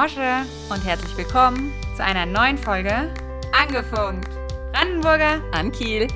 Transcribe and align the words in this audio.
Mosche 0.00 0.46
und 0.70 0.84
herzlich 0.84 1.16
willkommen 1.16 1.72
zu 1.96 2.04
einer 2.04 2.24
neuen 2.24 2.56
Folge 2.56 3.12
Angefunkt. 3.52 4.28
Brandenburger 4.72 5.42
an 5.52 5.72
Kiel. 5.72 6.06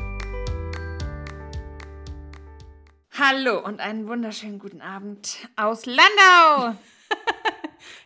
Hallo 3.19 3.59
und 3.59 3.80
einen 3.80 4.07
wunderschönen 4.07 4.61
guten 4.61 4.80
Abend 4.80 5.48
aus 5.57 5.84
Landau. 5.87 6.79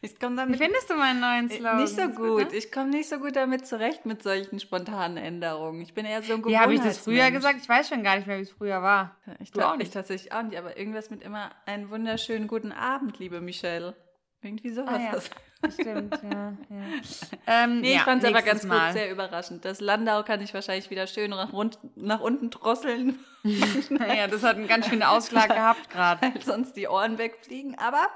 Ich 0.00 0.18
komm 0.18 0.36
damit, 0.36 0.58
Wie 0.58 0.64
findest 0.64 0.88
du 0.88 0.94
meinen 0.94 1.20
neuen 1.20 1.50
Slogan? 1.50 1.82
Nicht 1.82 1.94
so 1.94 2.08
gut. 2.08 2.50
ne? 2.50 2.56
Ich 2.56 2.72
komme 2.72 2.90
nicht 2.90 3.08
so 3.10 3.18
gut 3.18 3.36
damit 3.36 3.66
zurecht 3.66 4.06
mit 4.06 4.22
solchen 4.22 4.58
spontanen 4.58 5.18
Änderungen. 5.18 5.82
Ich 5.82 5.92
bin 5.92 6.06
eher 6.06 6.22
so 6.22 6.34
ein 6.34 6.44
Wie 6.46 6.58
habe 6.58 6.72
ich 6.72 6.80
das 6.80 6.98
früher 6.98 7.30
gesagt? 7.30 7.58
Ich 7.60 7.68
weiß 7.68 7.88
schon 7.88 8.02
gar 8.02 8.16
nicht 8.16 8.26
mehr, 8.26 8.38
wie 8.38 8.42
es 8.42 8.50
früher 8.50 8.80
war. 8.80 9.16
Ich 9.40 9.52
glaube 9.52 9.72
auch 9.72 9.76
nicht. 9.76 9.88
ich 9.88 9.92
tatsächlich 9.92 10.32
auch 10.32 10.42
nicht, 10.42 10.56
aber 10.56 10.78
irgendwas 10.78 11.10
mit 11.10 11.22
immer 11.22 11.50
einen 11.66 11.90
wunderschönen 11.90 12.46
guten 12.46 12.72
Abend, 12.72 13.18
liebe 13.18 13.42
Michelle. 13.42 13.94
Irgendwie 14.40 14.70
sowas. 14.70 14.94
Ah, 14.94 15.12
ja. 15.12 15.18
Stimmt, 15.72 16.18
ja. 16.22 16.52
ja. 16.68 16.84
Ähm, 17.48 17.80
Nee, 17.80 17.90
ich 17.90 17.94
ja, 17.98 18.00
fand 18.00 18.22
es 18.24 18.28
aber 18.28 18.42
ganz 18.42 18.62
gut, 18.62 18.70
Mal. 18.70 18.92
sehr 18.92 19.10
überraschend. 19.10 19.64
Das 19.64 19.80
Landau 19.80 20.22
kann 20.22 20.40
ich 20.40 20.52
wahrscheinlich 20.52 20.90
wieder 20.90 21.06
schön 21.06 21.30
nach, 21.30 21.52
rund, 21.52 21.78
nach 21.94 22.20
unten 22.20 22.50
drosseln, 22.50 23.18
Ja, 23.90 24.26
das 24.26 24.42
hat 24.42 24.56
einen 24.56 24.66
ganz 24.68 24.88
schönen 24.88 25.02
Ausschlag 25.02 25.48
gehabt 25.48 25.90
gerade. 25.90 26.20
weil 26.22 26.42
sonst 26.42 26.76
die 26.76 26.88
Ohren 26.88 27.18
wegfliegen. 27.18 27.76
Aber 27.78 28.08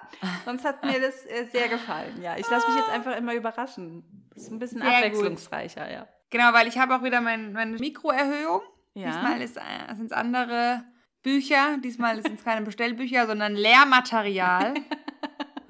sonst 0.45 0.65
hat 0.65 0.85
mir 0.85 1.01
das 1.01 1.25
äh, 1.27 1.47
sehr 1.53 1.69
gefallen. 1.69 2.21
Ja, 2.21 2.37
ich 2.37 2.49
lasse 2.51 2.67
mich 2.69 2.77
jetzt 2.77 2.91
einfach 2.91 3.17
immer 3.17 3.35
überraschen. 3.35 4.05
Das 4.35 4.45
ist 4.45 4.51
ein 4.53 4.59
bisschen 4.59 4.81
Sehr 4.81 4.91
gut. 4.91 4.97
abwechslungsreicher, 4.99 5.91
ja. 5.91 6.09
Genau, 6.31 6.53
weil 6.53 6.69
ich 6.69 6.79
habe 6.79 6.97
auch 6.97 7.03
wieder 7.03 7.21
mein, 7.21 7.53
meine 7.53 7.77
Mikroerhöhung. 7.77 8.63
Ja. 8.95 9.07
Diesmal 9.07 9.41
äh, 9.41 9.95
sind 9.97 10.07
es 10.07 10.13
andere 10.13 10.85
Bücher. 11.23 11.79
Diesmal 11.83 12.23
sind 12.23 12.39
es 12.39 12.45
keine 12.45 12.65
Bestellbücher, 12.65 13.27
sondern 13.27 13.55
Lehrmaterial. 13.55 14.75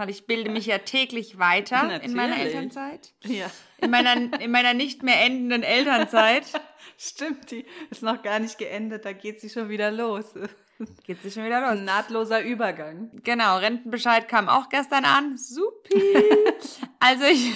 weil 0.01 0.09
ich 0.09 0.27
bilde 0.27 0.51
mich 0.51 0.65
ja 0.65 0.79
täglich 0.79 1.39
weiter 1.39 2.03
in 2.03 2.15
meiner 2.15 2.31
Natürlich. 2.31 2.55
Elternzeit. 2.55 3.13
Ja. 3.23 3.51
In 3.77 3.91
meiner, 3.91 4.41
in 4.41 4.51
meiner 4.51 4.73
nicht 4.73 5.03
mehr 5.03 5.23
endenden 5.23 5.63
Elternzeit. 5.63 6.45
Stimmt, 6.97 7.51
die 7.51 7.67
ist 7.91 8.03
noch 8.03 8.23
gar 8.23 8.39
nicht 8.39 8.57
geendet, 8.57 9.05
da 9.05 9.13
geht 9.13 9.43
sie 9.43 9.51
schon 9.51 9.69
wieder 9.69 9.91
los. 9.91 10.25
Geht 11.05 11.21
sich 11.23 11.35
schon 11.35 11.45
wieder 11.45 11.61
los. 11.61 11.73
Ein 11.73 11.85
nahtloser 11.85 12.41
Übergang. 12.41 13.11
Genau, 13.23 13.59
Rentenbescheid 13.59 14.27
kam 14.27 14.49
auch 14.49 14.71
gestern 14.71 15.05
an. 15.05 15.37
Supi. 15.37 16.03
Also 16.99 17.25
ich, 17.25 17.53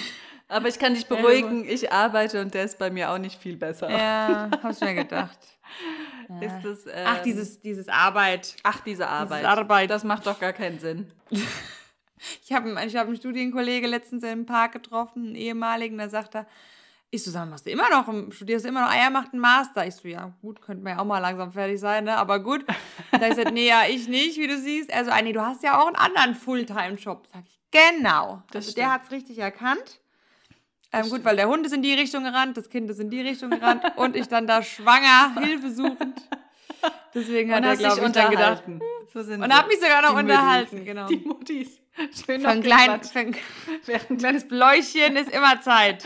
Aber 0.47 0.67
ich 0.67 0.77
kann 0.77 0.93
dich 0.93 1.07
beruhigen, 1.07 1.67
ich 1.67 1.91
arbeite 1.91 2.41
und 2.41 2.53
der 2.53 2.65
ist 2.65 2.77
bei 2.77 2.91
mir 2.91 3.09
auch 3.09 3.17
nicht 3.17 3.41
viel 3.41 3.57
besser. 3.57 3.89
ja, 3.89 4.51
hab's 4.61 4.81
mir 4.81 4.93
gedacht. 4.93 5.39
Ist 6.41 6.63
das, 6.63 6.85
ähm, 6.85 7.05
Ach, 7.05 7.21
dieses, 7.23 7.59
dieses 7.61 7.87
Arbeit. 7.89 8.55
ach, 8.61 8.81
diese 8.81 9.07
Arbeit. 9.07 9.45
Arbeit. 9.45 9.89
Das 9.89 10.03
macht 10.03 10.27
doch 10.27 10.39
gar 10.39 10.53
keinen 10.53 10.77
Sinn. 10.77 11.11
Ich 12.43 12.53
habe 12.53 12.69
ich 12.85 12.95
hab 12.95 13.07
einen 13.07 13.17
Studienkollege 13.17 13.87
letztens 13.87 14.23
im 14.23 14.45
Park 14.45 14.73
getroffen, 14.73 15.25
einen 15.25 15.35
ehemaligen, 15.35 15.97
da 15.97 16.09
sagt 16.09 16.35
er, 16.35 16.47
ich 17.11 17.23
so, 17.23 17.31
sag, 17.31 17.49
machst 17.49 17.65
du 17.65 17.71
immer 17.71 17.89
noch, 17.89 18.31
studierst 18.31 18.65
du 18.65 18.69
immer 18.69 18.81
noch, 18.81 18.89
ah, 18.89 18.97
er 18.97 19.09
macht 19.09 19.31
einen 19.31 19.41
Master. 19.41 19.87
Ich 19.87 19.95
so, 19.95 20.07
ja 20.07 20.33
gut, 20.41 20.61
könnte 20.61 20.83
man 20.83 20.93
ja 20.93 20.99
auch 21.01 21.05
mal 21.05 21.19
langsam 21.19 21.51
fertig 21.51 21.79
sein, 21.79 22.03
ne? 22.03 22.17
aber 22.17 22.39
gut. 22.39 22.65
Da 23.11 23.21
ich 23.21 23.29
gesagt, 23.29 23.53
nee, 23.53 23.67
ja, 23.67 23.83
ich 23.87 24.07
nicht, 24.07 24.37
wie 24.37 24.47
du 24.47 24.57
siehst. 24.57 24.93
Also, 24.93 25.11
ah, 25.11 25.21
nee, 25.21 25.31
du 25.31 25.41
hast 25.41 25.63
ja 25.63 25.79
auch 25.79 25.87
einen 25.87 25.95
anderen 25.95 26.35
Fulltime-Job. 26.35 27.27
Sag 27.31 27.43
ich, 27.47 27.59
genau. 27.71 28.43
Das 28.51 28.65
also, 28.65 28.75
der 28.75 28.91
hat 28.91 29.03
es 29.05 29.11
richtig 29.11 29.37
erkannt. 29.37 30.01
Ähm, 30.91 31.09
gut, 31.09 31.23
weil 31.23 31.35
der 31.35 31.47
Hund 31.47 31.65
ist 31.65 31.73
in 31.73 31.81
die 31.81 31.93
Richtung 31.93 32.23
gerannt, 32.23 32.57
das 32.57 32.69
Kind 32.69 32.89
ist 32.89 32.99
in 32.99 33.09
die 33.09 33.21
Richtung 33.21 33.49
gerannt 33.49 33.83
und 33.97 34.15
ich 34.15 34.27
dann 34.27 34.47
da 34.47 34.63
schwanger, 34.63 35.35
hilfesuchend. 35.41 36.21
Deswegen 37.13 37.53
hat 37.53 37.63
er, 37.63 37.77
glaube 37.77 38.05
ich, 38.05 38.11
dann 38.11 38.31
gedacht, 38.31 38.63
unterhalten. 38.67 38.81
So 39.13 39.23
sind 39.23 39.41
und 39.41 39.53
hat 39.53 39.67
mich 39.67 39.79
sogar 39.79 40.01
noch 40.01 40.15
unterhalten, 40.15 40.75
Müttis. 40.75 40.87
genau. 40.87 41.07
Die 41.07 41.17
Muttis. 41.17 41.81
Schön 42.25 42.41
noch 42.41 42.59
klein, 42.61 42.99
ein 43.13 43.35
während 43.85 44.19
kleines 44.19 44.47
Bläuchen 44.47 45.15
ist 45.15 45.31
immer 45.31 45.61
Zeit. 45.61 46.03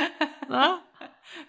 Ne? 0.48 0.80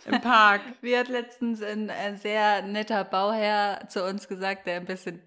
Im 0.06 0.20
Park. 0.20 0.62
Wie 0.80 0.96
hat 0.96 1.08
letztens 1.08 1.62
ein, 1.62 1.90
ein 1.90 2.16
sehr 2.16 2.62
netter 2.62 3.04
Bauherr 3.04 3.86
zu 3.88 4.04
uns 4.04 4.28
gesagt, 4.28 4.66
der 4.66 4.76
ein 4.76 4.86
bisschen 4.86 5.20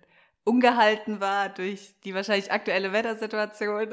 ungehalten 0.43 1.19
war 1.19 1.49
durch 1.49 1.93
die 2.03 2.13
wahrscheinlich 2.13 2.51
aktuelle 2.51 2.91
Wettersituation. 2.91 3.89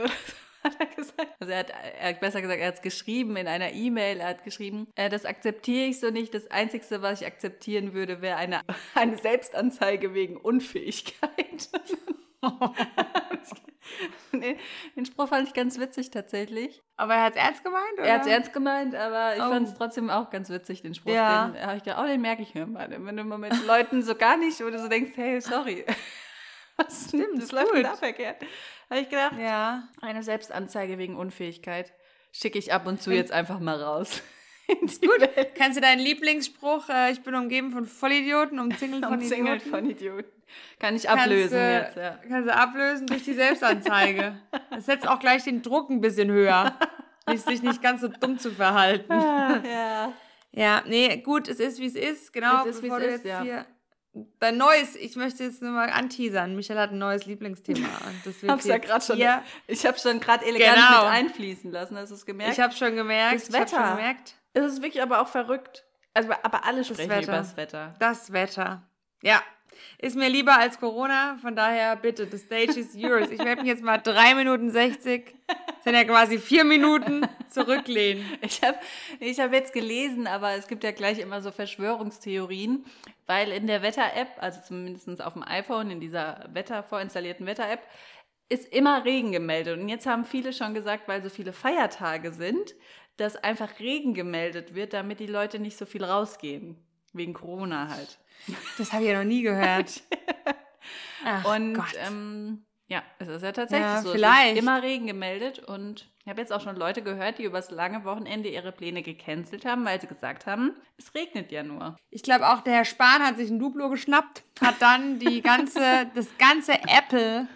Hat 0.64 0.76
er 0.78 0.86
gesagt. 0.86 1.28
Also 1.40 1.52
er 1.52 1.58
hat, 1.60 1.70
er 1.70 2.08
hat 2.10 2.20
besser 2.20 2.42
gesagt, 2.42 2.60
er 2.60 2.66
hat 2.68 2.74
es 2.74 2.82
geschrieben 2.82 3.36
in 3.36 3.48
einer 3.48 3.72
E-Mail. 3.72 4.20
Er 4.20 4.28
hat 4.28 4.44
geschrieben, 4.44 4.86
äh, 4.94 5.08
das 5.08 5.24
akzeptiere 5.24 5.86
ich 5.86 5.98
so 6.00 6.10
nicht. 6.10 6.34
Das 6.34 6.50
Einzige, 6.50 7.00
was 7.02 7.20
ich 7.22 7.26
akzeptieren 7.26 7.94
würde, 7.94 8.20
wäre 8.20 8.36
eine, 8.36 8.60
eine 8.94 9.16
Selbstanzeige 9.16 10.12
wegen 10.14 10.36
Unfähigkeit. 10.36 11.70
den, 14.32 14.56
den 14.96 15.06
Spruch 15.06 15.28
fand 15.28 15.48
ich 15.48 15.54
ganz 15.54 15.78
witzig 15.78 16.10
tatsächlich. 16.10 16.82
Aber 16.96 17.14
er 17.14 17.24
hat 17.24 17.34
es 17.36 17.38
ernst 17.42 17.64
gemeint, 17.64 17.92
oder? 17.94 18.04
Er 18.04 18.14
hat 18.14 18.22
es 18.22 18.26
ernst 18.28 18.52
gemeint, 18.52 18.94
aber 18.94 19.36
ich 19.36 19.42
Oh. 19.42 19.48
fand 19.50 19.68
es 19.68 19.74
trotzdem 19.74 20.10
auch 20.10 20.30
ganz 20.30 20.50
witzig, 20.50 20.82
den 20.82 20.94
Spruch. 20.94 21.12
Ja. 21.12 21.48
Den 21.48 21.62
habe 21.66 21.76
ich 21.78 21.82
gedacht, 21.84 22.02
oh, 22.02 22.06
den 22.06 22.20
merke 22.20 22.42
ich 22.42 22.54
mir 22.54 22.66
mal. 22.66 22.88
Wenn 22.90 23.16
du 23.16 23.24
mal 23.24 23.38
mit 23.38 23.52
Leuten 23.66 24.02
so 24.02 24.14
gar 24.14 24.36
nicht, 24.36 24.60
wo 24.60 24.70
du 24.70 24.78
so 24.78 24.88
denkst, 24.88 25.12
hey, 25.16 25.40
sorry. 25.40 25.84
Was 26.86 27.08
Stimmt, 27.08 27.36
das 27.36 27.44
ist 27.44 27.52
läuft 27.52 27.72
gut. 27.72 27.84
da 27.84 27.96
verkehrt. 27.96 28.42
Habe 28.88 29.00
ich 29.00 29.08
gedacht, 29.08 29.38
Ja. 29.38 29.88
eine 30.00 30.22
Selbstanzeige 30.22 30.98
wegen 30.98 31.16
Unfähigkeit 31.16 31.92
schicke 32.32 32.58
ich 32.58 32.72
ab 32.72 32.86
und 32.86 33.02
zu 33.02 33.10
jetzt 33.12 33.32
einfach 33.32 33.58
mal 33.60 33.80
raus. 33.82 34.22
Ist 34.82 35.02
gut. 35.02 35.28
Kannst 35.56 35.76
du 35.78 35.80
deinen 35.80 35.98
Lieblingsspruch, 35.98 36.88
äh, 36.90 37.10
ich 37.10 37.22
bin 37.22 37.34
umgeben 37.34 37.72
von 37.72 37.86
Vollidioten, 37.86 38.60
umzingelt 38.60 39.04
von 39.04 39.14
Umzingelt 39.14 39.62
Idioten, 39.62 39.70
von 39.70 39.90
Idioten. 39.90 40.30
Kann 40.78 40.94
ich 40.94 41.04
kannst, 41.04 41.24
ablösen 41.24 41.58
äh, 41.58 41.78
jetzt, 41.80 41.96
ja. 41.96 42.18
Kannst 42.28 42.48
du 42.48 42.54
ablösen 42.54 43.06
durch 43.08 43.24
die 43.24 43.32
Selbstanzeige. 43.34 44.38
Das 44.70 44.86
setzt 44.86 45.08
auch 45.08 45.18
gleich 45.18 45.42
den 45.42 45.62
Druck 45.62 45.90
ein 45.90 46.00
bisschen 46.00 46.30
höher. 46.30 46.76
Nicht, 47.28 47.44
sich 47.46 47.62
nicht 47.62 47.82
ganz 47.82 48.00
so 48.00 48.08
dumm 48.08 48.38
zu 48.38 48.50
verhalten. 48.52 49.12
ja. 49.12 50.12
Ja, 50.52 50.82
nee, 50.86 51.16
gut, 51.18 51.48
es 51.48 51.58
ist, 51.60 51.80
wie 51.80 51.86
es 51.86 51.94
ist. 51.94 52.32
Genau, 52.32 52.62
Es 52.64 52.76
ist, 52.76 52.82
wie 52.82 52.88
bevor 52.88 52.98
es 52.98 53.04
du 53.04 53.08
ist, 53.10 53.24
jetzt 53.24 53.26
ja. 53.26 53.42
hier... 53.42 53.66
Dein 54.40 54.56
neues, 54.56 54.96
ich 54.96 55.14
möchte 55.14 55.44
jetzt 55.44 55.62
nur 55.62 55.70
mal 55.70 55.88
anteasern. 55.90 56.56
Michelle 56.56 56.80
hat 56.80 56.90
ein 56.90 56.98
neues 56.98 57.26
Lieblingsthema. 57.26 57.86
Und 58.06 58.26
das 58.26 58.42
wird 58.42 58.50
Hab's 58.50 58.64
ja 58.64 58.78
gerade 58.78 59.04
schon, 59.04 59.16
hier- 59.16 59.42
ich 59.68 59.86
habe 59.86 59.98
schon 59.98 60.18
gerade 60.18 60.44
elegant 60.44 60.74
Genau. 60.76 61.04
mit 61.04 61.12
einfließen 61.12 61.70
lassen. 61.70 61.96
Hast 61.96 62.10
du 62.10 62.16
es 62.16 62.26
gemerkt? 62.26 62.52
Ich 62.54 62.60
habe 62.60 62.74
schon 62.74 62.96
gemerkt. 62.96 63.36
Das 63.36 63.48
Ich 63.48 63.54
hab 63.54 63.68
schon 63.70 63.78
Wetter. 63.78 63.96
gemerkt. 63.96 64.34
es 64.54 64.64
ist 64.72 64.82
wirklich 64.82 65.02
aber 65.02 65.20
auch 65.20 65.28
verrückt. 65.28 65.84
Also, 66.12 66.30
aber 66.42 66.64
alle 66.64 66.82
sprechen 66.84 67.08
Wetter. 67.08 67.22
über 67.22 67.32
das 67.36 67.56
Wetter. 67.56 67.94
Das 68.00 68.32
Wetter. 68.32 68.82
Ja. 69.22 69.42
Ist 69.98 70.16
mir 70.16 70.28
lieber 70.28 70.58
als 70.58 70.80
Corona, 70.80 71.38
von 71.42 71.54
daher 71.54 71.96
bitte, 71.96 72.26
the 72.30 72.38
stage 72.38 72.78
is 72.78 72.94
yours. 72.94 73.30
Ich 73.30 73.38
werde 73.38 73.62
mich 73.62 73.70
jetzt 73.70 73.82
mal 73.82 73.98
3 73.98 74.34
Minuten 74.34 74.70
60, 74.70 75.34
das 75.46 75.56
sind 75.84 75.94
ja 75.94 76.04
quasi 76.04 76.38
4 76.38 76.64
Minuten, 76.64 77.26
zurücklehnen. 77.50 78.24
Ich 78.40 78.62
habe 78.62 78.78
ich 79.18 79.38
hab 79.40 79.52
jetzt 79.52 79.72
gelesen, 79.72 80.26
aber 80.26 80.52
es 80.52 80.68
gibt 80.68 80.84
ja 80.84 80.92
gleich 80.92 81.18
immer 81.18 81.42
so 81.42 81.50
Verschwörungstheorien, 81.50 82.84
weil 83.26 83.52
in 83.52 83.66
der 83.66 83.82
Wetter-App, 83.82 84.28
also 84.38 84.60
zumindest 84.66 85.22
auf 85.22 85.34
dem 85.34 85.42
iPhone, 85.42 85.90
in 85.90 86.00
dieser 86.00 86.48
Wetter, 86.52 86.82
vorinstallierten 86.82 87.46
Wetter-App, 87.46 87.80
ist 88.48 88.72
immer 88.72 89.04
Regen 89.04 89.32
gemeldet. 89.32 89.78
Und 89.78 89.88
jetzt 89.88 90.06
haben 90.06 90.24
viele 90.24 90.52
schon 90.52 90.74
gesagt, 90.74 91.08
weil 91.08 91.22
so 91.22 91.28
viele 91.28 91.52
Feiertage 91.52 92.32
sind, 92.32 92.74
dass 93.16 93.36
einfach 93.36 93.78
Regen 93.78 94.14
gemeldet 94.14 94.74
wird, 94.74 94.92
damit 94.92 95.20
die 95.20 95.26
Leute 95.26 95.58
nicht 95.58 95.76
so 95.76 95.86
viel 95.86 96.04
rausgehen. 96.04 96.76
Wegen 97.12 97.32
Corona 97.34 97.88
halt. 97.88 98.18
Das 98.78 98.92
habe 98.92 99.02
ich 99.04 99.10
ja 99.10 99.18
noch 99.18 99.24
nie 99.28 99.42
gehört. 99.42 100.02
Ach 101.24 101.44
Und 101.56 101.74
Gott. 101.74 101.94
ähm, 102.06 102.64
ja, 102.86 103.02
es 103.18 103.28
ist 103.28 103.42
ja 103.42 103.52
tatsächlich 103.52 103.86
Ja, 103.86 104.00
so. 104.02 104.08
Es 104.08 104.14
vielleicht. 104.14 104.54
wird 104.54 104.62
immer 104.64 104.82
Regen 104.82 105.06
gemeldet 105.06 105.60
und 105.60 106.08
ich 106.22 106.28
habe 106.28 106.40
jetzt 106.40 106.52
auch 106.52 106.60
schon 106.60 106.76
Leute 106.76 107.02
gehört, 107.02 107.38
die 107.38 107.44
übers 107.44 107.70
lange 107.70 108.04
Wochenende 108.04 108.48
ihre 108.48 108.72
Pläne 108.72 109.02
gecancelt 109.02 109.64
haben, 109.64 109.84
weil 109.84 110.00
sie 110.00 110.06
gesagt 110.06 110.46
haben, 110.46 110.72
es 110.96 111.14
regnet 111.14 111.50
ja 111.52 111.62
nur. 111.62 111.96
Ich 112.10 112.22
glaube 112.22 112.48
auch, 112.48 112.60
der 112.62 112.74
Herr 112.74 112.84
Spahn 112.84 113.22
hat 113.22 113.36
sich 113.36 113.50
ein 113.50 113.58
Duplo 113.58 113.90
geschnappt, 113.90 114.42
hat 114.60 114.76
dann 114.80 115.18
die 115.18 115.40
ganze, 115.42 115.80
das 116.14 116.28
ganze 116.38 116.72
Apple 116.74 117.46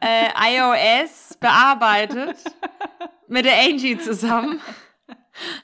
äh, 0.00 0.28
iOS 0.56 1.36
bearbeitet 1.40 2.36
mit 3.28 3.44
der 3.44 3.58
Angie 3.60 3.98
zusammen. 3.98 4.60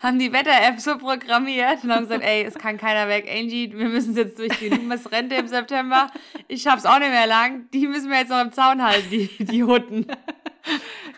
Haben 0.00 0.18
die 0.18 0.32
Wetter-App 0.32 0.80
so 0.80 0.98
programmiert 0.98 1.82
und 1.84 1.92
haben 1.92 2.02
gesagt, 2.02 2.22
ey, 2.24 2.44
es 2.44 2.54
kann 2.54 2.76
keiner 2.78 3.08
weg. 3.08 3.28
Angie, 3.30 3.72
wir 3.76 3.88
müssen 3.88 4.10
es 4.12 4.16
jetzt 4.18 4.38
durchziehen. 4.38 4.70
Du 4.82 4.88
bist 4.88 5.10
Rente 5.12 5.34
im 5.36 5.48
September. 5.48 6.08
Ich 6.48 6.62
schaff's 6.62 6.86
auch 6.86 6.98
nicht 6.98 7.10
mehr 7.10 7.26
lang. 7.26 7.68
Die 7.72 7.86
müssen 7.86 8.10
wir 8.10 8.18
jetzt 8.18 8.30
noch 8.30 8.40
im 8.40 8.52
Zaun 8.52 8.82
halten, 8.82 9.08
die, 9.10 9.26
die 9.44 9.64
Hutten. 9.64 10.06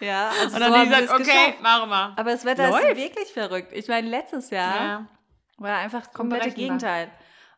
Ja, 0.01 0.29
also 0.41 0.55
Und 0.57 0.61
dann 0.61 0.73
so 0.73 0.79
haben 0.79 0.85
die 0.85 0.97
gesagt, 0.97 1.05
es 1.05 1.11
okay, 1.13 1.23
geschafft. 1.47 1.63
machen 1.63 1.89
wir. 1.91 2.15
Aber 2.17 2.31
das 2.33 2.45
Wetter 2.45 2.69
Läuft. 2.71 2.85
ist 2.85 2.97
wirklich 2.97 3.29
verrückt. 3.33 3.73
Ich 3.73 3.89
meine, 3.89 4.09
letztes 4.09 4.51
Jahr 4.51 4.77
Ja. 4.77 5.07
war 5.59 5.77
einfach 5.79 6.01
das 6.07 6.13
komplette. 6.13 6.51
Gegenteil. 6.51 7.11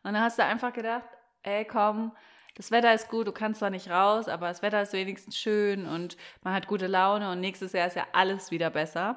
Und 0.03 0.13
dann 0.13 0.21
hast 0.21 0.37
du 0.39 0.43
einfach 0.45 0.71
gedacht, 0.73 1.03
ey, 1.43 1.65
komm, 1.65 2.11
das 2.55 2.71
Wetter 2.71 2.93
ist 2.93 3.09
gut, 3.09 3.25
du 3.27 3.31
kannst 3.31 3.59
zwar 3.59 3.69
nicht 3.69 3.89
raus, 3.89 4.27
aber 4.27 4.47
das 4.49 4.61
Wetter 4.61 4.81
ist 4.81 4.93
wenigstens 4.93 5.37
schön 5.37 5.85
und 5.85 6.17
man 6.43 6.53
hat 6.53 6.67
gute 6.67 6.87
Laune 6.87 7.31
und 7.31 7.39
nächstes 7.39 7.71
Jahr 7.73 7.87
ist 7.87 7.95
ja 7.95 8.05
alles 8.13 8.51
wieder 8.51 8.69
besser. 8.69 9.15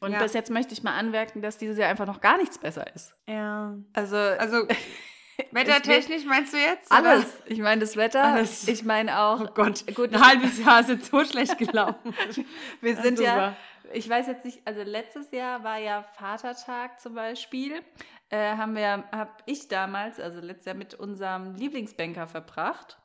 Und 0.00 0.12
Ja. 0.12 0.18
bis 0.22 0.32
jetzt 0.32 0.50
möchte 0.50 0.72
ich 0.72 0.82
mal 0.82 0.96
anmerken, 0.96 1.42
dass 1.42 1.58
dieses 1.58 1.76
Jahr 1.78 1.88
einfach 1.90 2.06
noch 2.06 2.20
gar 2.20 2.36
nichts 2.38 2.58
besser 2.58 2.86
ist. 2.94 3.14
Ja. 3.26 3.74
Also, 3.92 4.16
Also, 4.16 4.66
wettertechnisch 5.50 6.24
meinst 6.24 6.52
du 6.52 6.58
jetzt? 6.58 6.90
alles. 6.92 7.26
Ich 7.46 7.58
meine, 7.58 7.80
das 7.80 7.96
Wetter, 7.96 8.22
Alles. 8.24 8.68
ich 8.68 8.84
meine 8.84 9.18
auch? 9.18 9.40
Oh 9.40 9.48
Gott, 9.54 9.84
Gut, 9.94 10.12
ein 10.14 10.24
halbes 10.26 10.58
Jahr 10.64 10.80
ist 10.80 10.88
jetzt 10.88 11.10
so 11.10 11.24
schlecht 11.24 11.58
gelaufen. 11.58 12.14
wir 12.80 12.96
sind 12.96 13.18
ja, 13.20 13.54
super. 13.82 13.92
ich 13.94 14.08
weiß 14.08 14.26
jetzt 14.26 14.44
nicht, 14.44 14.60
also 14.66 14.82
letztes 14.82 15.30
Jahr 15.32 15.64
war 15.64 15.78
ja 15.78 16.02
Vatertag 16.16 17.00
zum 17.00 17.14
Beispiel. 17.14 17.82
Äh, 18.30 18.56
haben 18.56 18.74
wir, 18.74 19.04
habe 19.12 19.30
ich 19.46 19.68
damals, 19.68 20.18
also 20.18 20.40
letztes 20.40 20.66
Jahr 20.66 20.76
mit 20.76 20.94
unserem 20.94 21.54
Lieblingsbanker 21.56 22.26
verbracht. 22.26 22.98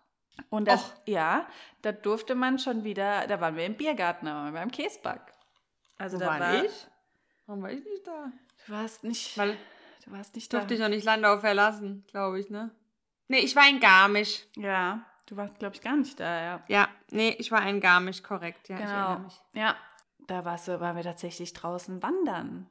Und 0.50 0.68
das, 0.70 0.82
Och. 0.82 0.94
ja, 1.06 1.46
da 1.82 1.92
durfte 1.92 2.34
man 2.36 2.60
schon 2.60 2.84
wieder, 2.86 3.28
da 3.28 3.42
waren 3.42 3.58
wir 3.58 3.66
im 3.66 3.76
Biergarten, 3.76 4.26
da 4.28 4.34
waren 4.36 4.54
wir 4.54 4.60
beim 4.60 4.72
Käsback. 4.72 5.20
Also 6.00 6.18
Wo 6.18 6.22
da 6.22 6.40
war 6.40 6.64
ich. 6.64 6.88
Warum 7.46 7.62
war 7.62 7.72
ich 7.72 7.86
nicht 7.86 8.08
da? 8.08 8.32
Du 8.66 8.74
warst 8.74 9.04
nicht, 9.04 9.38
Weil 9.38 9.58
du 10.06 10.12
warst 10.12 10.34
nicht 10.36 10.52
da. 10.52 10.58
Durfte 10.58 10.74
ich 10.74 10.80
noch 10.80 10.90
nicht 10.90 11.04
Landau 11.04 11.40
verlassen, 11.40 12.04
glaube 12.08 12.40
ich, 12.40 12.50
ne? 12.50 12.72
Nee, 13.28 13.40
ich 13.40 13.56
war 13.56 13.70
in 13.70 13.80
Garmisch. 13.80 14.46
Ja, 14.56 15.06
du 15.28 15.38
warst, 15.38 15.60
glaube 15.60 15.76
ich, 15.76 15.82
gar 15.82 15.96
nicht 15.96 16.20
da, 16.20 16.42
ja. 16.42 16.64
Ja, 16.68 16.88
nee, 17.12 17.36
ich 17.38 17.52
war 17.52 17.68
in 17.68 17.80
Garmisch, 17.80 18.24
korrekt, 18.24 18.70
ja. 18.70 18.78
Genau. 18.78 19.30
Ja, 19.54 19.76
da 20.28 20.46
warst 20.46 20.68
du, 20.68 20.80
waren 20.80 20.96
wir 20.96 21.04
tatsächlich 21.04 21.54
draußen 21.54 22.02
wandern. 22.02 22.68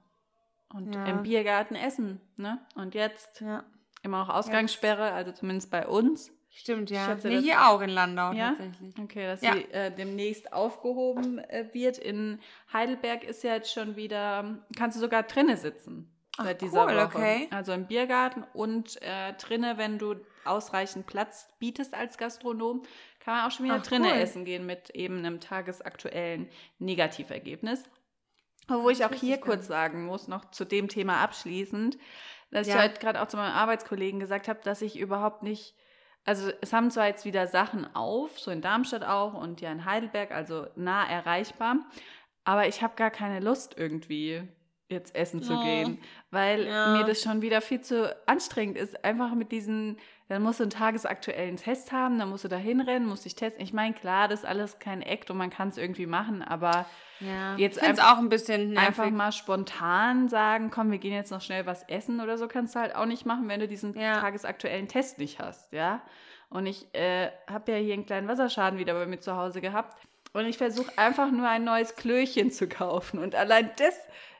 Und 0.70 0.94
ja. 0.94 1.04
im 1.06 1.22
Biergarten 1.22 1.74
essen, 1.74 2.20
ne? 2.36 2.58
Und 2.74 2.94
jetzt 2.94 3.40
ja. 3.40 3.64
immer 4.02 4.18
noch 4.18 4.28
Ausgangssperre, 4.28 5.12
also 5.12 5.32
zumindest 5.32 5.70
bei 5.70 5.86
uns. 5.86 6.30
Stimmt, 6.58 6.90
ja. 6.90 7.06
Schätze, 7.06 7.28
nee, 7.28 7.40
hier 7.40 7.68
auch 7.68 7.80
in 7.80 7.90
Landau 7.90 8.32
ja? 8.32 8.48
tatsächlich. 8.48 8.98
Okay, 9.00 9.26
dass 9.26 9.42
ja. 9.42 9.52
sie 9.52 9.62
äh, 9.70 9.94
demnächst 9.94 10.52
aufgehoben 10.52 11.38
äh, 11.38 11.66
wird. 11.72 11.98
In 11.98 12.40
Heidelberg 12.72 13.22
ist 13.22 13.44
ja 13.44 13.54
jetzt 13.54 13.72
schon 13.72 13.94
wieder, 13.94 14.58
kannst 14.76 14.96
du 14.96 15.00
sogar 15.00 15.22
drinnen 15.22 15.56
sitzen. 15.56 16.12
Ach, 16.36 16.44
seit 16.44 16.60
dieser 16.60 16.86
cool, 16.86 16.96
Woche. 16.96 17.04
okay. 17.04 17.48
Also 17.52 17.72
im 17.72 17.86
Biergarten 17.86 18.44
und 18.54 19.00
äh, 19.02 19.34
drinnen, 19.34 19.78
wenn 19.78 19.98
du 19.98 20.16
ausreichend 20.44 21.06
Platz 21.06 21.48
bietest 21.60 21.94
als 21.94 22.18
Gastronom, 22.18 22.82
kann 23.20 23.36
man 23.36 23.46
auch 23.46 23.52
schon 23.52 23.66
wieder 23.66 23.76
Ach, 23.76 23.86
drinnen 23.86 24.10
cool. 24.10 24.20
essen 24.20 24.44
gehen 24.44 24.66
mit 24.66 24.90
eben 24.90 25.18
einem 25.18 25.38
tagesaktuellen 25.38 26.48
Negativergebnis. 26.80 27.84
Wo 28.66 28.90
ich 28.90 29.04
auch 29.04 29.14
hier 29.14 29.38
kurz 29.38 29.68
sagen 29.68 30.06
muss, 30.06 30.26
noch 30.26 30.50
zu 30.50 30.64
dem 30.64 30.88
Thema 30.88 31.22
abschließend, 31.22 31.98
dass 32.50 32.66
ja. 32.66 32.74
ich 32.74 32.80
halt 32.80 33.00
gerade 33.00 33.22
auch 33.22 33.28
zu 33.28 33.36
meinem 33.36 33.54
Arbeitskollegen 33.54 34.18
gesagt 34.18 34.48
habe, 34.48 34.60
dass 34.64 34.82
ich 34.82 34.98
überhaupt 34.98 35.44
nicht, 35.44 35.76
also 36.28 36.50
es 36.60 36.74
haben 36.74 36.90
zwar 36.90 37.06
jetzt 37.06 37.24
wieder 37.24 37.46
Sachen 37.46 37.88
auf, 37.96 38.38
so 38.38 38.50
in 38.50 38.60
Darmstadt 38.60 39.02
auch 39.02 39.32
und 39.32 39.62
ja 39.62 39.72
in 39.72 39.86
Heidelberg, 39.86 40.30
also 40.30 40.66
nah 40.76 41.08
erreichbar, 41.08 41.78
aber 42.44 42.68
ich 42.68 42.82
habe 42.82 42.96
gar 42.96 43.10
keine 43.10 43.40
Lust 43.40 43.74
irgendwie 43.78 44.42
jetzt 44.90 45.14
essen 45.14 45.42
zu 45.42 45.54
oh. 45.54 45.64
gehen, 45.64 45.98
weil 46.30 46.66
ja. 46.66 46.92
mir 46.96 47.04
das 47.04 47.22
schon 47.22 47.40
wieder 47.40 47.62
viel 47.62 47.80
zu 47.80 48.14
anstrengend 48.26 48.76
ist, 48.76 49.04
einfach 49.06 49.34
mit 49.34 49.52
diesen 49.52 49.96
dann 50.28 50.42
musst 50.42 50.60
du 50.60 50.64
einen 50.64 50.70
tagesaktuellen 50.70 51.56
Test 51.56 51.90
haben, 51.90 52.18
dann 52.18 52.28
musst 52.28 52.44
du 52.44 52.48
da 52.48 52.56
hinrennen, 52.56 53.08
musst 53.08 53.24
dich 53.24 53.34
testen. 53.34 53.62
Ich 53.62 53.72
meine, 53.72 53.94
klar, 53.94 54.28
das 54.28 54.40
ist 54.40 54.46
alles 54.46 54.78
kein 54.78 55.00
Act 55.00 55.30
und 55.30 55.38
man 55.38 55.50
kann 55.50 55.68
es 55.68 55.78
irgendwie 55.78 56.06
machen, 56.06 56.42
aber 56.42 56.86
ja, 57.20 57.56
jetzt 57.56 57.82
einfach, 57.82 58.12
auch 58.12 58.18
ein 58.18 58.28
bisschen 58.28 58.72
nervig. 58.72 58.88
einfach 58.88 59.10
mal 59.10 59.32
spontan 59.32 60.28
sagen, 60.28 60.70
komm, 60.70 60.90
wir 60.90 60.98
gehen 60.98 61.14
jetzt 61.14 61.30
noch 61.30 61.40
schnell 61.40 61.66
was 61.66 61.82
essen 61.88 62.20
oder 62.20 62.36
so, 62.36 62.46
kannst 62.46 62.74
du 62.74 62.80
halt 62.80 62.94
auch 62.94 63.06
nicht 63.06 63.24
machen, 63.24 63.48
wenn 63.48 63.60
du 63.60 63.68
diesen 63.68 63.98
ja. 63.98 64.20
tagesaktuellen 64.20 64.86
Test 64.86 65.18
nicht 65.18 65.38
hast, 65.38 65.72
ja. 65.72 66.02
Und 66.50 66.66
ich 66.66 66.94
äh, 66.94 67.30
habe 67.46 67.72
ja 67.72 67.78
hier 67.78 67.94
einen 67.94 68.06
kleinen 68.06 68.28
Wasserschaden 68.28 68.78
wieder 68.78 68.94
bei 68.94 69.06
mir 69.06 69.20
zu 69.20 69.36
Hause 69.36 69.60
gehabt. 69.60 69.98
Und 70.32 70.46
ich 70.46 70.58
versuche 70.58 70.90
einfach 70.96 71.30
nur 71.30 71.48
ein 71.48 71.64
neues 71.64 71.94
Klöchen 71.94 72.50
zu 72.50 72.68
kaufen. 72.68 73.18
Und 73.18 73.34
allein 73.34 73.70
das 73.76 73.98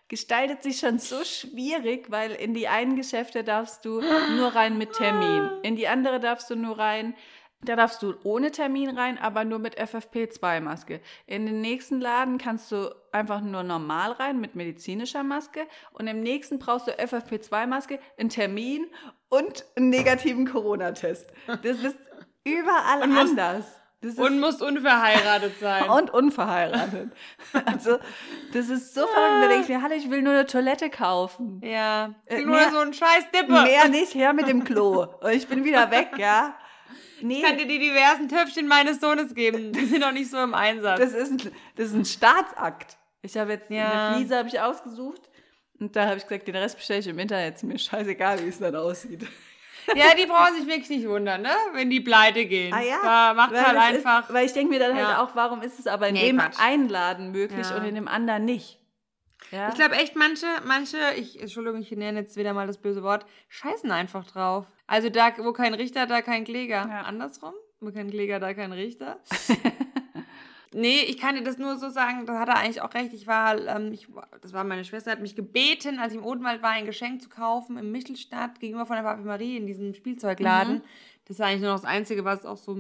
gestaltet 0.09 0.63
sich 0.63 0.79
schon 0.79 0.99
so 0.99 1.23
schwierig, 1.25 2.11
weil 2.11 2.33
in 2.33 2.55
die 2.55 2.69
einen 2.69 2.97
Geschäfte 2.97 3.45
darfst 3.45 3.85
du 3.85 4.01
nur 4.37 4.55
rein 4.55 4.79
mit 4.79 4.93
Termin. 4.95 5.51
In 5.63 5.77
die 5.77 5.89
andere 5.89 6.21
darfst 6.21 6.51
du 6.51 6.57
nur 6.57 6.79
rein, 6.79 7.15
da 7.63 7.75
darfst 7.75 8.03
du 8.03 8.15
ohne 8.23 8.53
Termin 8.53 8.91
rein, 8.91 9.19
aber 9.19 9.45
nur 9.45 9.59
mit 9.59 9.79
FFP2-Maske. 9.81 11.01
In 11.27 11.45
den 11.45 11.61
nächsten 11.61 12.01
Laden 12.01 12.39
kannst 12.39 12.71
du 12.71 12.95
einfach 13.11 13.41
nur 13.41 13.65
normal 13.65 14.13
rein 14.13 14.41
mit 14.41 14.55
medizinischer 14.55 15.25
Maske 15.25 15.67
und 15.93 16.07
im 16.07 16.21
nächsten 16.21 16.61
brauchst 16.61 16.87
du 16.87 16.93
FFP2-Maske, 16.93 17.99
einen 18.17 18.29
Termin 18.29 18.87
und 19.29 19.65
einen 19.75 19.91
negativen 19.91 20.47
Corona-Test. 20.47 21.33
Das 21.47 21.79
ist 21.83 21.99
überall 22.45 23.03
anders 23.03 23.78
und 24.00 24.41
musst 24.41 24.62
unverheiratet 24.62 25.59
sein. 25.59 25.89
Und 25.91 26.11
unverheiratet. 26.11 27.11
also, 27.65 27.99
das 28.53 28.69
ist 28.69 28.95
so 28.95 29.00
verrückt. 29.06 29.43
Da 29.43 29.49
denke 29.49 29.62
ich 29.62 29.69
mir, 29.69 29.83
hallo, 29.83 29.95
ich 29.95 30.09
will 30.11 30.23
nur 30.23 30.35
eine 30.35 30.47
Toilette 30.47 30.89
kaufen. 30.89 31.61
Ja. 31.65 32.15
Äh, 32.27 32.43
nur 32.43 32.56
mehr, 32.56 32.71
so 32.71 32.79
ein 32.79 32.93
scheiß 32.93 33.31
Dippe. 33.35 33.53
Mehr 33.53 33.89
nicht, 33.89 34.15
her 34.15 34.33
mit 34.33 34.47
dem 34.47 34.62
Klo. 34.62 35.06
Und 35.21 35.33
ich 35.33 35.49
bin 35.49 35.65
wieder 35.65 35.91
weg, 35.91 36.11
ja. 36.17 36.56
Nee. 37.21 37.39
Ich 37.39 37.43
kann 37.43 37.59
dir 37.59 37.67
die 37.67 37.81
diversen 37.81 38.29
Töpfchen 38.29 38.69
meines 38.69 39.00
Sohnes 39.00 39.35
geben. 39.35 39.73
Die 39.73 39.87
sind 39.87 40.00
noch 40.00 40.12
nicht 40.12 40.31
so 40.31 40.39
im 40.39 40.55
Einsatz. 40.55 41.00
Das 41.00 41.12
ist 41.12 41.33
ein, 41.33 41.53
das 41.75 41.89
ist 41.89 41.95
ein 41.95 42.05
Staatsakt. 42.05 42.97
Ich 43.23 43.37
habe 43.37 43.53
jetzt 43.53 43.69
ja. 43.69 44.11
eine 44.11 44.17
Fliese 44.17 44.37
habe 44.37 44.49
ich 44.49 44.61
ausgesucht. 44.61 45.29
Und 45.81 45.97
da 45.97 46.06
habe 46.06 46.19
ich 46.19 46.27
gesagt, 46.27 46.47
den 46.47 46.56
Rest 46.56 46.77
bestelle 46.77 47.00
ich 47.00 47.06
im 47.09 47.19
Internet. 47.19 47.56
Ist 47.56 47.65
mir 47.65 47.79
scheißegal, 47.79 48.45
wie 48.45 48.49
es 48.49 48.59
dann 48.59 48.77
aussieht. 48.77 49.27
Ja, 49.94 50.14
die 50.14 50.26
brauchen 50.26 50.55
sich 50.55 50.67
wirklich 50.67 50.88
nicht 50.90 51.08
wundern, 51.08 51.43
ne? 51.43 51.50
wenn 51.73 51.90
die 51.90 52.00
pleite 52.00 52.46
gehen. 52.46 52.73
Ah 52.73 52.81
ja, 52.81 52.99
da 53.02 53.35
macht 53.35 53.52
weil 53.52 53.64
halt 53.64 53.79
einfach. 53.79 54.29
Ist, 54.29 54.35
weil 54.35 54.46
ich 54.46 54.52
denke 54.52 54.70
mir 54.70 54.79
dann 54.79 54.96
halt 54.96 55.19
auch, 55.19 55.35
warum 55.35 55.62
ist 55.62 55.79
es 55.79 55.87
aber 55.87 56.08
in 56.08 56.14
nee, 56.14 56.26
dem 56.26 56.38
Quatsch. 56.38 56.58
Einladen 56.61 57.32
möglich 57.32 57.67
ja. 57.69 57.76
und 57.76 57.85
in 57.85 57.94
dem 57.94 58.08
anderen 58.08 58.44
nicht? 58.44 58.79
Ja? 59.50 59.69
Ich 59.69 59.75
glaube 59.75 59.94
echt, 59.96 60.17
manche, 60.17 60.46
manche, 60.64 60.99
ich, 61.17 61.40
Entschuldigung, 61.40 61.81
ich 61.81 61.90
nenne 61.93 62.20
jetzt 62.20 62.37
wieder 62.37 62.52
mal 62.52 62.67
das 62.67 62.79
böse 62.79 63.02
Wort, 63.02 63.25
scheißen 63.49 63.90
einfach 63.90 64.26
drauf. 64.26 64.67
Also 64.87 65.08
da, 65.08 65.32
wo 65.38 65.52
kein 65.52 65.75
Richter, 65.75 66.06
da 66.06 66.23
kein 66.23 66.44
Kläger. 66.44 66.87
Ja. 66.88 67.02
Andersrum? 67.02 67.55
Wo 67.81 67.93
kein 67.93 68.11
Kläger, 68.11 68.40
da 68.40 68.55
kein 68.55 68.73
Richter. 68.73 69.20
Nee, 70.75 71.00
ich 71.00 71.19
kann 71.19 71.35
dir 71.35 71.43
das 71.43 71.59
nur 71.59 71.76
so 71.79 71.88
sagen, 71.88 72.26
da 72.26 72.38
hat 72.38 72.49
er 72.49 72.59
eigentlich 72.59 72.82
auch 72.82 72.93
recht. 72.93 73.12
Ich 73.15 73.26
war, 73.26 73.59
ähm, 73.67 73.93
ich, 73.93 74.09
das 74.43 74.53
war 74.53 74.65
meine 74.65 74.85
Schwester, 74.85 75.11
hat 75.11 75.20
mich 75.20 75.35
gebeten, 75.35 75.99
als 75.99 76.12
ich 76.12 76.19
im 76.19 76.25
Odenwald 76.25 76.62
war, 76.62 76.70
ein 76.70 76.85
Geschenk 76.85 77.23
zu 77.23 77.29
kaufen 77.29 77.79
im 77.79 77.91
Michelstadt 77.91 78.61
gegenüber 78.61 78.85
von 78.85 78.97
der 78.97 79.03
Papi 79.03 79.23
Marie 79.23 79.56
in 79.56 79.67
diesem 79.67 79.94
Spielzeugladen. 79.94 80.76
Mhm. 80.76 80.82
Das 81.26 81.37
ist 81.38 81.41
eigentlich 81.41 81.62
nur 81.62 81.70
noch 81.70 81.81
das 81.81 81.88
Einzige, 81.88 82.25
was 82.25 82.44
auch 82.44 82.56
so, 82.56 82.76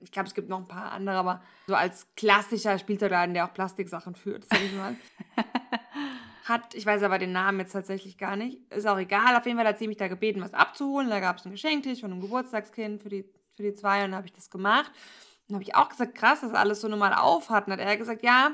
ich 0.00 0.10
glaube, 0.10 0.28
es 0.28 0.34
gibt 0.34 0.48
noch 0.48 0.58
ein 0.58 0.68
paar 0.68 0.92
andere, 0.92 1.16
aber 1.16 1.42
so 1.66 1.74
als 1.74 2.06
klassischer 2.16 2.78
Spielzeugladen, 2.78 3.34
der 3.34 3.44
auch 3.44 3.54
Plastiksachen 3.54 4.14
führt, 4.14 4.44
sag 4.44 4.60
ich 4.60 4.74
mal. 4.74 4.96
hat, 6.48 6.74
ich 6.74 6.86
weiß 6.86 7.02
aber 7.02 7.18
den 7.18 7.32
Namen 7.32 7.60
jetzt 7.60 7.72
tatsächlich 7.72 8.18
gar 8.18 8.36
nicht, 8.36 8.58
ist 8.72 8.86
auch 8.86 8.98
egal, 8.98 9.36
auf 9.36 9.46
jeden 9.46 9.58
Fall 9.58 9.66
hat 9.66 9.78
sie 9.78 9.86
mich 9.86 9.96
da 9.96 10.08
gebeten, 10.08 10.40
was 10.40 10.54
abzuholen. 10.54 11.10
Da 11.10 11.20
gab 11.20 11.38
es 11.38 11.44
einen 11.44 11.52
Geschenktisch 11.52 12.00
von 12.00 12.10
einem 12.10 12.20
Geburtstagskind 12.20 13.02
für 13.02 13.10
die, 13.10 13.24
für 13.54 13.62
die 13.62 13.74
zwei 13.74 14.04
und 14.04 14.10
dann 14.10 14.16
habe 14.16 14.26
ich 14.26 14.32
das 14.32 14.50
gemacht. 14.50 14.90
Dann 15.48 15.56
habe 15.56 15.64
ich 15.64 15.74
auch 15.74 15.88
gesagt, 15.88 16.14
krass, 16.14 16.42
dass 16.42 16.52
alles 16.52 16.80
so 16.80 16.88
normal 16.88 17.14
auf 17.14 17.50
hat. 17.50 17.66
Und 17.66 17.72
hat 17.72 17.80
er 17.80 17.96
gesagt, 17.96 18.22
ja, 18.22 18.52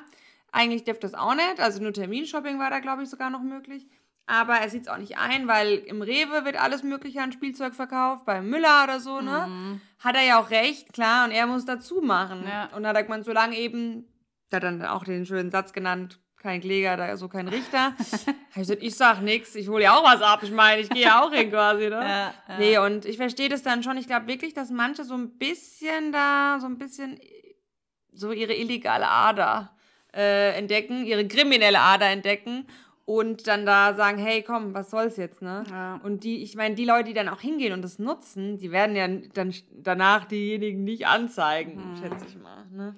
eigentlich 0.53 0.85
dürfte 0.85 1.07
das 1.07 1.15
auch 1.15 1.35
nicht. 1.35 1.61
Also 1.61 1.83
nur 1.83 1.93
Terminshopping 1.93 2.59
war 2.59 2.71
da, 2.71 2.79
glaube 2.79 3.03
ich, 3.03 3.11
sogar 3.11 3.31
noch 3.31 3.43
möglich. 3.43 3.87
Aber 4.27 4.55
er 4.55 4.71
sieht 4.71 4.83
es 4.83 4.89
auch 4.89 4.97
nicht 4.97 5.19
ein, 5.19 5.49
weil 5.49 5.75
im 5.75 6.01
Rewe 6.01 6.47
wird 6.47 6.57
alles 6.57 6.83
Mögliche 6.83 7.21
an 7.21 7.33
Spielzeug 7.33 7.75
verkauft, 7.75 8.25
beim 8.25 8.49
Müller 8.49 8.85
oder 8.85 8.99
so, 8.99 9.21
ne? 9.21 9.47
Mhm. 9.47 9.81
Hat 9.99 10.17
er 10.17 10.23
ja 10.23 10.41
auch 10.41 10.49
recht, 10.49 10.95
klar, 10.95 11.27
und 11.27 11.31
er 11.33 11.47
muss 11.47 11.67
dazu 11.67 12.01
machen. 12.01 12.45
Ja. 12.49 12.71
Und 12.75 12.85
da 12.85 12.91
hat 12.91 12.97
er 12.97 13.03
gemeint, 13.03 13.27
solange 13.27 13.57
eben, 13.59 14.09
der 14.51 14.57
hat 14.57 14.63
dann 14.65 14.83
auch 14.83 15.05
den 15.05 15.27
schönen 15.27 15.51
Satz 15.51 15.75
genannt, 15.75 16.21
kein 16.45 16.61
Kläger, 16.61 16.99
da 16.99 17.17
so 17.17 17.27
kein 17.27 17.49
Richter. 17.49 17.95
ich 18.51 18.55
gesagt, 18.55 18.83
ich 18.83 18.95
sag 18.95 19.23
nix, 19.23 19.55
ich 19.55 19.67
hole 19.67 19.85
ja 19.85 19.97
auch 19.97 20.05
was 20.05 20.21
ab. 20.21 20.43
Ich 20.43 20.51
meine, 20.51 20.83
ich 20.83 20.91
gehe 20.91 21.05
ja 21.05 21.25
auch 21.25 21.33
hin 21.33 21.51
quasi, 21.51 21.89
ne? 21.89 21.91
Ja, 22.03 22.35
ja. 22.49 22.59
Nee, 22.59 22.79
und 22.79 23.07
ich 23.07 23.17
verstehe 23.17 23.49
das 23.49 23.63
dann 23.63 23.83
schon. 23.83 23.97
Ich 23.97 24.07
glaube 24.07 24.27
wirklich, 24.27 24.53
dass 24.53 24.71
manche 24.71 25.05
so 25.05 25.15
ein 25.15 25.39
bisschen 25.39 26.13
da, 26.13 26.59
so 26.61 26.67
ein 26.67 26.77
bisschen 26.77 27.19
so 28.13 28.31
ihre 28.31 28.53
illegale 28.53 29.09
Ader 29.09 29.75
äh, 30.15 30.51
entdecken, 30.59 31.07
ihre 31.07 31.27
kriminelle 31.27 31.81
Ader 31.81 32.11
entdecken 32.11 32.67
und 33.07 33.47
dann 33.47 33.65
da 33.65 33.95
sagen, 33.95 34.19
hey, 34.19 34.43
komm, 34.43 34.75
was 34.75 34.91
soll's 34.91 35.17
jetzt, 35.17 35.41
ne? 35.41 35.65
Ja. 35.71 35.99
Und 36.03 36.25
die, 36.25 36.43
ich 36.43 36.57
meine, 36.57 36.75
die 36.75 36.85
Leute, 36.85 37.05
die 37.05 37.15
dann 37.15 37.31
auch 37.31 37.41
hingehen 37.41 37.73
und 37.73 37.81
das 37.81 37.99
nutzen, 37.99 38.59
die 38.59 38.71
werden 38.71 38.97
ja 38.97 39.09
dann 39.09 39.55
danach 39.73 40.27
diejenigen 40.27 40.85
nicht 40.85 41.07
anzeigen, 41.07 41.97
hm. 41.97 41.97
schätze 41.97 42.27
ich 42.29 42.37
mal, 42.37 42.67
ne? 42.71 42.95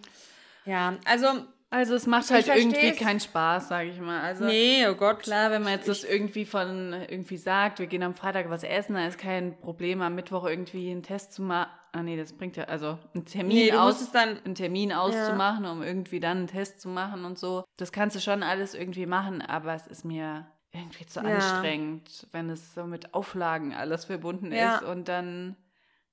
Ja, 0.64 0.96
also 1.04 1.28
also 1.76 1.94
es 1.94 2.06
macht 2.06 2.30
halt 2.30 2.48
irgendwie 2.48 2.92
keinen 2.92 3.20
Spaß, 3.20 3.68
sage 3.68 3.90
ich 3.90 4.00
mal. 4.00 4.22
Also 4.22 4.46
nee, 4.46 4.86
oh 4.88 4.94
Gott. 4.94 5.22
Klar, 5.22 5.50
wenn 5.50 5.62
man 5.62 5.72
jetzt 5.72 5.86
das 5.86 6.04
irgendwie 6.04 6.46
von 6.46 6.94
irgendwie 6.94 7.36
sagt, 7.36 7.80
wir 7.80 7.86
gehen 7.86 8.02
am 8.02 8.14
Freitag 8.14 8.48
was 8.48 8.62
essen, 8.62 8.94
dann 8.94 9.06
ist 9.06 9.18
kein 9.18 9.60
Problem, 9.60 10.00
am 10.00 10.14
Mittwoch 10.14 10.46
irgendwie 10.46 10.90
einen 10.90 11.02
Test 11.02 11.34
zu 11.34 11.42
machen. 11.42 11.70
Ah 11.92 12.02
nee, 12.02 12.16
das 12.16 12.32
bringt 12.32 12.56
ja, 12.56 12.64
also 12.64 12.98
einen 13.14 13.26
Termin, 13.26 13.56
nee, 13.56 13.72
aus, 13.72 14.10
dann, 14.10 14.38
einen 14.42 14.54
Termin 14.54 14.90
auszumachen, 14.90 15.64
ja. 15.64 15.72
um 15.72 15.82
irgendwie 15.82 16.18
dann 16.18 16.38
einen 16.38 16.46
Test 16.46 16.80
zu 16.80 16.88
machen 16.88 17.26
und 17.26 17.38
so. 17.38 17.64
Das 17.76 17.92
kannst 17.92 18.16
du 18.16 18.20
schon 18.20 18.42
alles 18.42 18.72
irgendwie 18.72 19.04
machen, 19.04 19.42
aber 19.42 19.74
es 19.74 19.86
ist 19.86 20.06
mir 20.06 20.46
irgendwie 20.72 21.04
zu 21.04 21.20
ja. 21.20 21.26
anstrengend, 21.26 22.26
wenn 22.32 22.48
es 22.48 22.72
so 22.72 22.84
mit 22.84 23.12
Auflagen 23.12 23.74
alles 23.74 24.06
verbunden 24.06 24.50
ja. 24.50 24.76
ist 24.76 24.82
und 24.82 25.08
dann 25.08 25.56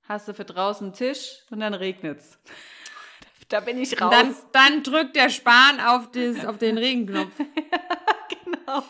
hast 0.02 0.28
du 0.28 0.34
für 0.34 0.44
draußen 0.44 0.88
einen 0.88 0.94
Tisch 0.94 1.38
und 1.50 1.60
dann 1.60 1.72
regnet's. 1.72 2.38
Da 3.48 3.60
bin 3.60 3.78
ich 3.78 4.00
raus. 4.00 4.12
Dann, 4.12 4.34
dann, 4.52 4.82
drückt 4.82 5.16
der 5.16 5.28
Spahn 5.28 5.80
auf, 5.80 6.10
das, 6.10 6.44
auf 6.44 6.58
den 6.58 6.78
Regenknopf. 6.78 7.32
genau. 8.44 8.82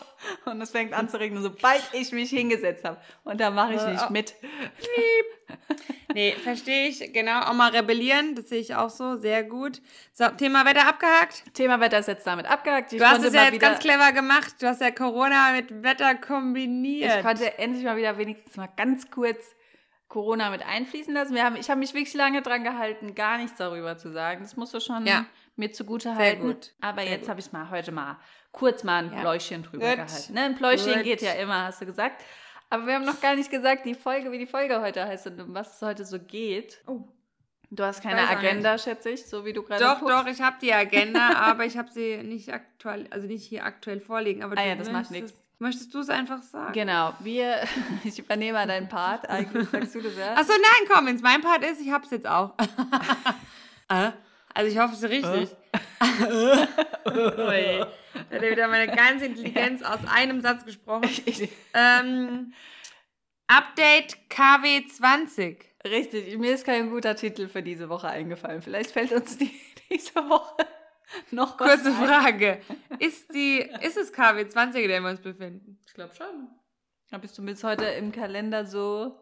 Und 0.45 0.61
es 0.61 0.71
fängt 0.71 0.93
an 0.93 1.09
zu 1.09 1.19
regnen, 1.19 1.43
sobald 1.43 1.83
ich 1.93 2.11
mich 2.11 2.29
hingesetzt 2.29 2.83
habe. 2.83 2.97
Und 3.23 3.39
da 3.39 3.51
mache 3.51 3.73
ich 3.73 3.85
nicht 3.85 4.09
mit. 4.09 4.35
Nee, 6.15 6.31
verstehe 6.31 6.87
ich. 6.87 7.11
Genau, 7.11 7.41
auch 7.41 7.53
mal 7.53 7.71
rebellieren, 7.71 8.35
das 8.35 8.47
sehe 8.47 8.61
ich 8.61 8.73
auch 8.73 8.89
so. 8.89 9.17
Sehr 9.17 9.43
gut. 9.43 9.81
So, 10.13 10.29
Thema 10.29 10.65
Wetter 10.65 10.87
abgehakt. 10.87 11.43
Thema 11.53 11.81
Wetter 11.81 11.99
ist 11.99 12.07
jetzt 12.07 12.25
damit 12.25 12.45
abgehakt. 12.45 12.93
Ich 12.93 12.99
Du 12.99 13.05
hast 13.05 13.21
es 13.21 13.33
ja 13.33 13.49
jetzt 13.49 13.59
ganz 13.59 13.79
clever 13.79 14.13
gemacht. 14.13 14.55
Du 14.61 14.67
hast 14.67 14.79
ja 14.79 14.91
Corona 14.91 15.51
mit 15.51 15.83
Wetter 15.83 16.15
kombiniert. 16.15 17.17
Ich 17.17 17.21
konnte 17.21 17.57
endlich 17.57 17.83
mal 17.83 17.97
wieder 17.97 18.17
wenigstens 18.17 18.55
mal 18.55 18.69
ganz 18.77 19.11
kurz 19.11 19.54
Corona 20.15 20.49
mit 20.49 20.65
einfließen 20.65 21.13
lassen. 21.13 21.35
Wir 21.35 21.43
haben, 21.43 21.57
ich 21.57 21.69
habe 21.69 21.79
mich 21.79 21.93
wirklich 21.93 22.13
lange 22.13 22.41
dran 22.41 22.63
gehalten, 22.63 23.15
gar 23.15 23.37
nichts 23.37 23.57
darüber 23.57 23.97
zu 23.97 24.13
sagen. 24.13 24.41
Das 24.43 24.55
musst 24.55 24.73
du 24.73 24.79
schon 24.79 25.05
Ja. 25.05 25.25
mir 25.57 25.73
zugute 25.73 26.15
halten. 26.15 26.41
gut. 26.41 26.71
Aber 26.79 27.01
Sehr 27.01 27.11
jetzt 27.11 27.27
habe 27.27 27.41
ich 27.41 27.47
es 27.47 27.51
mal 27.51 27.69
heute 27.69 27.91
mal 27.91 28.17
kurz 28.53 28.85
mal 28.85 29.03
ein 29.03 29.13
Ja. 29.13 29.19
Pläuschen 29.19 29.63
drüber 29.63 29.89
Gut. 29.89 30.05
gehalten. 30.07 30.33
Ne? 30.33 30.41
Ein 30.43 30.55
Pläuschen 30.55 30.93
Gut. 30.93 31.03
geht 31.03 31.21
ja 31.21 31.33
immer, 31.33 31.63
hast 31.65 31.81
du 31.81 31.85
gesagt. 31.85 32.23
Aber 32.69 32.87
wir 32.87 32.93
haben 32.95 33.03
noch 33.03 33.19
gar 33.19 33.35
nicht 33.35 33.51
gesagt, 33.51 33.85
die 33.85 33.93
Folge, 33.93 34.31
wie 34.31 34.37
die 34.39 34.45
Folge 34.47 34.79
heute 34.81 35.05
heißt 35.05 35.27
und 35.27 35.41
um 35.41 35.53
was 35.53 35.75
es 35.75 35.81
heute 35.81 36.05
so 36.05 36.17
geht. 36.17 36.81
Oh. 36.87 37.01
Du 37.71 37.83
hast 37.83 38.01
keine 38.01 38.29
Agenda, 38.29 38.77
schätze 38.77 39.09
ich, 39.09 39.25
so 39.25 39.43
wie 39.43 39.51
du 39.51 39.63
gerade 39.63 39.83
Doch, 39.83 39.99
guckst. 39.99 40.15
doch, 40.15 40.27
ich 40.27 40.41
habe 40.41 40.55
die 40.61 40.71
Agenda, 40.73 41.29
aber 41.35 41.65
ich 41.65 41.77
habe 41.77 41.91
sie 41.91 42.17
nicht 42.23 42.53
aktuell, 42.53 43.07
also 43.09 43.27
nicht 43.27 43.43
hier 43.45 43.65
aktuell 43.65 43.99
vorliegen. 43.99 44.43
Aber 44.43 44.57
Ah 44.57 44.63
ja, 44.65 44.75
das 44.75 44.89
macht 44.91 45.11
möchtest- 45.11 45.41
Möchtest 45.59 45.93
du 45.93 45.99
es 45.99 46.09
einfach 46.09 46.41
sagen? 46.41 46.73
Genau, 46.73 47.13
wir, 47.19 47.63
ich 48.03 48.19
übernehme 48.19 48.59
mal 48.59 48.67
deinen 48.67 48.89
Part. 48.89 49.29
Eigentlich 49.29 49.69
sagst 49.69 49.95
du 49.95 50.01
das 50.01 50.17
ja. 50.17 50.33
Achso, 50.33 50.53
nein, 50.53 50.89
komm, 50.91 51.07
wenn 51.07 51.15
es 51.15 51.21
mein 51.21 51.41
Part 51.41 51.63
ist, 51.63 51.81
ich 51.81 51.91
hab's 51.91 52.11
jetzt 52.11 52.27
auch. 52.27 52.53
Äh? 53.87 54.09
also 54.51 54.71
ich 54.71 54.79
hoffe, 54.79 54.93
es 54.95 55.03
ist 55.03 55.11
richtig. 55.11 55.55
Ui. 56.01 57.85
Da 58.29 58.35
hat 58.35 58.41
er 58.41 58.51
wieder 58.51 58.67
meine 58.67 58.87
ganze 58.87 59.25
Intelligenz 59.25 59.83
aus 59.83 59.99
einem 60.11 60.41
Satz 60.41 60.65
gesprochen. 60.65 61.07
Ähm, 61.75 62.51
Update 63.45 64.17
KW20. 64.31 65.57
Richtig, 65.85 66.35
mir 66.39 66.55
ist 66.55 66.65
kein 66.65 66.89
guter 66.89 67.15
Titel 67.15 67.47
für 67.47 67.61
diese 67.61 67.89
Woche 67.89 68.09
eingefallen. 68.09 68.63
Vielleicht 68.63 68.89
fällt 68.89 69.11
uns 69.11 69.37
die, 69.37 69.51
diese 69.91 70.15
Woche 70.15 70.65
noch 71.31 71.59
was 71.59 71.83
Kurze 71.83 71.89
ein. 71.89 72.07
Frage. 72.07 72.61
Ist, 72.99 73.33
die, 73.33 73.59
ist 73.81 73.97
es 73.97 74.13
KW20, 74.13 74.75
in 74.75 74.89
dem 74.89 75.03
wir 75.03 75.09
uns 75.11 75.21
befinden? 75.21 75.79
Ich 75.85 75.93
glaube 75.93 76.13
schon. 76.15 76.49
Da 77.09 77.17
bist 77.17 77.37
du 77.37 77.45
bis 77.45 77.63
heute 77.63 77.85
im 77.85 78.11
Kalender 78.11 78.65
so. 78.65 79.19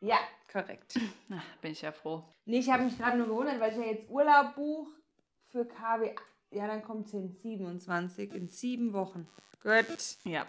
Ja, 0.00 0.18
korrekt. 0.50 0.98
Na, 1.28 1.42
bin 1.60 1.72
ich 1.72 1.82
ja 1.82 1.92
froh. 1.92 2.24
Nee, 2.44 2.60
ich 2.60 2.70
habe 2.70 2.84
mich 2.84 2.96
gerade 2.98 3.18
nur 3.18 3.26
gewundert, 3.26 3.58
weil 3.60 3.72
ich 3.72 3.78
ja 3.78 3.84
jetzt 3.84 4.08
Urlaub 4.10 4.54
buche 4.54 4.92
für 5.50 5.66
KW. 5.66 6.14
Ja, 6.50 6.66
dann 6.66 6.82
kommt 6.82 7.06
es 7.06 7.14
in 7.14 7.34
27, 7.34 8.32
in 8.32 8.48
sieben 8.48 8.92
Wochen. 8.92 9.28
Gut. 9.62 10.16
Ja, 10.24 10.46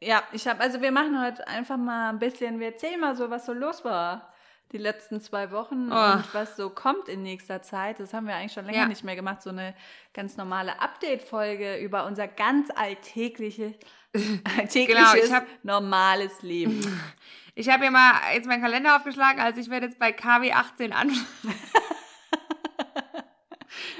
ja, 0.00 0.22
ich 0.32 0.46
habe, 0.48 0.60
also 0.60 0.80
wir 0.80 0.92
machen 0.92 1.22
heute 1.22 1.46
einfach 1.46 1.76
mal 1.76 2.10
ein 2.10 2.18
bisschen, 2.18 2.58
wir 2.58 2.68
erzählen 2.68 3.00
mal 3.00 3.14
so, 3.14 3.30
was 3.30 3.46
so 3.46 3.52
los 3.52 3.84
war 3.84 4.29
die 4.72 4.78
letzten 4.78 5.20
zwei 5.20 5.50
Wochen 5.50 5.90
Oh. 5.92 6.12
und 6.12 6.24
was 6.34 6.56
so 6.56 6.70
kommt 6.70 7.08
in 7.08 7.22
nächster 7.22 7.62
Zeit. 7.62 8.00
Das 8.00 8.12
haben 8.14 8.26
wir 8.26 8.34
eigentlich 8.36 8.52
schon 8.52 8.64
länger 8.66 8.78
Ja. 8.78 8.86
nicht 8.86 9.04
mehr 9.04 9.16
gemacht, 9.16 9.42
so 9.42 9.50
eine 9.50 9.74
ganz 10.14 10.36
normale 10.36 10.80
Update-Folge 10.80 11.76
über 11.78 12.06
unser 12.06 12.28
ganz 12.28 12.68
alltägliche, 12.74 13.74
alltägliches, 14.58 15.12
Genau, 15.24 15.34
hab- 15.34 15.46
normales 15.62 16.42
Leben. 16.42 16.80
Ich 17.56 17.68
habe 17.68 17.82
hier 17.82 17.90
mal 17.90 18.12
jetzt 18.32 18.46
meinen 18.46 18.62
Kalender 18.62 18.96
aufgeschlagen, 18.96 19.40
also 19.40 19.60
ich 19.60 19.68
werde 19.68 19.86
jetzt 19.86 19.98
bei 19.98 20.12
KW 20.12 20.52
18 20.52 20.92
anfangen. 20.92 21.26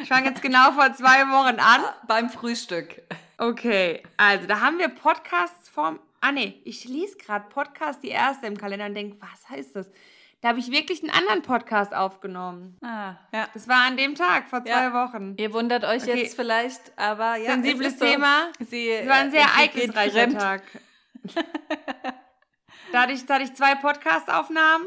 ich 0.02 0.08
fange 0.08 0.28
jetzt 0.28 0.40
genau 0.40 0.72
vor 0.72 0.92
zwei 0.94 1.24
Wochen 1.28 1.58
an. 1.58 1.80
Beim 2.06 2.30
Frühstück. 2.30 3.02
Okay, 3.38 4.02
also 4.16 4.46
da 4.46 4.60
haben 4.60 4.78
wir 4.78 4.88
Podcasts 4.88 5.68
vom. 5.68 5.98
Ah 6.20 6.32
nee, 6.32 6.60
ich 6.64 6.84
lese 6.84 7.16
gerade 7.18 7.48
Podcast 7.48 8.02
die 8.02 8.08
erste 8.08 8.46
im 8.46 8.56
Kalender 8.56 8.86
und 8.86 8.94
denke, 8.94 9.16
was 9.20 9.48
heißt 9.50 9.76
das? 9.76 9.90
Da 10.42 10.48
habe 10.48 10.58
ich 10.58 10.70
wirklich 10.70 11.02
einen 11.02 11.10
anderen 11.10 11.42
Podcast 11.42 11.94
aufgenommen. 11.94 12.78
Ah, 12.82 13.14
ja. 13.32 13.46
Das 13.52 13.68
war 13.68 13.84
an 13.86 13.96
dem 13.98 14.14
Tag 14.14 14.48
vor 14.48 14.62
zwei 14.64 14.70
Ja. 14.84 14.92
Wochen. 14.94 15.34
Ihr 15.38 15.52
wundert 15.52 15.84
euch 15.84 16.04
Okay. 16.04 16.22
jetzt 16.22 16.34
vielleicht, 16.34 16.80
aber 16.96 17.36
ja. 17.36 17.52
Sensibles 17.52 17.98
so. 17.98 18.04
Thema. 18.06 18.48
Sie, 18.58 18.88
Es 18.88 19.06
war 19.08 19.16
ein 19.16 19.30
sehr 19.30 19.42
äh, 19.42 19.68
geht 19.68 19.94
ereignisreicher. 19.94 20.38
Tag. 20.38 20.62
da, 22.92 23.02
hatte 23.02 23.12
ich, 23.12 23.26
da 23.26 23.34
hatte 23.34 23.44
ich 23.44 23.54
zwei 23.54 23.74
Podcast-Aufnahmen. 23.74 24.86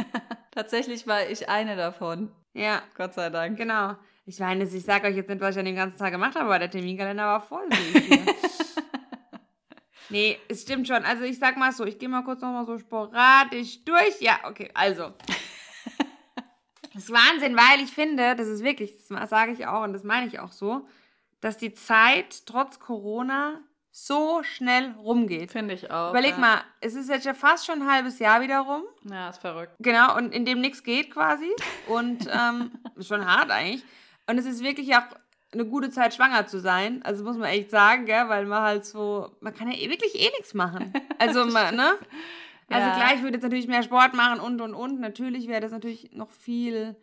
Tatsächlich 0.52 1.06
war 1.06 1.26
ich 1.28 1.48
eine 1.48 1.74
davon. 1.76 2.30
Ja, 2.52 2.82
Gott 2.96 3.14
sei 3.14 3.30
Dank. 3.30 3.56
genau. 3.56 3.96
Ich 4.24 4.38
meine, 4.38 4.62
ich 4.62 4.84
sage 4.84 5.08
euch 5.08 5.16
jetzt 5.16 5.28
nicht, 5.28 5.40
was 5.40 5.56
ich 5.56 5.58
an 5.58 5.64
dem 5.64 5.74
ganzen 5.74 5.98
Tag 5.98 6.12
gemacht 6.12 6.36
habe, 6.36 6.44
aber 6.44 6.60
der 6.60 6.70
Terminkalender 6.70 7.24
war 7.26 7.40
voll. 7.40 7.68
nee, 10.10 10.38
es 10.48 10.62
stimmt 10.62 10.86
schon. 10.88 11.04
Also 11.04 11.24
ich 11.24 11.38
sag 11.38 11.56
mal 11.56 11.72
so, 11.72 11.84
ich 11.84 11.98
gehe 11.98 12.08
mal 12.08 12.22
kurz 12.22 12.40
nochmal 12.40 12.66
so 12.66 12.78
sporadisch 12.78 13.84
durch. 13.84 14.20
Ja, 14.20 14.40
okay, 14.44 14.70
also. 14.74 15.12
Das 16.94 17.04
ist 17.04 17.10
Wahnsinn, 17.10 17.56
weil 17.56 17.82
ich 17.82 17.90
finde, 17.90 18.36
das 18.36 18.48
ist 18.48 18.62
wirklich, 18.62 18.92
das 19.08 19.30
sage 19.30 19.52
ich 19.52 19.66
auch 19.66 19.82
und 19.82 19.94
das 19.94 20.04
meine 20.04 20.26
ich 20.26 20.40
auch 20.40 20.52
so, 20.52 20.86
dass 21.40 21.56
die 21.56 21.72
Zeit 21.72 22.44
trotz 22.44 22.80
Corona 22.80 23.60
so 23.90 24.42
schnell 24.42 24.92
rumgeht. 24.92 25.52
Finde 25.52 25.74
ich 25.74 25.90
auch. 25.90 26.10
Überleg 26.10 26.32
ja. 26.32 26.38
mal, 26.38 26.60
es 26.80 26.94
ist 26.94 27.08
jetzt 27.08 27.26
ja 27.26 27.34
fast 27.34 27.66
schon 27.66 27.82
ein 27.82 27.90
halbes 27.90 28.18
Jahr 28.18 28.40
wieder 28.40 28.60
rum. 28.60 28.82
Ja, 29.08 29.28
ist 29.28 29.40
verrückt. 29.40 29.74
Genau, 29.78 30.16
und 30.16 30.32
in 30.32 30.44
dem 30.44 30.60
nichts 30.60 30.82
geht 30.82 31.10
quasi. 31.10 31.50
Und 31.88 32.28
ähm, 32.30 32.72
schon 33.00 33.24
hart 33.24 33.50
eigentlich. 33.50 33.84
Und 34.26 34.38
es 34.38 34.46
ist 34.46 34.62
wirklich 34.62 34.94
auch 34.94 35.04
eine 35.52 35.66
gute 35.66 35.90
Zeit, 35.90 36.14
schwanger 36.14 36.46
zu 36.46 36.60
sein. 36.60 37.02
Also 37.04 37.24
muss 37.24 37.36
man 37.36 37.48
echt 37.48 37.70
sagen, 37.70 38.06
gell? 38.06 38.28
weil 38.28 38.46
man 38.46 38.62
halt 38.62 38.84
so, 38.86 39.30
man 39.40 39.54
kann 39.54 39.70
ja 39.70 39.76
eh 39.76 39.90
wirklich 39.90 40.14
eh 40.14 40.30
nichts 40.30 40.54
machen. 40.54 40.92
Also, 41.18 41.44
man, 41.46 41.76
ne? 41.76 41.92
Also 42.68 42.88
Ja. 42.88 42.96
klar, 42.96 43.14
ich 43.14 43.22
würde 43.22 43.34
jetzt 43.34 43.44
natürlich 43.44 43.68
mehr 43.68 43.82
Sport 43.84 44.14
machen 44.14 44.40
und, 44.40 44.60
und, 44.60 44.74
und. 44.74 44.98
Natürlich 45.00 45.46
wäre 45.46 45.60
das 45.60 45.70
natürlich 45.70 46.10
noch 46.12 46.30
viel, 46.30 46.96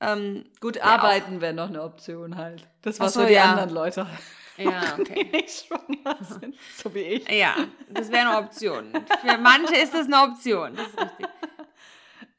ähm, 0.00 0.44
Gut 0.60 0.76
Ja, 0.76 0.84
arbeiten 0.84 1.40
wäre 1.42 1.52
noch 1.52 1.68
eine 1.68 1.82
Option 1.82 2.36
halt. 2.36 2.66
Das 2.82 2.98
was 2.98 3.12
so, 3.14 3.26
die 3.26 3.34
ja. 3.34 3.44
anderen 3.50 3.70
Leute, 3.70 4.06
ja, 4.56 4.80
die 4.96 5.02
okay. 5.02 5.28
nicht 5.32 5.66
schwanger 5.66 6.16
sind. 6.40 6.54
So 6.76 6.94
wie 6.94 7.00
ich. 7.00 7.30
Ja, 7.30 7.56
das 7.90 8.10
wäre 8.10 8.28
eine 8.28 8.38
Option. 8.38 8.92
Für 9.20 9.36
manche 9.38 9.76
ist 9.76 9.92
das 9.92 10.06
eine 10.06 10.22
Option. 10.22 10.74
Das 10.76 10.86
ist 10.86 10.98
richtig. 10.98 11.26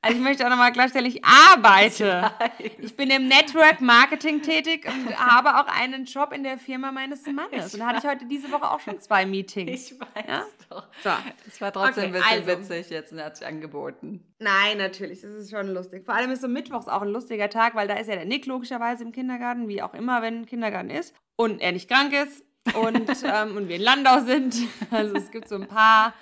Also 0.02 0.16
ich 0.18 0.24
möchte 0.24 0.46
auch 0.46 0.50
nochmal 0.50 0.72
klarstellen, 0.72 1.06
ich 1.08 1.22
arbeite. 1.26 2.32
Ich 2.82 2.96
bin 2.96 3.10
im 3.10 3.28
Network 3.28 3.82
Marketing 3.82 4.42
tätig 4.42 4.86
und 4.88 5.18
habe 5.18 5.58
auch 5.60 5.68
einen 5.68 6.06
Job 6.06 6.32
in 6.34 6.44
der 6.44 6.58
Firma 6.58 6.92
meines 6.92 7.26
Mannes. 7.26 7.74
Und 7.74 7.82
da 7.82 7.88
hatte 7.88 8.00
ich 8.00 8.06
heute 8.10 8.26
diese 8.26 8.52
Woche 8.52 8.70
auch 8.72 8.80
schon 8.80 9.00
zwei 9.00 9.26
Meetings. 9.26 9.92
Ich 9.92 10.00
weiß 10.00 10.26
Ja? 10.28 10.46
doch. 10.70 10.88
So. 11.04 11.10
Das 11.46 11.62
war 11.62 11.72
trotzdem 11.74 12.06
Okay, 12.06 12.06
ein 12.06 12.12
bisschen 12.14 12.50
also. 12.50 12.62
witzig 12.70 12.90
jetzt 12.90 13.12
und 13.12 13.20
er 13.20 13.26
hat 13.26 13.38
sich 13.38 13.46
angeboten. 13.48 14.24
Nein, 14.40 14.78
natürlich, 14.78 15.22
das 15.22 15.32
ist 15.34 15.52
schon 15.52 15.68
lustig. 15.74 16.06
Vor 16.06 16.16
allem 16.16 16.32
ist 16.32 16.42
so 16.42 16.48
Mittwochs 16.48 16.88
auch 16.88 17.02
ein 17.02 17.10
lustiger 17.10 17.50
Tag, 17.50 17.76
weil 17.76 17.88
da 17.88 17.96
ist 17.96 18.08
ja 18.08 18.16
der 18.16 18.26
Nick 18.26 18.46
logischerweise 18.46 19.04
im 19.04 19.12
Kindergarten, 19.12 19.68
wie 19.68 19.82
auch 19.82 19.94
immer, 19.94 20.22
wenn 20.22 20.46
Kindergarten 20.46 20.90
ist. 20.90 21.14
Und 21.36 21.60
er 21.62 21.72
nicht 21.74 21.90
krank 21.90 22.14
ist 22.14 22.44
und, 22.76 23.10
ähm, 23.24 23.58
und 23.58 23.68
wir 23.68 23.76
in 23.76 23.82
Landau 23.82 24.22
sind. 24.22 24.56
Also 24.92 25.16
es 25.16 25.32
gibt 25.32 25.48
so 25.50 25.56
ein 25.56 25.68
paar, 25.68 26.14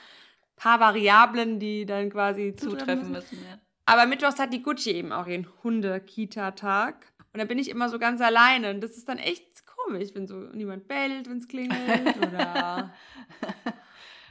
paar 0.56 0.80
Variablen, 0.80 1.60
die 1.60 1.86
dann 1.86 2.10
quasi 2.10 2.56
zutreffen 2.56 2.80
Zutreffen 2.80 3.12
müssen. 3.12 3.36
müssen, 3.38 3.46
ja. 3.50 3.58
Aber 3.88 4.06
mittwochs 4.06 4.38
hat 4.38 4.54
die 4.54 4.62
Gucci 4.62 4.92
eben 4.92 5.12
auch 5.12 5.26
ihren 5.28 5.48
Hunde-Kita-Tag. 5.64 6.96
Und 7.34 7.40
da 7.40 7.46
bin 7.46 7.58
ich 7.58 7.70
immer 7.70 7.90
so 7.90 8.00
ganz 8.00 8.22
alleine. 8.22 8.70
Und 8.72 8.82
das 8.82 8.98
ist 8.98 9.08
dann 9.08 9.18
echt 9.18 9.66
komisch, 9.66 10.10
wenn 10.14 10.28
so 10.28 10.36
niemand 10.54 10.88
bellt, 10.88 11.30
wenn 11.30 11.38
es 11.38 11.48
klingelt. 11.48 12.18
Oder, 12.18 12.92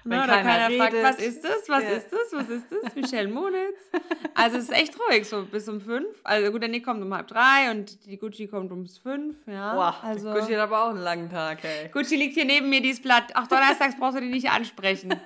Wenn 0.04 0.18
Ne, 0.18 0.22
oder 0.22 0.34
keiner 0.40 0.68
keiner 0.68 0.76
fragt, 0.76 1.02
was 1.02 1.18
ist 1.18 1.42
das, 1.42 1.68
was 1.68 1.82
Ja. 1.82 1.90
ist 1.90 2.12
das, 2.12 2.32
was 2.32 2.48
ist 2.48 2.66
das? 2.70 2.94
Michelle 2.94 3.26
Monitz. 3.28 3.76
Also 4.34 4.58
es 4.58 4.64
ist 4.64 4.72
echt 4.72 4.94
ruhig, 5.00 5.28
so 5.28 5.44
bis 5.44 5.68
um 5.68 5.80
fünf. 5.80 6.06
Also 6.22 6.52
gut, 6.52 6.62
der 6.62 6.68
Nick 6.68 6.84
kommt 6.84 7.02
um 7.02 7.12
halb 7.12 7.26
drei 7.26 7.72
und 7.72 8.04
die 8.06 8.16
Gucci 8.16 8.46
kommt 8.46 8.70
ums 8.70 8.98
fünf. 8.98 9.34
Ja, 9.48 9.74
Boah, 9.74 9.96
also 10.02 10.32
Gucci 10.32 10.52
hat 10.52 10.60
aber 10.60 10.84
auch 10.84 10.90
einen 10.90 11.00
langen 11.00 11.28
Tag, 11.28 11.64
ey. 11.64 11.88
Gucci 11.88 12.14
liegt 12.14 12.34
hier 12.34 12.44
neben 12.44 12.68
mir, 12.70 12.80
dieses 12.80 13.02
Blatt. 13.02 13.34
Auch 13.34 13.48
donnerstags 13.48 13.96
brauchst 13.98 14.16
du 14.18 14.20
die 14.20 14.28
nicht 14.30 14.48
ansprechen. 14.48 15.12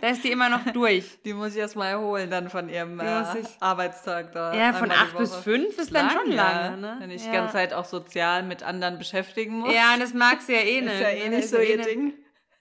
Da 0.00 0.08
ist 0.08 0.24
die 0.24 0.30
immer 0.30 0.48
noch 0.48 0.64
durch. 0.72 1.20
Die 1.24 1.34
muss 1.34 1.52
ich 1.52 1.58
erst 1.58 1.76
mal 1.76 1.98
holen 1.98 2.30
dann 2.30 2.48
von 2.48 2.68
ihrem 2.68 2.98
äh, 3.00 3.22
Arbeitstag 3.60 4.32
da. 4.32 4.54
Ja, 4.54 4.72
von 4.72 4.90
acht 4.90 5.16
bis 5.16 5.34
fünf 5.34 5.78
ist 5.78 5.94
dann 5.94 6.10
schon 6.10 6.32
lange, 6.32 6.76
ne? 6.78 6.96
Wenn 6.98 7.10
ich 7.10 7.24
ja. 7.24 7.30
die 7.30 7.36
ganze 7.36 7.52
Zeit 7.52 7.72
auch 7.72 7.84
sozial 7.84 8.42
mit 8.42 8.62
anderen 8.62 8.98
beschäftigen 8.98 9.58
muss. 9.58 9.74
Ja, 9.74 9.94
und 9.94 10.00
das 10.00 10.14
mag 10.14 10.40
sie 10.40 10.54
ja 10.54 10.60
eh 10.60 10.80
nicht. 10.80 10.94
ist 10.94 11.00
ja 11.00 11.08
eh 11.08 11.28
ne? 11.28 11.36
nicht 11.36 11.48
so 11.48 11.56
ja 11.56 11.62
eh 11.62 11.70
ihr 11.72 11.82
Ding. 11.82 12.14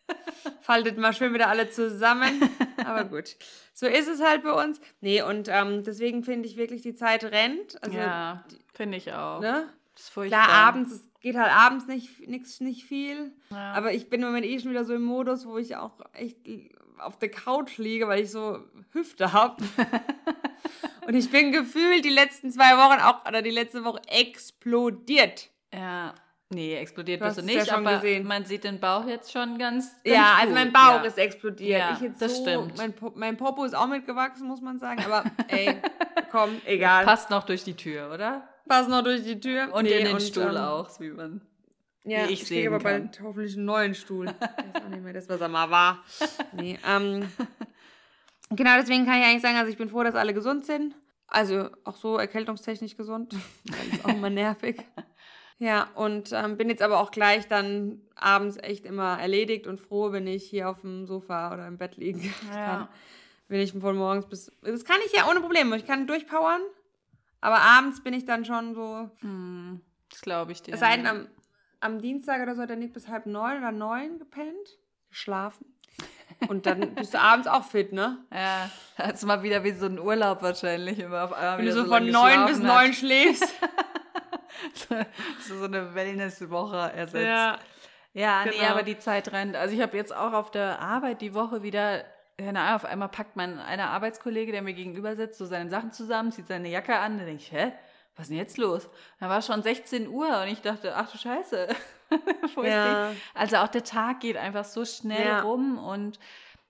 Faltet 0.62 0.98
mal 0.98 1.14
schön 1.14 1.34
wieder 1.34 1.48
alle 1.48 1.70
zusammen. 1.70 2.50
Aber 2.86 3.06
gut. 3.06 3.36
So 3.74 3.88
ist 3.88 4.08
es 4.08 4.22
halt 4.22 4.44
bei 4.44 4.52
uns. 4.52 4.82
Nee, 5.00 5.22
und 5.22 5.48
ähm, 5.50 5.84
deswegen 5.84 6.24
finde 6.24 6.48
ich 6.48 6.58
wirklich, 6.58 6.82
die 6.82 6.96
Zeit 6.96 7.24
rennt. 7.24 7.82
Also, 7.82 7.98
ja, 7.98 8.44
finde 8.74 8.98
ich 8.98 9.14
auch. 9.14 9.40
ne? 9.40 9.70
Das 9.94 10.04
ist 10.04 10.10
furchtbar. 10.10 10.46
Klar, 10.46 10.68
abends, 10.68 10.92
es 10.94 11.10
geht 11.20 11.36
halt 11.38 11.52
abends 11.54 11.88
nicht, 11.88 12.28
nix, 12.28 12.60
nicht 12.60 12.86
viel. 12.86 13.32
Ja. 13.50 13.74
Aber 13.74 13.94
ich 13.94 14.10
bin 14.10 14.22
im 14.22 14.28
Moment 14.28 14.46
eh 14.46 14.60
schon 14.60 14.72
wieder 14.72 14.86
so 14.86 14.94
im 14.94 15.04
Modus, 15.04 15.46
wo 15.46 15.58
ich 15.58 15.76
auch 15.76 16.00
echt 16.14 16.38
auf 17.02 17.18
der 17.20 17.30
Couch 17.30 17.78
liege, 17.78 18.08
weil 18.08 18.22
ich 18.24 18.32
so 18.32 18.60
Hüfte 18.92 19.34
habe. 19.34 19.64
und 21.08 21.16
ich 21.16 21.30
bin 21.32 21.52
gefühlt 21.52 22.06
die 22.06 22.10
letzten 22.10 22.52
zwei 22.52 22.78
Wochen 22.78 23.02
auch, 23.02 23.28
oder 23.28 23.42
die 23.42 23.52
letzte 23.52 23.84
Woche 23.84 24.02
explodiert. 24.08 25.50
Ja. 25.74 26.14
Nee, 26.52 26.76
explodiert 26.78 27.22
Du 27.22 27.26
bist 27.26 27.38
du 27.38 27.42
ja 27.44 27.48
nicht, 27.60 27.68
schon 27.70 27.86
aber 27.86 27.98
gesehen. 27.98 28.26
man 28.26 28.44
sieht 28.44 28.64
den 28.64 28.80
Bauch 28.80 29.06
jetzt 29.06 29.32
schon 29.32 29.60
ganz, 29.60 29.92
ganz 30.04 30.16
Ja, 30.16 30.34
also 30.34 30.48
gut. 30.48 30.56
mein 30.56 30.74
Bauch 30.74 31.02
ja. 31.02 31.04
ist 31.04 31.18
explodiert. 31.20 31.80
Ja, 31.80 31.94
ich 31.94 32.02
jetzt 32.02 32.22
das 32.22 32.38
so, 32.38 32.42
stimmt. 32.42 32.76
Mein, 32.76 32.94
mein 33.16 33.38
Popo 33.38 33.64
ist 33.66 33.76
auch 33.76 33.86
mitgewachsen, 33.86 34.48
muss 34.48 34.60
man 34.60 34.80
sagen. 34.80 35.04
Aber 35.06 35.26
ey, 35.48 35.78
komm, 36.32 36.60
egal. 36.66 37.06
Passt 37.06 37.30
noch 37.30 37.44
durch 37.44 37.64
die 37.64 37.76
Tür, 37.76 38.12
oder? 38.12 38.50
Pass 38.68 38.88
noch 38.88 39.04
durch 39.04 39.24
die 39.24 39.40
Tür. 39.40 39.74
Und 39.74 39.84
Nee, 39.84 40.00
in 40.00 40.06
den 40.06 40.20
Stuhl 40.20 40.56
ähm, 40.56 40.58
auch, 40.58 40.90
wie 41.00 41.10
man. 41.10 41.42
Ja, 42.10 42.26
ich 42.26 42.42
ich 42.42 42.48
sehen 42.48 42.68
aber 42.74 42.84
kann. 42.84 43.04
bald 43.04 43.22
hoffentlich 43.22 43.56
einen 43.56 43.66
neuen 43.66 43.96
Stuhl. 43.96 44.28
Ich 44.60 44.76
weiß 44.76 44.84
auch 44.86 44.90
nicht 44.90 45.04
mehr 45.04 45.14
das, 45.14 45.30
was 45.30 45.42
er 45.42 45.48
mal 45.50 45.70
war. 45.70 46.04
Nee, 46.54 46.78
ähm, 46.86 47.30
genau, 48.50 48.76
deswegen 48.78 49.06
kann 49.06 49.20
ich 49.20 49.26
eigentlich 49.26 49.42
sagen, 49.42 49.58
also 49.58 49.70
ich 49.72 49.78
bin 49.78 49.90
froh, 49.90 50.04
dass 50.04 50.16
alle 50.16 50.34
gesund 50.34 50.66
sind. 50.66 50.96
Also 51.28 51.70
auch 51.84 51.96
so 51.98 52.18
erkältungstechnisch 52.18 52.98
gesund. 52.98 53.36
Das 53.66 53.86
ist 54.00 54.06
auch 54.06 54.10
immer 54.16 54.30
nervig. 54.30 54.84
Ja, 55.60 55.90
und 55.96 56.32
ähm, 56.32 56.58
bin 56.58 56.70
jetzt 56.70 56.82
aber 56.82 57.00
auch 57.00 57.12
gleich 57.12 57.48
dann 57.48 58.02
abends 58.16 58.58
echt 58.58 58.86
immer 58.86 59.20
erledigt 59.20 59.68
und 59.68 59.80
froh, 59.80 60.12
wenn 60.14 60.26
ich 60.26 60.46
hier 60.50 60.70
auf 60.70 60.82
dem 60.82 61.06
Sofa 61.06 61.54
oder 61.54 61.68
im 61.68 61.78
Bett 61.78 61.98
liegen 61.98 62.34
Ja. 62.48 62.66
kann. 62.66 62.88
Wenn 63.50 63.60
ich 63.62 63.74
von 63.74 63.98
morgens 63.98 64.26
bis. 64.28 64.52
Das 64.62 64.86
kann 64.86 64.98
ich 65.06 65.12
ja 65.14 65.28
ohne 65.30 65.42
Probleme. 65.42 65.76
Ich 65.76 65.86
kann 65.86 66.08
durchpowern. 66.08 66.62
Aber 67.42 67.60
abends 67.62 68.02
bin 68.04 68.14
ich 68.14 68.26
dann 68.26 68.46
schon 68.46 68.74
so 68.74 69.10
Hm, 69.22 69.82
das 70.10 70.22
glaube 70.22 70.52
ich 70.52 70.62
dir. 70.62 70.74
es 70.74 70.80
sei 70.80 70.96
denn, 70.98 71.08
am, 71.08 71.28
am 71.82 72.02
Dienstag 72.02 72.42
oder 72.42 72.56
so 72.56 72.62
hat 72.64 72.70
der 72.70 72.78
Nick 72.78 72.94
bis 72.94 73.08
halb 73.08 73.26
neun 73.26 73.58
oder 73.60 73.72
neun 73.72 74.20
gepennt, 74.20 74.78
geschlafen. 75.10 75.66
Und 76.48 76.66
dann 76.66 76.80
bist 76.96 77.14
du 77.14 77.20
abends 77.20 77.48
auch 77.48 77.64
fit, 77.66 77.92
ne? 77.94 78.18
Ja, 78.34 78.70
das 78.98 79.14
ist 79.16 79.26
mal 79.26 79.44
wieder 79.44 79.64
wie 79.64 79.72
so 79.72 79.86
ein 79.88 80.00
Urlaub 80.00 80.42
wahrscheinlich 80.42 81.00
immer 81.00 81.24
auf 81.26 81.34
einmal 81.34 81.60
Wenn 81.60 81.66
du 81.66 81.72
so 81.74 81.84
lange 81.84 82.12
von 82.12 82.12
neun 82.12 82.46
bis 82.48 82.60
neun 82.60 82.94
schläfst. 82.94 83.54
so, 84.74 84.96
so 85.58 85.66
eine 85.66 85.94
Wellnesswoche 85.96 86.92
ersetzt. 86.94 87.26
ja. 87.26 87.58
Ja, 88.14 88.44
nee, 88.44 88.52
Genau. 88.58 88.72
aber 88.72 88.82
die 88.82 88.98
Zeit 88.98 89.32
rennt. 89.32 89.56
Also 89.56 89.76
ich 89.76 89.82
habe 89.82 89.96
jetzt 89.96 90.14
auch 90.16 90.34
auf 90.34 90.50
der 90.50 90.80
Arbeit 90.82 91.22
die 91.22 91.36
Woche 91.36 91.62
wieder, 91.62 92.04
keine 92.40 92.60
Ahnung, 92.60 92.76
auf 92.78 92.86
einmal 92.86 93.08
packt 93.10 93.36
mein 93.36 93.60
einer 93.60 93.92
Arbeitskollege, 93.92 94.52
der 94.52 94.64
mir 94.64 94.74
gegenüber 94.74 95.16
sitzt, 95.16 95.38
so 95.38 95.46
seine 95.46 95.70
Sachen 95.70 95.92
zusammen, 95.92 96.32
zieht 96.32 96.48
seine 96.48 96.70
Jacke 96.70 96.96
an, 96.98 97.18
dann 97.18 97.28
denke 97.28 97.44
ich, 97.44 97.52
hä? 97.52 97.72
Was 98.16 98.26
ist 98.26 98.30
denn 98.32 98.38
jetzt 98.38 98.58
los? 98.58 98.90
Da 99.20 99.30
war 99.30 99.42
schon 99.42 99.64
16 99.64 100.08
Uhr 100.10 100.42
und 100.42 100.48
ich 100.50 100.62
dachte, 100.62 100.96
ach 100.96 101.10
du 101.12 101.18
Scheiße. 101.18 101.68
Ist 102.10 102.58
Ja. 102.58 103.14
Also 103.34 103.58
auch 103.58 103.68
der 103.70 103.84
Tag 103.84 104.20
geht 104.20 104.36
einfach 104.36 104.66
so 104.66 104.84
schnell 104.84 105.26
Ja. 105.26 105.42
rum 105.42 105.78
und 105.78 106.20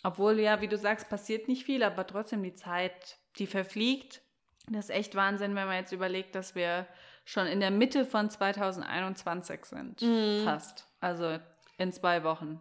obwohl 0.03 0.39
ja, 0.39 0.61
wie 0.61 0.67
du 0.67 0.77
sagst, 0.77 1.09
passiert 1.09 1.47
nicht 1.47 1.65
viel, 1.65 1.81
aber 1.83 2.05
trotzdem 2.05 2.43
die 2.43 2.53
Zeit, 2.53 3.17
die 3.37 3.47
verfliegt. 3.47 4.21
Das 4.67 4.85
ist 4.89 4.95
echt 4.95 5.15
Wahnsinn, 5.15 5.55
wenn 5.55 5.65
man 5.67 5.77
jetzt 5.77 5.91
überlegt, 5.91 6.35
dass 6.35 6.55
wir 6.55 6.85
schon 7.25 7.47
in 7.47 7.59
der 7.59 7.71
Mitte 7.71 8.05
von 8.05 8.29
2021 8.29 9.65
sind. 9.65 10.01
Mhm. 10.01 10.43
Fast. 10.43 10.85
Also 10.99 11.39
in 11.77 11.91
zwei 11.91 12.23
Wochen. 12.23 12.59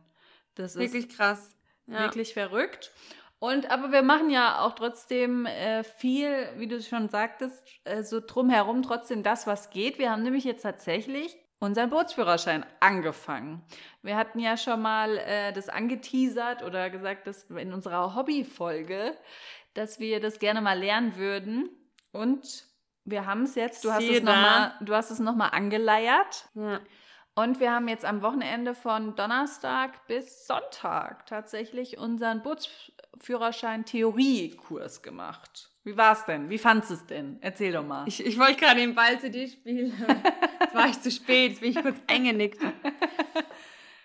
Das 0.55 0.75
ist 0.77 0.81
Wirklich 0.81 1.09
krass. 1.17 1.55
Ja. 1.87 2.01
wirklich 2.01 2.33
verrückt. 2.35 2.91
Und 3.41 3.71
aber 3.71 3.93
wir 3.93 4.03
machen 4.03 4.31
ja 4.31 4.61
auch 4.61 4.75
trotzdem 4.75 5.47
äh, 5.47 5.85
viel, 5.85 6.49
wie 6.57 6.67
du 6.67 6.83
schon 6.83 7.09
sagtest, 7.09 7.65
äh, 7.85 8.03
so 8.03 8.21
drumherum 8.21 8.83
trotzdem 8.83 9.23
das, 9.23 9.47
was 9.47 9.71
geht. 9.71 9.99
Wir 9.99 10.11
haben 10.11 10.25
nämlich 10.25 10.45
jetzt 10.45 10.63
tatsächlich 10.63 11.37
unseren 11.61 11.91
Bootsführerschein 11.91 12.67
angefangen. 12.81 13.63
Wir 14.03 14.17
hatten 14.17 14.41
ja 14.41 14.57
schon 14.57 14.83
mal 14.83 15.19
äh, 15.19 15.53
das 15.53 15.69
angeteasert 15.69 16.65
oder 16.65 16.91
gesagt, 16.91 17.29
dass 17.29 17.45
in 17.45 17.73
unserer 17.73 18.17
Hobbyfolge, 18.17 19.17
dass 19.75 20.01
wir 20.01 20.21
das 20.21 20.41
gerne 20.41 20.61
mal 20.61 20.79
lernen 20.79 21.17
würden. 21.17 21.69
Und 22.11 22.65
wir 23.05 23.25
haben 23.25 23.43
es 23.43 23.55
jetzt, 23.55 23.85
du 23.85 23.93
hast 23.93 24.03
es 24.03 24.09
Siehe 24.09 24.21
da. 24.23 24.35
nochmal, 24.35 24.73
du 24.81 24.95
hast 24.95 25.11
es 25.11 25.21
nochmal 25.21 25.51
angeleiert. 25.53 26.49
Ja. 26.55 26.81
Und 27.37 27.61
wir 27.61 27.71
haben 27.71 27.87
jetzt 27.87 28.05
am 28.05 28.23
Wochenende 28.23 28.75
von 28.75 29.15
Donnerstag 29.15 30.09
bis 30.09 30.45
Sonntag 30.49 31.25
tatsächlich 31.27 31.99
unseren 31.99 32.43
Bootsführerschein 32.43 32.98
Theoriekurs 33.85 35.03
gemacht. 35.03 35.71
Wie 35.85 35.97
war's 35.97 36.25
denn? 36.27 36.51
Wie 36.51 36.59
fandst 36.59 36.91
du 36.91 36.95
es 36.95 37.07
denn? 37.07 37.39
Erzähl 37.41 37.73
doch 37.73 37.85
mal. 37.85 38.07
Ich, 38.07 38.25
ich 38.25 38.39
wollte 38.39 38.57
gerade 38.57 38.81
den 38.81 38.95
Ball 38.95 39.19
zu 39.21 39.31
dir 39.31 39.49
spielen. 39.49 39.93
Jetzt 40.61 40.75
war 40.75 40.89
ich 40.89 41.01
zu 41.01 41.11
spät, 41.11 41.51
jetzt 41.53 41.61
bin 41.61 41.71
ich 41.71 41.81
kurz 41.83 41.97
eingenickt. 42.07 42.61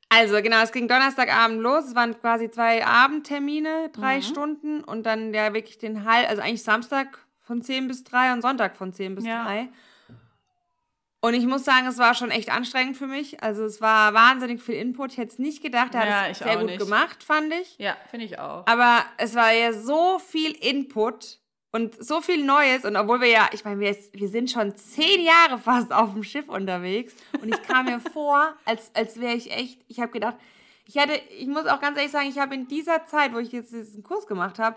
Also, 0.10 0.42
genau, 0.42 0.62
es 0.62 0.72
ging 0.72 0.88
Donnerstagabend 0.88 1.60
los. 1.62 1.86
Es 1.86 1.96
waren 1.96 2.20
quasi 2.20 2.50
zwei 2.52 2.86
Abendtermine, 2.86 3.90
drei 3.94 4.18
Mhm. 4.18 4.22
Stunden 4.22 4.84
und 4.84 5.06
dann 5.06 5.34
ja 5.34 5.54
wirklich 5.54 5.80
den 5.80 6.06
Halb, 6.06 6.30
also 6.30 6.42
eigentlich 6.42 6.64
Samstag 6.64 7.18
von 7.42 7.62
10 7.62 7.88
bis 7.88 8.04
3 8.04 8.32
und 8.34 8.42
Sonntag 8.42 8.78
von 8.78 8.94
10 8.94 9.16
bis 9.16 9.26
Ja. 9.26 9.44
3. 9.44 9.70
Und 11.26 11.36
ich 11.36 11.46
muss 11.46 11.64
sagen, 11.64 11.88
es 11.88 11.98
war 12.00 12.16
schon 12.16 12.32
echt 12.32 12.52
anstrengend 12.52 12.98
für 12.98 13.08
mich. 13.08 13.42
Also, 13.42 13.64
es 13.64 13.80
war 13.80 14.14
wahnsinnig 14.14 14.62
viel 14.62 14.76
Input. 14.76 15.14
Ich 15.14 15.18
hätte 15.18 15.32
es 15.32 15.40
nicht 15.40 15.64
gedacht. 15.64 15.96
Er 15.96 16.02
hat 16.02 16.08
Ja, 16.10 16.28
es 16.28 16.40
sehr 16.40 16.58
gut 16.58 16.66
nicht. 16.66 16.80
gemacht, 16.80 17.24
fand 17.24 17.54
ich. 17.54 17.78
ja, 17.78 17.96
finde 18.12 18.26
ich 18.26 18.40
auch. 18.40 18.68
Aber 18.68 19.06
es 19.18 19.34
war 19.34 19.54
ja 19.54 19.72
so 19.72 20.20
viel 20.20 20.52
Input 20.52 21.40
und 21.72 21.96
so 22.04 22.20
viel 22.20 22.44
Neues. 22.44 22.84
Und 22.84 22.98
obwohl 22.98 23.22
wir 23.22 23.30
ja, 23.30 23.48
ich 23.54 23.64
meine, 23.64 23.80
wir, 23.80 23.96
wir 24.12 24.28
sind 24.28 24.52
schon 24.52 24.76
zehn 24.76 25.22
Jahre 25.24 25.58
fast 25.60 25.94
auf 25.94 26.12
dem 26.12 26.24
Schiff 26.26 26.50
unterwegs. 26.50 27.16
Und 27.42 27.56
ich 27.56 27.64
kam 27.64 27.86
mir 27.86 28.02
vor, 28.14 28.54
als, 28.66 28.92
als 28.94 29.18
wäre 29.22 29.36
ich 29.36 29.50
echt, 29.50 29.80
ich 29.88 30.02
habe 30.02 30.12
gedacht, 30.12 30.36
ich 30.86 30.98
hatte, 30.98 31.14
ich 31.40 31.48
muss 31.48 31.68
auch 31.68 31.80
ganz 31.80 31.96
ehrlich 31.98 32.12
sagen, 32.12 32.28
ich 32.28 32.38
habe 32.38 32.54
in 32.54 32.68
dieser 32.68 33.06
Zeit, 33.06 33.34
wo 33.34 33.40
ich 33.40 33.54
jetzt 33.54 33.72
diesen 33.72 34.04
Kurs 34.04 34.28
gemacht 34.28 34.60
habe, 34.60 34.76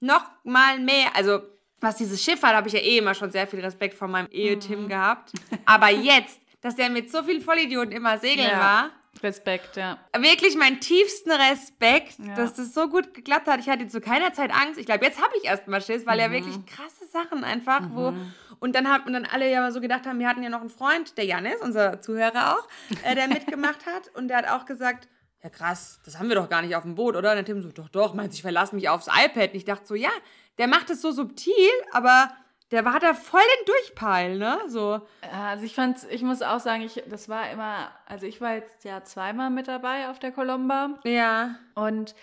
noch 0.00 0.24
mal 0.42 0.78
mehr, 0.80 1.14
also 1.14 1.42
was 1.82 1.96
dieses 1.96 2.22
Schiff 2.22 2.42
hat, 2.42 2.54
habe 2.54 2.68
ich 2.68 2.74
ja 2.74 2.80
eh 2.80 2.98
immer 2.98 3.14
schon 3.14 3.30
sehr 3.30 3.46
viel 3.46 3.60
Respekt 3.60 3.94
vor 3.94 4.08
meinem 4.08 4.28
Ehe-Tim 4.30 4.88
gehabt. 4.88 5.32
Aber 5.64 5.88
jetzt, 5.90 6.40
dass 6.60 6.76
der 6.76 6.88
mit 6.90 7.10
so 7.10 7.22
vielen 7.22 7.42
Vollidioten 7.42 7.92
immer 7.92 8.18
segeln 8.18 8.48
Ja. 8.50 8.58
war, 8.60 8.90
Respekt, 9.22 9.76
ja. 9.76 9.98
wirklich 10.18 10.56
meinen 10.56 10.80
tiefsten 10.80 11.30
Respekt, 11.30 12.14
Ja. 12.18 12.34
dass 12.34 12.54
das 12.54 12.72
so 12.72 12.88
gut 12.88 13.12
geklappt 13.14 13.46
hat. 13.46 13.60
Ich 13.60 13.68
hatte 13.68 13.86
zu 13.86 14.00
keiner 14.00 14.32
Zeit 14.32 14.50
Angst. 14.52 14.78
Ich 14.80 14.86
glaube, 14.86 15.04
jetzt 15.04 15.20
habe 15.20 15.32
ich 15.36 15.44
erst 15.44 15.68
mal 15.68 15.82
Schiss, 15.82 16.06
weil 16.06 16.16
Mhm. 16.16 16.20
ja 16.22 16.30
wirklich 16.32 16.66
krasse 16.66 17.06
Sachen 17.12 17.44
einfach, 17.44 17.82
wo 17.90 18.14
und 18.58 18.74
dann 18.74 18.88
hat 18.88 19.06
und 19.06 19.12
dann 19.12 19.24
alle 19.26 19.50
ja 19.50 19.70
so 19.70 19.80
gedacht 19.80 20.06
haben, 20.06 20.18
wir 20.18 20.28
hatten 20.28 20.42
ja 20.42 20.48
noch 20.48 20.60
einen 20.60 20.70
Freund, 20.70 21.18
der 21.18 21.24
Janis, 21.26 21.56
unser 21.60 22.00
Zuhörer 22.00 22.56
auch, 22.58 22.68
äh, 23.04 23.14
der 23.14 23.28
mitgemacht 23.28 23.84
hat 23.86 24.10
und 24.14 24.28
der 24.28 24.38
hat 24.38 24.48
auch 24.48 24.64
gesagt, 24.64 25.08
ja 25.42 25.50
krass, 25.50 26.00
das 26.04 26.18
haben 26.18 26.28
wir 26.28 26.36
doch 26.36 26.48
gar 26.48 26.62
nicht 26.62 26.74
auf 26.76 26.84
dem 26.84 26.94
Boot, 26.94 27.14
oder? 27.16 27.30
Und 27.30 27.36
der 27.36 27.44
Tim 27.44 27.60
so, 27.60 27.70
doch, 27.70 27.88
doch, 27.90 28.14
meinst 28.14 28.32
du, 28.34 28.36
ich 28.36 28.42
verlasse 28.42 28.74
mich 28.76 28.88
aufs 28.88 29.08
iPad. 29.08 29.50
Und 29.50 29.56
ich 29.56 29.64
dachte 29.64 29.84
so, 29.86 29.94
ja, 29.96 30.10
der 30.58 30.68
macht 30.68 30.90
es 30.90 31.02
so 31.02 31.12
subtil, 31.12 31.54
aber 31.92 32.30
der 32.70 32.84
war 32.86 32.98
da 32.98 33.12
voll 33.12 33.40
den 33.40 33.66
Durchpeil, 33.66 34.38
ne? 34.38 34.58
So. 34.66 35.00
Also 35.30 35.64
ich 35.64 35.74
fand, 35.74 35.98
ich 36.10 36.22
muss 36.22 36.40
auch 36.40 36.60
sagen, 36.60 36.82
ich, 36.82 37.02
das 37.06 37.28
war 37.28 37.50
immer, 37.50 37.90
also 38.06 38.26
ich 38.26 38.40
war 38.40 38.54
jetzt 38.54 38.84
ja 38.84 39.04
zweimal 39.04 39.50
mit 39.50 39.68
dabei 39.68 40.08
auf 40.08 40.18
der 40.18 40.32
Colomba. 40.32 40.98
Ja. 41.04 41.56
Und 41.74 42.14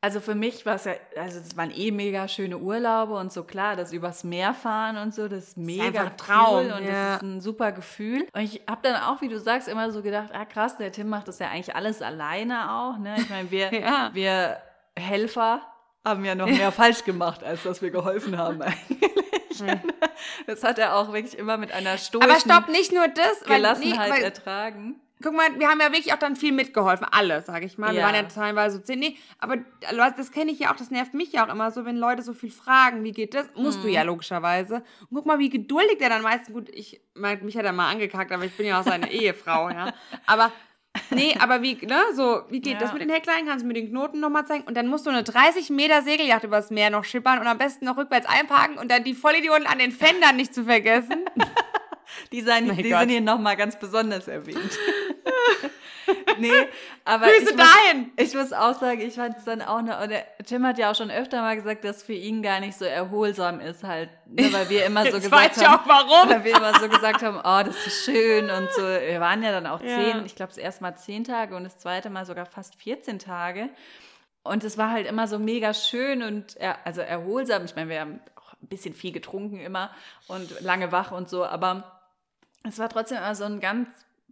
also 0.00 0.20
für 0.20 0.36
mich 0.36 0.64
war 0.64 0.76
es 0.76 0.84
ja, 0.84 0.92
also 1.16 1.40
es 1.40 1.56
waren 1.56 1.72
eh 1.72 1.90
mega 1.90 2.28
schöne 2.28 2.58
Urlaube 2.58 3.14
und 3.14 3.32
so 3.32 3.42
klar, 3.42 3.74
das 3.74 3.92
übers 3.92 4.22
Meer 4.22 4.54
fahren 4.54 4.96
und 4.96 5.12
so, 5.12 5.26
das 5.26 5.48
ist 5.48 5.56
mega 5.56 6.02
ein 6.02 6.16
Traum, 6.16 6.66
cool 6.66 6.72
und 6.72 6.84
ja. 6.84 6.90
das 6.92 7.16
ist 7.16 7.22
ein 7.22 7.40
super 7.40 7.72
Gefühl. 7.72 8.28
Und 8.32 8.42
ich 8.42 8.62
habe 8.68 8.80
dann 8.82 9.02
auch, 9.02 9.20
wie 9.20 9.28
du 9.28 9.40
sagst, 9.40 9.66
immer 9.66 9.90
so 9.90 10.02
gedacht, 10.02 10.30
ah 10.32 10.44
krass, 10.44 10.76
der 10.76 10.92
Tim 10.92 11.08
macht 11.08 11.26
das 11.26 11.40
ja 11.40 11.48
eigentlich 11.48 11.74
alles 11.74 12.00
alleine 12.00 12.72
auch. 12.72 12.98
Ne? 12.98 13.16
Ich 13.18 13.28
meine, 13.28 13.50
wir, 13.50 13.74
Ja. 13.80 14.10
wir 14.12 14.58
Helfer 14.96 15.62
haben 16.04 16.24
ja 16.24 16.34
noch 16.34 16.46
mehr 16.46 16.72
falsch 16.72 17.04
gemacht, 17.04 17.42
als 17.44 17.62
dass 17.64 17.82
wir 17.82 17.90
geholfen 17.90 18.38
haben 18.38 18.62
eigentlich. 18.62 18.98
Das 20.46 20.62
hat 20.62 20.78
er 20.78 20.94
auch 20.96 21.12
wirklich 21.12 21.36
immer 21.38 21.56
mit 21.56 21.72
einer 21.72 21.98
stoischen 21.98 22.30
Aber 22.30 22.40
stopp, 22.40 22.68
nicht 22.68 22.92
nur 22.92 23.08
das, 23.08 23.40
weil, 23.42 23.48
nee, 23.48 23.54
Gelassenheit 23.56 24.10
weil 24.10 24.22
ertragen. 24.22 25.00
Guck 25.20 25.34
mal, 25.34 25.58
wir 25.58 25.68
haben 25.68 25.80
ja 25.80 25.90
wirklich 25.90 26.12
auch 26.12 26.18
dann 26.18 26.36
viel 26.36 26.52
mitgeholfen. 26.52 27.04
Alle, 27.10 27.42
sage 27.42 27.66
ich 27.66 27.76
mal. 27.76 27.90
Wir 27.92 28.00
Ja. 28.00 28.06
waren 28.06 28.14
ja 28.14 28.22
teilweise 28.22 28.76
so 28.76 28.82
zehn. 28.84 29.00
Nee, 29.00 29.16
aber 29.40 29.56
das 30.16 30.30
kenne 30.30 30.52
ich 30.52 30.60
ja 30.60 30.70
auch, 30.72 30.76
das 30.76 30.92
nervt 30.92 31.12
mich 31.12 31.32
ja 31.32 31.44
auch 31.44 31.52
immer 31.52 31.72
so, 31.72 31.84
wenn 31.84 31.96
Leute 31.96 32.22
so 32.22 32.34
viel 32.34 32.52
fragen, 32.52 33.02
wie 33.02 33.10
geht 33.10 33.34
das? 33.34 33.48
Musst 33.56 33.80
Mhm. 33.80 33.82
du 33.82 33.88
ja 33.88 34.02
logischerweise. 34.02 34.76
Und 34.76 35.16
guck 35.16 35.26
mal, 35.26 35.40
wie 35.40 35.50
geduldig 35.50 35.98
der 35.98 36.10
dann 36.10 36.22
meistens, 36.22 36.54
gut, 36.54 36.68
ich, 36.72 37.00
mich 37.42 37.56
hat 37.56 37.64
er 37.64 37.72
mal 37.72 37.90
angekackt, 37.90 38.30
aber 38.30 38.44
ich 38.44 38.56
bin 38.56 38.66
ja 38.66 38.78
auch 38.80 38.84
seine 38.84 39.10
Ehefrau, 39.10 39.70
ja. 39.70 39.92
Aber, 40.26 40.52
nee, 41.10 41.36
aber 41.38 41.62
wie, 41.62 41.74
ne, 41.86 42.00
so, 42.14 42.42
wie 42.50 42.60
geht 42.60 42.74
Ja. 42.74 42.78
das 42.80 42.92
mit 42.92 43.02
den 43.02 43.10
Hecklein? 43.10 43.46
Kannst 43.46 43.62
du 43.64 43.66
mir 43.68 43.74
den 43.74 43.88
Knoten 43.90 44.20
nochmal 44.20 44.46
zeigen? 44.46 44.64
Und 44.64 44.76
dann 44.76 44.86
musst 44.88 45.06
du 45.06 45.10
eine 45.10 45.22
30 45.22 45.70
Meter 45.70 46.02
Segelyacht 46.02 46.44
übers 46.44 46.70
Meer 46.70 46.90
noch 46.90 47.04
schippern 47.04 47.38
und 47.38 47.46
am 47.46 47.58
besten 47.58 47.84
noch 47.84 47.96
rückwärts 47.96 48.26
einparken 48.26 48.78
und 48.78 48.90
dann 48.90 49.04
die 49.04 49.14
Vollidioten 49.14 49.66
an 49.66 49.78
den 49.78 49.92
Fendern 49.92 50.36
nicht 50.36 50.54
zu 50.54 50.64
vergessen. 50.64 51.24
Die, 52.32 52.40
Mein 52.42 52.74
die 52.74 52.88
sind 52.88 53.10
hier 53.10 53.20
nochmal 53.20 53.54
ganz 53.54 53.78
besonders 53.78 54.28
erwähnt. 54.28 54.58
nee, 56.38 56.50
aber 57.04 57.26
Grüße 57.26 57.50
ich 57.50 57.56
muss, 57.56 57.66
dahin! 57.66 58.12
ich 58.16 58.34
muss 58.34 58.52
auch 58.52 58.78
sagen, 58.78 59.00
ich 59.00 59.14
fand 59.14 59.36
es 59.38 59.44
dann 59.44 59.62
auch 59.62 59.82
noch, 59.82 60.00
und 60.02 60.10
der 60.10 60.24
Tim 60.46 60.66
hat 60.66 60.78
ja 60.78 60.90
auch 60.90 60.94
schon 60.94 61.10
öfter 61.10 61.40
mal 61.42 61.56
gesagt, 61.56 61.84
dass 61.84 62.02
für 62.02 62.12
ihn 62.14 62.42
gar 62.42 62.60
nicht 62.60 62.76
so 62.78 62.84
erholsam 62.84 63.60
ist 63.60 63.84
halt, 63.84 64.10
ne, 64.26 64.52
weil 64.52 64.68
wir 64.68 64.86
immer 64.86 65.02
so 65.06 65.16
Jetzt 65.16 65.24
gesagt 65.24 65.42
weiß 65.56 65.56
ich 65.62 65.66
haben, 65.68 65.80
auch 65.80 65.86
warum. 65.88 66.30
weil 66.30 66.44
wir 66.44 66.56
immer 66.56 66.78
so 66.78 66.88
gesagt 66.88 67.22
haben, 67.22 67.38
oh, 67.38 67.66
das 67.66 67.86
ist 67.86 68.04
schön 68.04 68.50
und 68.50 68.72
so. 68.72 68.82
Wir 68.82 69.20
waren 69.20 69.42
ja 69.42 69.50
dann 69.52 69.66
auch 69.66 69.80
Ja. 69.82 69.88
zehn, 69.88 70.26
ich 70.26 70.34
glaube 70.36 70.50
das 70.50 70.58
erste 70.58 70.82
Mal 70.82 70.96
zehn 70.96 71.24
Tage 71.24 71.54
und 71.56 71.64
das 71.64 71.78
zweite 71.78 72.10
Mal 72.10 72.24
sogar 72.26 72.46
fast 72.46 72.74
14 72.76 73.18
Tage. 73.18 73.68
Und 74.44 74.64
es 74.64 74.78
war 74.78 74.90
halt 74.90 75.06
immer 75.06 75.26
so 75.28 75.38
mega 75.38 75.74
schön 75.74 76.22
und 76.22 76.56
er, 76.56 76.78
also 76.86 77.00
erholsam. 77.02 77.64
Ich 77.66 77.76
meine, 77.76 77.90
wir 77.90 78.00
haben 78.00 78.20
auch 78.36 78.52
ein 78.62 78.68
bisschen 78.68 78.94
viel 78.94 79.12
getrunken 79.12 79.60
immer 79.60 79.90
und 80.26 80.60
lange 80.60 80.90
wach 80.90 81.10
und 81.12 81.28
so, 81.28 81.44
aber 81.44 82.00
es 82.66 82.78
war 82.78 82.88
trotzdem 82.88 83.18
immer 83.18 83.34
so 83.34 83.44
ein 83.44 83.60
ganz 83.60 83.88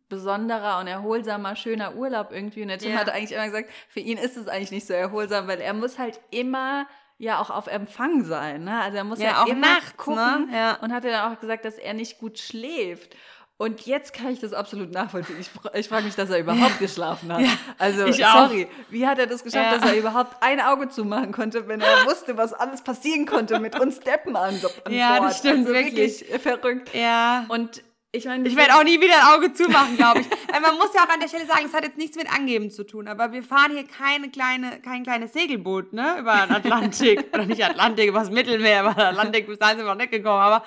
besonderer 0.08 0.78
und 0.80 0.86
erholsamer, 0.86 1.56
schöner 1.56 1.94
Urlaub 1.96 2.28
irgendwie. 2.32 2.62
Und 2.62 2.68
der 2.68 2.78
Tim 2.78 2.92
Ja. 2.92 2.98
hat 2.98 3.08
eigentlich 3.10 3.32
immer 3.32 3.46
gesagt, 3.46 3.70
für 3.88 4.00
ihn 4.00 4.18
ist 4.18 4.36
es 4.36 4.48
eigentlich 4.48 4.70
nicht 4.70 4.86
so 4.86 4.94
erholsam, 4.94 5.48
weil 5.48 5.60
er 5.60 5.74
muss 5.74 5.98
halt 5.98 6.20
immer 6.30 6.86
ja 7.18 7.40
auch 7.40 7.50
auf 7.50 7.66
Empfang 7.66 8.24
sein. 8.24 8.64
Ne? 8.64 8.80
Also 8.80 8.98
er 8.98 9.04
muss 9.04 9.18
Ja, 9.18 9.26
ja, 9.30 9.42
auch 9.42 9.46
immer 9.46 9.60
nachts, 9.74 9.96
gucken 9.96 10.50
ne? 10.50 10.56
Ja. 10.56 10.74
und 10.82 10.92
hat 10.92 11.04
er 11.04 11.12
dann 11.12 11.32
auch 11.32 11.40
gesagt, 11.40 11.64
dass 11.64 11.76
er 11.78 11.94
nicht 11.94 12.18
gut 12.18 12.38
schläft. 12.38 13.16
Und 13.58 13.86
jetzt 13.86 14.12
kann 14.12 14.28
ich 14.28 14.38
das 14.40 14.52
absolut 14.52 14.92
nachvollziehen. 14.92 15.38
Ich, 15.40 15.48
ich 15.72 15.88
frage 15.88 16.04
mich, 16.04 16.14
dass 16.14 16.28
er 16.28 16.38
überhaupt 16.40 16.78
geschlafen 16.78 17.32
hat. 17.32 17.40
also, 17.78 18.04
ich 18.04 18.22
auch. 18.26 18.48
sorry, 18.50 18.68
wie 18.90 19.06
hat 19.06 19.18
er 19.18 19.26
das 19.26 19.42
geschafft, 19.42 19.72
Ja. 19.72 19.78
dass 19.78 19.90
er 19.90 19.96
überhaupt 19.96 20.36
ein 20.42 20.60
Auge 20.60 20.90
zumachen 20.90 21.32
konnte, 21.32 21.66
wenn 21.66 21.80
er 21.80 21.86
wusste, 22.06 22.36
was 22.36 22.52
alles 22.52 22.82
passieren 22.82 23.24
konnte 23.24 23.58
mit 23.58 23.80
uns 23.80 23.98
Deppen 24.00 24.36
an, 24.36 24.60
an 24.84 24.92
Ja, 24.92 25.16
Bord? 25.16 25.30
das 25.30 25.38
stimmt, 25.38 25.66
also 25.68 25.72
wirklich. 25.72 26.22
verrückt. 26.42 26.92
Ja. 26.92 27.46
Und 27.48 27.82
ich 28.16 28.24
meine, 28.24 28.48
Ich 28.48 28.56
werde 28.56 28.74
auch 28.74 28.84
nie 28.84 29.00
wieder 29.00 29.14
ein 29.14 29.34
Auge 29.36 29.52
zumachen, 29.52 29.96
glaube 29.96 30.20
ich. 30.20 30.26
Weil 30.50 30.60
man 30.62 30.76
muss 30.76 30.92
ja 30.94 31.04
auch 31.04 31.08
an 31.08 31.20
der 31.20 31.28
Stelle 31.28 31.46
sagen, 31.46 31.66
es 31.66 31.74
hat 31.74 31.84
jetzt 31.84 31.98
nichts 31.98 32.16
mit 32.16 32.32
Angeben 32.32 32.70
zu 32.70 32.84
tun, 32.84 33.08
aber 33.08 33.32
wir 33.32 33.42
fahren 33.42 33.72
hier 33.72 33.84
keine 33.84 34.30
kleine, 34.30 34.80
kein 34.80 35.02
kleines 35.02 35.32
Segelboot, 35.32 35.92
ne? 35.92 36.18
Über 36.18 36.34
den 36.46 36.54
Atlantik. 36.56 37.26
Oder 37.32 37.46
nicht 37.46 37.64
Atlantik, 37.64 38.08
über 38.08 38.20
das 38.20 38.30
Mittelmeer, 38.30 38.82
über 38.82 38.94
den 38.94 39.02
Atlantik, 39.02 39.46
bis 39.46 39.58
dahin 39.58 39.78
sind 39.78 39.86
wir 39.86 39.94
noch 39.94 40.00
nicht 40.00 40.12
gekommen. 40.12 40.40
Aber 40.40 40.64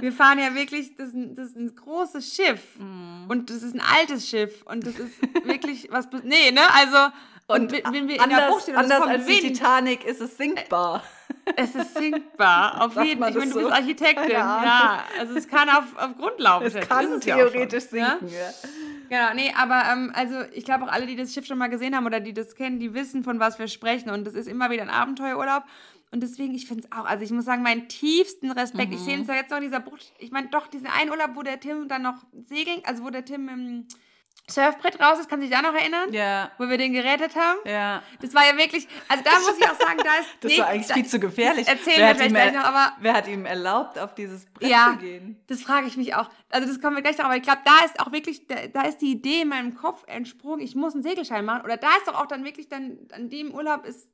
wir 0.00 0.12
fahren 0.12 0.38
ja 0.38 0.54
wirklich, 0.54 0.96
das 0.96 1.08
ist 1.08 1.14
ein, 1.14 1.34
das 1.34 1.48
ist 1.48 1.56
ein 1.56 1.74
großes 1.74 2.34
Schiff. 2.34 2.78
Mhm. 2.78 3.26
Und 3.28 3.50
das 3.50 3.62
ist 3.62 3.74
ein 3.74 3.82
altes 3.98 4.28
Schiff. 4.28 4.62
Und 4.66 4.86
das 4.86 4.98
ist 4.98 5.14
wirklich 5.44 5.88
was. 5.90 6.08
Nee, 6.22 6.50
ne? 6.50 6.62
Also. 6.74 7.12
Und, 7.46 7.72
wenn 7.72 7.82
wenn 7.92 8.08
wir 8.08 8.22
in 8.22 8.30
der 8.30 8.48
Bucht 8.48 8.48
anders, 8.48 8.62
stehen 8.62 8.76
und 8.76 8.84
es 8.84 8.90
anders 8.90 8.98
kommt 9.00 9.12
als 9.12 9.26
die 9.26 9.32
Wind, 9.32 9.56
Titanic 9.56 10.04
ist 10.04 10.20
es 10.20 10.36
sinkbar. 10.36 11.02
es 11.56 11.74
ist 11.74 11.94
sinkbar. 11.94 12.80
Auf 12.80 12.94
Sagt 12.94 13.06
jeden 13.06 13.20
Fall. 13.20 13.30
Ich 13.30 13.36
meine, 13.36 13.50
das 13.50 13.54
du 13.54 13.60
bist 13.60 13.70
so? 13.70 13.74
Architektin. 13.74 14.30
Ja, 14.30 15.04
also 15.18 15.34
es 15.34 15.48
kann 15.48 15.68
auf, 15.68 15.84
auf 15.96 16.16
Grund 16.16 16.38
laufen. 16.38 16.66
Es 16.66 16.72
Das 16.72 16.88
kann 16.88 17.04
schon, 17.04 17.20
theoretisch 17.20 17.84
ja? 17.92 18.18
sinken. 18.18 18.34
Ja? 18.34 18.50
Genau, 19.10 19.34
nee, 19.34 19.52
aber 19.56 19.82
ähm, 19.92 20.12
also 20.14 20.36
ich 20.52 20.64
glaube 20.64 20.84
auch 20.84 20.88
alle, 20.88 21.06
die 21.06 21.16
das 21.16 21.34
Schiff 21.34 21.44
schon 21.44 21.58
mal 21.58 21.68
gesehen 21.68 21.94
haben 21.94 22.06
oder 22.06 22.20
die 22.20 22.32
das 22.32 22.54
kennen, 22.54 22.78
die 22.78 22.94
wissen, 22.94 23.22
von 23.22 23.38
was 23.40 23.58
wir 23.58 23.68
sprechen. 23.68 24.08
Und 24.08 24.26
das 24.26 24.34
ist 24.34 24.48
immer 24.48 24.70
wieder 24.70 24.82
ein 24.82 24.90
Abenteuerurlaub. 24.90 25.64
Und 26.12 26.22
deswegen, 26.22 26.54
ich 26.54 26.66
finde 26.66 26.84
es 26.84 26.92
auch, 26.92 27.04
also 27.04 27.24
ich 27.24 27.30
muss 27.30 27.44
sagen, 27.44 27.62
meinen 27.62 27.88
tiefsten 27.88 28.52
Respekt. 28.52 28.94
Ich 28.94 29.00
sehe 29.00 29.18
uns 29.18 29.28
ja 29.28 29.34
jetzt 29.34 29.50
noch 29.50 29.58
in 29.58 29.64
dieser 29.64 29.80
Bucht. 29.80 30.12
Ich 30.18 30.30
meine, 30.30 30.48
doch, 30.48 30.68
diesen 30.68 30.86
einen 30.86 31.10
Urlaub, 31.10 31.30
wo 31.34 31.42
der 31.42 31.60
Tim 31.60 31.88
dann 31.88 32.02
noch 32.02 32.24
segeln, 32.46 32.80
also 32.84 33.04
wo 33.04 33.10
der 33.10 33.24
Tim 33.24 33.48
im 33.48 33.88
Surfbrett 34.50 35.00
raus 35.00 35.18
ist, 35.20 35.30
kann 35.30 35.40
sich 35.40 35.48
da 35.50 35.62
noch 35.62 35.72
erinnern? 35.72 36.12
Ja. 36.12 36.50
Wo 36.58 36.68
wir 36.68 36.76
den 36.76 36.92
gerettet 36.92 37.34
haben? 37.34 37.58
Ja. 37.64 38.02
Das 38.20 38.34
war 38.34 38.46
ja 38.46 38.56
wirklich, 38.58 38.86
also 39.08 39.24
da 39.24 39.30
muss 39.40 39.56
ich 39.58 39.64
auch 39.66 39.78
sagen, 39.80 39.98
da 40.04 40.14
ist. 40.20 40.28
Das 40.40 40.52
nee, 40.52 40.58
war 40.58 40.66
eigentlich 40.66 40.86
da, 40.88 40.94
viel 40.94 41.06
zu 41.06 41.18
gefährlich. 41.18 41.66
erzählen 41.66 41.96
wer 41.98 42.08
wir 42.08 42.14
vielleicht 42.16 42.34
gleich 42.34 42.52
noch, 42.52 42.64
aber- 42.64 42.92
Wer 43.00 43.14
hat 43.14 43.26
ihm 43.28 43.46
erlaubt, 43.46 43.98
auf 43.98 44.14
dieses 44.14 44.44
Brett 44.46 44.68
Ja. 44.70 44.90
zu 44.92 44.98
gehen? 44.98 45.42
Das 45.46 45.62
frage 45.62 45.86
ich 45.86 45.96
mich 45.96 46.14
auch. 46.14 46.28
Also 46.50 46.68
das 46.68 46.80
kommen 46.80 46.94
wir 46.96 47.02
gleich 47.02 47.16
noch, 47.16 47.24
aber 47.24 47.36
ich 47.36 47.42
glaube, 47.42 47.62
da 47.64 47.84
ist 47.86 47.98
auch 48.00 48.12
wirklich, 48.12 48.46
da, 48.46 48.66
da 48.72 48.82
ist 48.82 48.98
die 48.98 49.12
Idee 49.12 49.40
in 49.42 49.48
meinem 49.48 49.74
Kopf 49.74 50.04
entsprungen, 50.06 50.60
ich 50.60 50.74
muss 50.74 50.92
einen 50.92 51.02
Segelschein 51.02 51.44
machen. 51.46 51.62
Oder 51.64 51.78
da 51.78 51.88
ist 51.96 52.06
doch 52.06 52.14
auch 52.20 52.26
dann 52.26 52.44
wirklich 52.44 52.68
dann, 52.68 52.98
an 53.12 53.30
dem 53.30 53.54
Urlaub 53.54 53.86
ist, 53.86 54.08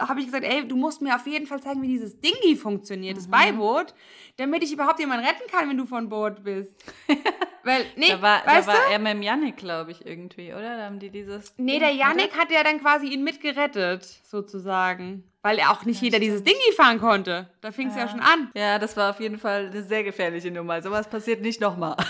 habe 0.00 0.18
ich 0.20 0.26
gesagt, 0.26 0.44
ey, 0.44 0.66
du 0.66 0.76
musst 0.76 1.00
mir 1.00 1.14
auf 1.14 1.26
jeden 1.26 1.46
Fall 1.46 1.62
zeigen, 1.62 1.80
wie 1.80 1.86
dieses 1.88 2.20
Dingi 2.20 2.56
funktioniert, 2.56 3.14
Mhm. 3.14 3.18
das 3.20 3.30
Beiboot, 3.30 3.94
damit 4.36 4.62
ich 4.64 4.72
überhaupt 4.72 4.98
jemanden 4.98 5.24
retten 5.24 5.48
kann, 5.50 5.68
wenn 5.70 5.78
du 5.78 5.86
von 5.86 6.08
Bord 6.08 6.42
bist. 6.42 6.74
Weil, 7.66 7.84
nee, 7.96 8.10
Da 8.10 8.22
war, 8.22 8.42
da 8.44 8.52
weißt 8.52 8.68
war 8.68 8.76
du? 8.76 8.92
er 8.92 8.98
mit 9.00 9.12
dem 9.12 9.22
Yannick, 9.22 9.56
glaube 9.56 9.90
ich, 9.90 10.06
irgendwie, 10.06 10.52
oder? 10.52 10.76
Da 10.76 10.84
haben 10.84 11.00
die 11.00 11.10
dieses. 11.10 11.52
Nee, 11.56 11.80
der 11.80 11.90
Yannick 11.90 12.38
hat 12.38 12.52
ja 12.52 12.62
dann 12.62 12.80
quasi 12.80 13.08
ihn 13.08 13.24
mitgerettet, 13.24 14.04
sozusagen. 14.04 15.24
Weil 15.42 15.58
auch 15.60 15.84
nicht 15.84 16.00
jeder 16.00 16.20
dieses 16.20 16.44
Dingi 16.44 16.72
fahren 16.76 17.00
konnte. 17.00 17.50
Da 17.60 17.72
fing 17.72 17.88
es 17.88 17.96
ja. 17.96 18.08
schon 18.08 18.20
an. 18.20 18.52
Ja, 18.54 18.78
das 18.78 18.96
war 18.96 19.10
auf 19.10 19.18
jeden 19.18 19.38
Fall 19.38 19.66
eine 19.66 19.82
sehr 19.82 20.04
gefährliche 20.04 20.52
Nummer. 20.52 20.80
Sowas 20.80 21.08
passiert 21.10 21.42
nicht 21.42 21.60
nochmal. 21.60 21.96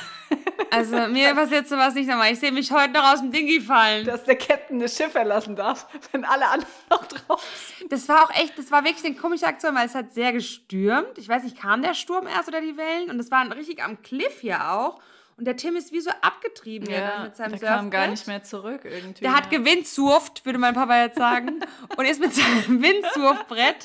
Also 0.69 0.97
mir 1.09 1.33
passiert 1.33 1.69
sowas 1.69 1.95
nicht 1.95 2.09
nochmal. 2.09 2.33
Ich 2.33 2.41
sehe 2.41 2.53
mich 2.53 2.71
heute 2.71 2.93
noch 2.93 3.13
aus 3.13 3.21
dem 3.21 3.31
Dingi 3.31 3.61
fallen. 3.61 4.05
Dass 4.05 4.25
der 4.25 4.37
Captain 4.37 4.79
das 4.79 4.95
Schiff 4.95 5.13
verlassen 5.13 5.57
darf, 5.57 5.87
wenn 6.13 6.25
alle 6.25 6.47
anderen 6.47 6.75
noch 6.91 7.07
drauf 7.07 7.43
sind. 7.79 7.91
Das 7.91 8.07
war 8.09 8.25
auch 8.25 8.31
echt, 8.35 8.59
das 8.59 8.71
war 8.71 8.85
wirklich 8.85 9.05
eine 9.07 9.15
komische 9.15 9.47
Aktion, 9.47 9.75
weil 9.75 9.87
es 9.87 9.95
hat 9.95 10.13
sehr 10.13 10.33
gestürmt. 10.33 11.17
Ich 11.17 11.29
weiß 11.29 11.45
nicht, 11.45 11.59
kam 11.59 11.81
der 11.81 11.95
Sturm 11.95 12.27
erst 12.27 12.49
oder 12.49 12.61
die 12.61 12.77
Wellen? 12.77 13.11
Und 13.11 13.19
es 13.21 13.31
war 13.31 13.51
richtig 13.57 13.83
am 13.83 14.03
Cliff 14.03 14.41
hier 14.41 14.71
auch. 14.71 15.01
Und 15.39 15.45
der 15.45 15.57
Tim 15.57 15.77
ist 15.77 15.93
wie 15.93 16.01
so 16.01 16.11
abgetrieben 16.23 16.89
ja, 16.91 17.25
mit 17.25 17.37
seinem 17.37 17.51
der 17.51 17.59
Surfbrett. 17.59 17.79
kam 17.79 17.91
gar 17.91 18.07
nicht 18.07 18.27
mehr 18.27 18.43
zurück 18.43 18.81
irgendwie. 18.85 19.21
Der 19.21 19.37
hat 19.37 19.51
gewindsurft, 19.51 20.47
würde 20.47 20.59
mein 20.59 20.73
Papa 20.73 21.03
jetzt 21.03 21.19
sagen. 21.19 21.61
und 21.97 22.07
ist 22.07 22.21
mit 22.21 22.35
seinem 22.35 22.83
Windsurfbrett, 22.83 23.85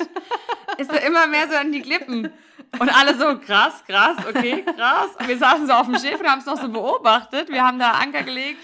ist 0.77 0.93
er 0.93 1.05
immer 1.05 1.27
mehr 1.27 1.49
so 1.49 1.57
an 1.57 1.73
die 1.73 1.81
Klippen. 1.81 2.31
Und 2.79 2.89
alle 2.89 3.17
so, 3.17 3.37
krass, 3.37 3.83
krass, 3.85 4.17
okay, 4.29 4.63
krass. 4.63 5.09
Und 5.19 5.27
wir 5.27 5.37
saßen 5.37 5.67
so 5.67 5.73
auf 5.73 5.87
dem 5.87 5.97
Schiff 5.97 6.21
und 6.21 6.25
haben 6.25 6.39
es 6.39 6.45
noch 6.45 6.61
so 6.61 6.69
beobachtet. 6.69 7.49
Wir 7.49 7.65
haben 7.65 7.79
da 7.79 7.91
Anker 7.91 8.23
gelegt. 8.23 8.59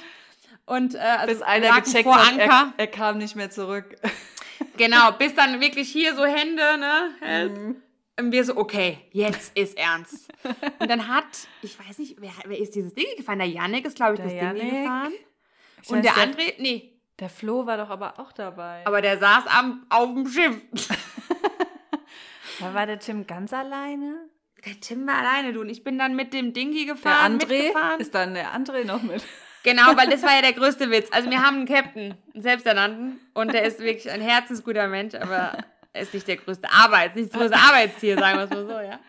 Und 0.65 0.95
äh, 0.95 0.99
also 0.99 1.33
bis 1.33 1.41
einer 1.41 1.81
gecheckt 1.81 2.09
hat, 2.09 2.37
er, 2.37 2.73
er 2.77 2.87
kam 2.87 3.17
nicht 3.17 3.35
mehr 3.35 3.49
zurück. 3.49 3.97
Genau, 4.77 5.11
bis 5.11 5.35
dann 5.35 5.59
wirklich 5.59 5.89
hier 5.89 6.15
so 6.15 6.25
Hände, 6.25 6.77
ne? 6.77 7.49
Mhm. 7.49 7.81
Und 8.19 8.31
wir 8.31 8.43
so, 8.43 8.57
okay, 8.57 8.97
jetzt 9.11 9.55
ist 9.57 9.77
ernst. 9.77 10.27
Und 10.79 10.89
dann 10.89 11.07
hat, 11.07 11.25
ich 11.61 11.77
weiß 11.79 11.99
nicht, 11.99 12.15
wer, 12.19 12.31
wer 12.45 12.57
ist 12.57 12.73
dieses 12.75 12.93
Ding 12.95 13.05
gefahren? 13.15 13.39
Der 13.39 13.47
Yannick 13.47 13.85
ist, 13.85 13.95
glaube 13.95 14.13
ich, 14.15 14.19
Der 14.19 14.25
das 14.27 14.33
Ding 14.33 14.43
Yannick. 14.67 14.81
gefahren. 14.83 15.13
Ich 15.83 15.89
Und 15.89 16.03
der 16.03 16.13
der- 16.13 16.23
André, 16.23 16.53
nee, 16.57 16.99
Der 17.19 17.29
Flo 17.29 17.65
war 17.67 17.77
doch 17.77 17.89
aber 17.91 18.19
auch 18.19 18.31
dabei. 18.31 18.81
aber 18.85 19.01
der 19.01 19.19
saß 19.19 19.43
am, 19.47 19.85
auf 19.89 20.13
dem 20.13 20.27
Schiff. 20.27 20.61
Da 22.59 22.73
war 22.73 22.85
der 22.87 22.99
Tim 22.99 23.27
ganz 23.27 23.53
alleine. 23.53 24.15
Der 24.65 24.79
Tim 24.79 25.05
war 25.05 25.19
alleine, 25.19 25.53
du. 25.53 25.61
Und 25.61 25.69
ich 25.69 25.83
bin 25.83 25.99
dann 25.99 26.15
mit 26.15 26.33
dem 26.33 26.53
Dingi 26.53 26.85
Der 26.85 26.95
gefahren, 26.95 27.37
André 27.39 27.47
mitgefahren. 27.65 27.99
ist 27.99 28.15
dann 28.15 28.33
der 28.33 28.55
André 28.55 28.83
noch 28.83 29.03
mit. 29.03 29.23
Genau, 29.63 29.95
weil 29.95 30.09
das 30.09 30.23
war 30.23 30.33
ja 30.33 30.41
der 30.41 30.53
größte 30.59 30.89
Witz. 30.89 31.09
Also 31.11 31.29
wir 31.29 31.43
haben 31.45 31.57
einen 31.57 31.67
Captain, 31.67 32.15
einen 32.33 32.41
Selbsternannten. 32.41 33.19
Und 33.35 33.53
der 33.53 33.63
ist 33.63 33.79
wirklich 33.79 34.09
ein 34.09 34.21
herzensguter 34.21 34.87
Mensch, 34.87 35.13
aber 35.13 35.35
er 35.35 35.65
ist 35.99 36.13
nicht 36.13 36.27
der 36.27 36.37
größte 36.37 36.69
Arbeits, 36.71 37.15
nicht 37.15 37.33
das 37.33 37.39
größte 37.39 37.57
Arbeitstier, 37.57 38.17
sagen 38.17 38.37
wir 38.37 38.43
es 38.45 38.49
mal 38.49 38.65
so, 38.65 38.79
ja. 38.79 38.99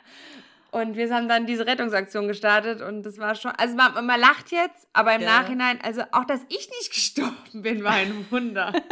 Und 0.70 0.96
wir 0.96 1.12
haben 1.14 1.28
dann 1.28 1.46
diese 1.46 1.66
Rettungsaktion 1.66 2.28
gestartet 2.28 2.82
und 2.82 3.02
das 3.02 3.18
war 3.18 3.34
schon, 3.34 3.52
also 3.52 3.74
man, 3.74 4.04
man 4.04 4.20
lacht 4.20 4.50
jetzt, 4.52 4.86
aber 4.92 5.14
im 5.14 5.22
Ja. 5.22 5.40
Nachhinein, 5.40 5.78
also 5.82 6.02
auch, 6.12 6.24
dass 6.24 6.40
ich 6.48 6.68
nicht 6.78 6.90
gestorben 6.94 7.62
bin, 7.62 7.82
war 7.84 7.92
ein 7.92 8.26
Wunder. 8.30 8.72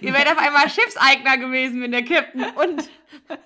Ihr 0.00 0.12
wärt 0.12 0.26
auf 0.32 0.38
einmal 0.38 0.68
Schiffseigner 0.68 1.38
gewesen, 1.38 1.80
wenn 1.82 1.92
der 1.92 2.04
Captain 2.04 2.44
und, 2.56 2.90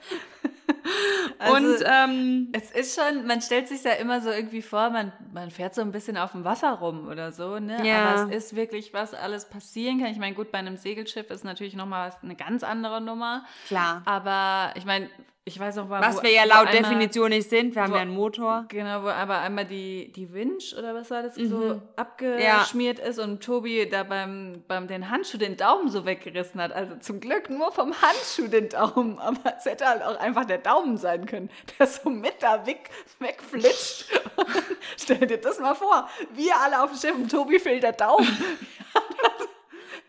Also, 1.38 1.54
und 1.56 1.76
ähm, 1.86 2.48
Es 2.52 2.70
ist 2.70 2.98
schon, 2.98 3.26
man 3.26 3.40
stellt 3.42 3.68
sich 3.68 3.84
ja 3.84 3.92
immer 3.92 4.20
so 4.20 4.30
irgendwie 4.30 4.62
vor, 4.62 4.90
man, 4.90 5.12
man 5.32 5.50
fährt 5.50 5.74
so 5.74 5.82
ein 5.82 5.92
bisschen 5.92 6.16
auf 6.16 6.32
dem 6.32 6.44
Wasser 6.44 6.72
rum 6.72 7.08
oder 7.08 7.30
so, 7.30 7.58
ne? 7.58 7.86
Ja. 7.86 8.06
Aber 8.14 8.32
es 8.32 8.44
ist 8.46 8.56
wirklich, 8.56 8.92
was 8.94 9.14
alles 9.14 9.44
passieren 9.48 10.00
kann. 10.00 10.10
Ich 10.10 10.18
meine, 10.18 10.34
gut, 10.34 10.50
bei 10.50 10.58
einem 10.58 10.76
Segelschiff 10.76 11.30
ist 11.30 11.44
natürlich 11.44 11.74
nochmal 11.76 12.08
was, 12.08 12.22
eine 12.22 12.34
ganz 12.36 12.64
andere 12.64 13.00
Nummer. 13.00 13.44
klar. 13.68 14.02
Aber 14.06 14.72
ich 14.76 14.84
meine, 14.84 15.08
ich 15.44 15.58
weiß 15.58 15.76
noch 15.76 15.88
mal, 15.88 16.02
Was 16.02 16.18
wo- 16.18 16.22
wir 16.24 16.30
ja 16.32 16.44
laut 16.44 16.66
einmal- 16.66 16.82
Definition 16.82 17.30
nicht 17.30 17.48
sind, 17.48 17.74
wir 17.74 17.82
haben 17.82 17.92
wo- 17.92 17.96
ja 17.96 18.02
einen 18.02 18.10
Motor. 18.14 18.66
Genau, 18.68 19.02
wo 19.02 19.08
aber 19.08 19.38
einmal 19.38 19.64
die, 19.64 20.12
die 20.12 20.30
Winch 20.34 20.74
oder 20.76 20.94
was 20.94 21.10
war 21.10 21.22
das 21.22 21.36
so 21.36 21.56
Mhm. 21.56 21.82
abgeschmiert 21.96 22.98
ist 22.98 23.18
und 23.18 23.42
Tobi 23.42 23.88
da 23.88 24.02
beim, 24.02 24.62
beim 24.68 24.88
den 24.88 25.08
Handschuh 25.08 25.38
den 25.38 25.56
Daumen 25.56 25.88
so 25.88 26.04
weggerissen 26.04 26.60
hat. 26.60 26.72
Also 26.72 26.96
zum 26.96 27.20
Glück 27.20 27.48
nur 27.48 27.72
vom 27.72 27.94
Handschuh 28.02 28.48
den 28.48 28.68
Daumen, 28.68 29.18
aber 29.20 29.57
es 29.58 29.66
hätte 29.66 29.86
halt 29.86 30.02
auch 30.02 30.18
einfach 30.18 30.44
der 30.44 30.58
Daumen 30.58 30.96
sein 30.96 31.26
können, 31.26 31.50
der 31.78 31.86
so 31.86 32.10
mit 32.10 32.42
da 32.42 32.66
weg, 32.66 32.90
wegflitscht. 33.18 34.06
Stell 34.96 35.26
dir 35.26 35.38
das 35.38 35.58
mal 35.58 35.74
vor, 35.74 36.08
wir 36.32 36.56
alle 36.56 36.82
auf 36.82 36.90
dem 36.90 36.98
Schiff 36.98 37.14
und 37.14 37.30
Tobi 37.30 37.58
fehlt 37.58 37.82
der 37.82 37.92
Daumen. 37.92 38.26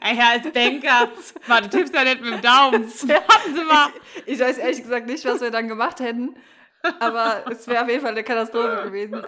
Ja, 0.01 0.29
als 0.29 0.49
Banker. 0.53 1.09
Mann, 1.47 1.63
du 1.63 1.69
tippst 1.69 1.93
ja 1.93 2.05
nicht 2.05 2.21
mit 2.21 2.33
dem 2.33 2.41
Daumen. 2.41 2.83
Hatten 2.87 3.53
Sie 3.53 3.63
mal. 3.65 3.89
Ich 4.25 4.39
weiß 4.39 4.57
ehrlich 4.57 4.81
gesagt 4.81 5.07
nicht, 5.07 5.25
was 5.25 5.41
wir 5.41 5.51
dann 5.51 5.67
gemacht 5.67 5.99
hätten, 5.99 6.35
aber 7.01 7.43
es 7.51 7.67
wäre 7.67 7.83
auf 7.83 7.89
jeden 7.89 8.01
Fall 8.01 8.11
eine 8.11 8.23
Katastrophe 8.23 8.83
gewesen. 8.85 9.21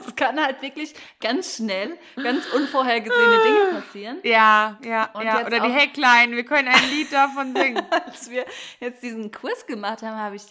Es 0.00 0.14
kann 0.16 0.42
halt 0.42 0.62
wirklich 0.62 0.94
ganz 1.20 1.56
schnell, 1.56 1.98
ganz 2.22 2.46
unvorhergesehene 2.46 3.42
Dinge 3.42 3.80
passieren. 3.82 4.18
Ja, 4.22 4.78
ja, 4.82 5.10
Und 5.14 5.24
ja. 5.24 5.46
Oder 5.46 5.60
die 5.60 5.72
Hecklein. 5.72 6.32
Wir 6.32 6.44
können 6.44 6.68
ein 6.68 6.90
Lied 6.90 7.12
davon 7.12 7.54
singen. 7.56 7.82
Als 7.90 8.30
wir 8.30 8.44
jetzt 8.80 9.02
diesen 9.02 9.30
Kurs 9.30 9.66
gemacht 9.66 10.02
haben, 10.02 10.16
habe 10.16 10.36
ich 10.36 10.44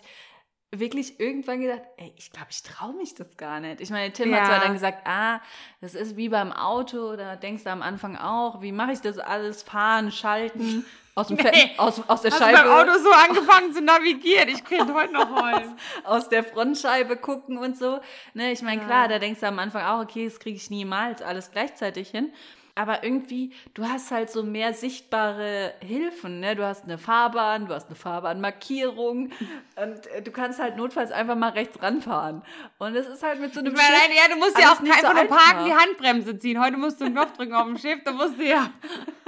wirklich 0.79 1.19
irgendwann 1.19 1.61
gedacht, 1.61 1.81
ey, 1.97 2.13
ich 2.17 2.31
glaube, 2.31 2.47
ich 2.51 2.63
traue 2.63 2.93
mich 2.93 3.15
das 3.15 3.38
gar 3.38 3.59
nicht. 3.59 3.81
Ich 3.81 3.89
meine, 3.89 4.11
Tim 4.13 4.33
hat 4.33 4.41
Ja. 4.41 4.45
zwar 4.45 4.59
dann 4.59 4.73
gesagt, 4.73 5.05
ah, 5.05 5.39
das 5.81 5.93
ist 5.95 6.15
wie 6.17 6.29
beim 6.29 6.51
Auto, 6.51 7.15
da 7.15 7.35
denkst 7.35 7.63
du 7.63 7.69
am 7.71 7.81
Anfang 7.81 8.17
auch, 8.17 8.61
wie 8.61 8.71
mache 8.71 8.91
ich 8.93 9.01
das 9.01 9.17
alles, 9.17 9.63
fahren, 9.63 10.11
schalten, 10.11 10.85
aus, 11.15 11.27
dem 11.27 11.38
Nee. 11.38 11.43
Fe- 11.43 11.69
aus, 11.77 12.01
aus 12.09 12.21
der 12.23 12.31
Hast 12.31 12.39
Scheibe, 12.39 12.57
beim 12.57 12.69
Auto 12.89 12.99
so 12.99 13.09
angefangen 13.11 13.73
zu 13.73 13.81
navigieren? 13.81 14.49
Ich 14.49 14.63
könnte 14.65 14.93
heute 14.93 15.13
noch 15.13 15.29
heulen. 15.41 15.75
aus 16.03 16.27
der 16.29 16.43
Frontscheibe 16.43 17.17
gucken 17.17 17.57
und 17.57 17.77
so. 17.77 17.99
Ne, 18.33 18.51
ich 18.51 18.61
meine, 18.61 18.81
klar, 18.83 19.07
da 19.07 19.17
denkst 19.19 19.39
du 19.39 19.47
am 19.47 19.59
Anfang 19.59 19.83
auch, 19.83 20.01
okay, 20.03 20.25
das 20.25 20.39
kriege 20.39 20.57
ich 20.57 20.69
niemals 20.69 21.21
alles 21.21 21.51
gleichzeitig 21.51 22.09
hin. 22.09 22.33
Aber 22.77 23.05
irgendwie, 23.05 23.53
du 23.73 23.85
hast 23.85 24.11
halt 24.11 24.29
so 24.29 24.43
mehr 24.43 24.73
sichtbare 24.73 25.73
Hilfen. 25.79 26.41
Ne? 26.41 26.57
Du 26.57 26.65
hast 26.65 26.83
eine 26.83 26.97
Fahrbahn, 26.97 27.67
du 27.67 27.73
hast 27.73 27.88
eine 27.88 27.95
Fahrbahnmarkierung 27.95 29.31
und 29.77 30.07
äh, 30.07 30.21
du 30.21 30.31
kannst 30.31 30.59
halt 30.59 30.75
notfalls 30.75 31.11
einfach 31.13 31.35
mal 31.35 31.51
rechts 31.51 31.81
ranfahren. 31.81 32.41
Und 32.77 32.95
es 32.95 33.07
ist 33.07 33.23
halt 33.23 33.39
mit 33.39 33.53
so 33.53 33.61
einem 33.61 33.73
Ich 33.73 33.81
meine, 33.81 33.95
Schiff 33.95 34.17
ja, 34.17 34.29
du 34.29 34.38
musst 34.38 34.59
ja 34.59 34.73
auch 34.73 34.81
nicht 34.81 34.93
einfach 34.93 35.15
so 35.15 35.23
nur 35.23 35.38
parken, 35.38 35.65
die 35.65 35.73
Handbremse 35.73 36.38
ziehen. 36.38 36.61
Heute 36.61 36.75
musst 36.75 36.99
du 36.99 37.05
einen 37.05 37.15
Knopf 37.15 37.31
drücken 37.33 37.53
auf 37.53 37.65
dem 37.65 37.77
Schiff, 37.77 38.03
da 38.03 38.11
musst 38.11 38.38
du 38.38 38.43
ja, 38.43 38.69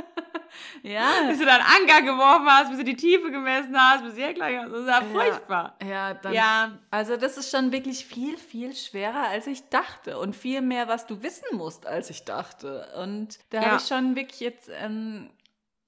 Ja, 0.83 1.11
bis 1.27 1.39
du 1.39 1.45
dann 1.45 1.61
Anker 1.61 2.01
geworfen 2.01 2.45
hast, 2.47 2.69
bis 2.69 2.77
du 2.79 2.83
die 2.83 2.95
Tiefe 2.95 3.31
gemessen 3.31 3.75
hast, 3.79 4.03
bis 4.03 4.15
hier 4.15 4.33
gleich 4.33 4.57
hast. 4.59 4.71
Das 4.71 4.79
ist 4.81 4.87
ja 4.87 5.01
furchtbar. 5.01 5.75
ja, 5.85 6.13
dann, 6.13 6.33
Ja, 6.33 6.71
Also 6.91 7.17
das 7.17 7.37
ist 7.37 7.51
schon 7.51 7.71
wirklich 7.71 8.05
viel, 8.05 8.37
viel 8.37 8.75
schwerer, 8.75 9.27
als 9.29 9.47
ich 9.47 9.67
dachte. 9.69 10.17
Und 10.19 10.35
viel 10.35 10.61
mehr, 10.61 10.87
was 10.87 11.05
du 11.07 11.21
wissen 11.23 11.57
musst, 11.57 11.85
als 11.87 12.09
ich 12.09 12.23
dachte. 12.25 12.87
Und 13.01 13.39
da 13.49 13.61
Ja. 13.61 13.67
habe 13.71 13.77
ich 13.81 13.87
schon 13.87 14.15
wirklich 14.15 14.39
jetzt 14.39 14.69
ähm, 14.81 15.29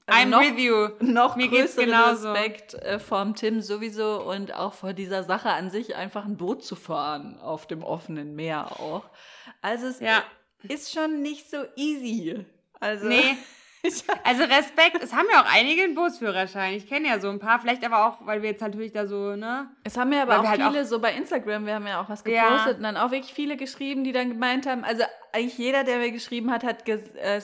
also 0.06 0.22
I'm 0.26 0.30
noch, 0.30 0.42
with 0.42 0.60
you. 0.60 0.90
noch 1.02 1.36
Mir 1.36 1.48
größeren 1.50 1.86
genauso. 1.86 2.32
Respekt 2.32 2.74
äh, 2.74 2.98
vom 3.00 3.36
Tim 3.36 3.62
sowieso 3.62 4.24
und 4.24 4.54
auch 4.56 4.74
vor 4.74 4.94
dieser 4.94 5.24
Sache 5.24 5.50
an 5.52 5.70
sich, 5.70 5.96
einfach 5.96 6.26
ein 6.26 6.36
Boot 6.38 6.64
zu 6.64 6.76
fahren 6.76 7.40
auf 7.40 7.68
dem 7.68 7.84
offenen 7.84 8.36
Meer 8.36 8.80
auch. 8.80 9.04
Also 9.62 9.86
es 9.86 10.00
Ja. 10.00 10.24
ist 10.64 10.92
schon 10.92 11.22
nicht 11.22 11.50
so 11.52 11.58
easy. 11.76 12.44
Also 12.80 13.06
Nee. 13.08 13.38
Also 14.24 14.44
Respekt, 14.44 15.02
es 15.02 15.14
haben 15.14 15.28
ja 15.32 15.42
auch 15.42 15.48
einige 15.52 15.84
einen 15.84 15.96
Bootsführerschein. 15.96 16.74
Ich 16.74 16.88
kenne 16.88 17.08
ja 17.08 17.20
so 17.20 17.30
ein 17.30 17.40
paar, 17.40 17.60
vielleicht 17.60 17.84
aber 17.86 18.08
auch, 18.08 18.26
weil 18.26 18.42
wir 18.42 18.50
jetzt 18.50 18.62
natürlich 18.62 18.92
da 18.92 19.08
so, 19.08 19.36
ne? 19.36 19.70
Es 19.84 19.98
haben 19.98 20.12
ja 20.12 20.24
aber 20.24 20.40
auch 20.40 20.46
halt 20.46 20.62
viele 20.62 20.86
so 20.86 21.00
bei 21.00 21.14
Instagram, 21.14 21.66
wir 21.66 21.76
haben 21.76 21.88
ja 21.88 22.02
auch 22.02 22.10
was 22.10 22.24
Ja. 22.26 22.50
gepostet 22.50 22.78
und 22.78 22.84
dann 22.84 22.98
auch 22.98 23.12
wirklich 23.12 23.34
viele 23.34 23.58
geschrieben, 23.58 24.04
die 24.04 24.12
dann 24.12 24.30
gemeint 24.30 24.68
haben, 24.68 24.84
also 24.84 25.04
eigentlich 25.32 25.58
jeder, 25.58 25.84
der 25.84 25.98
mir 26.00 26.12
geschrieben 26.12 26.52
hat, 26.52 26.64
hat, 26.64 26.86
ges 26.86 27.02
äh, 27.16 27.40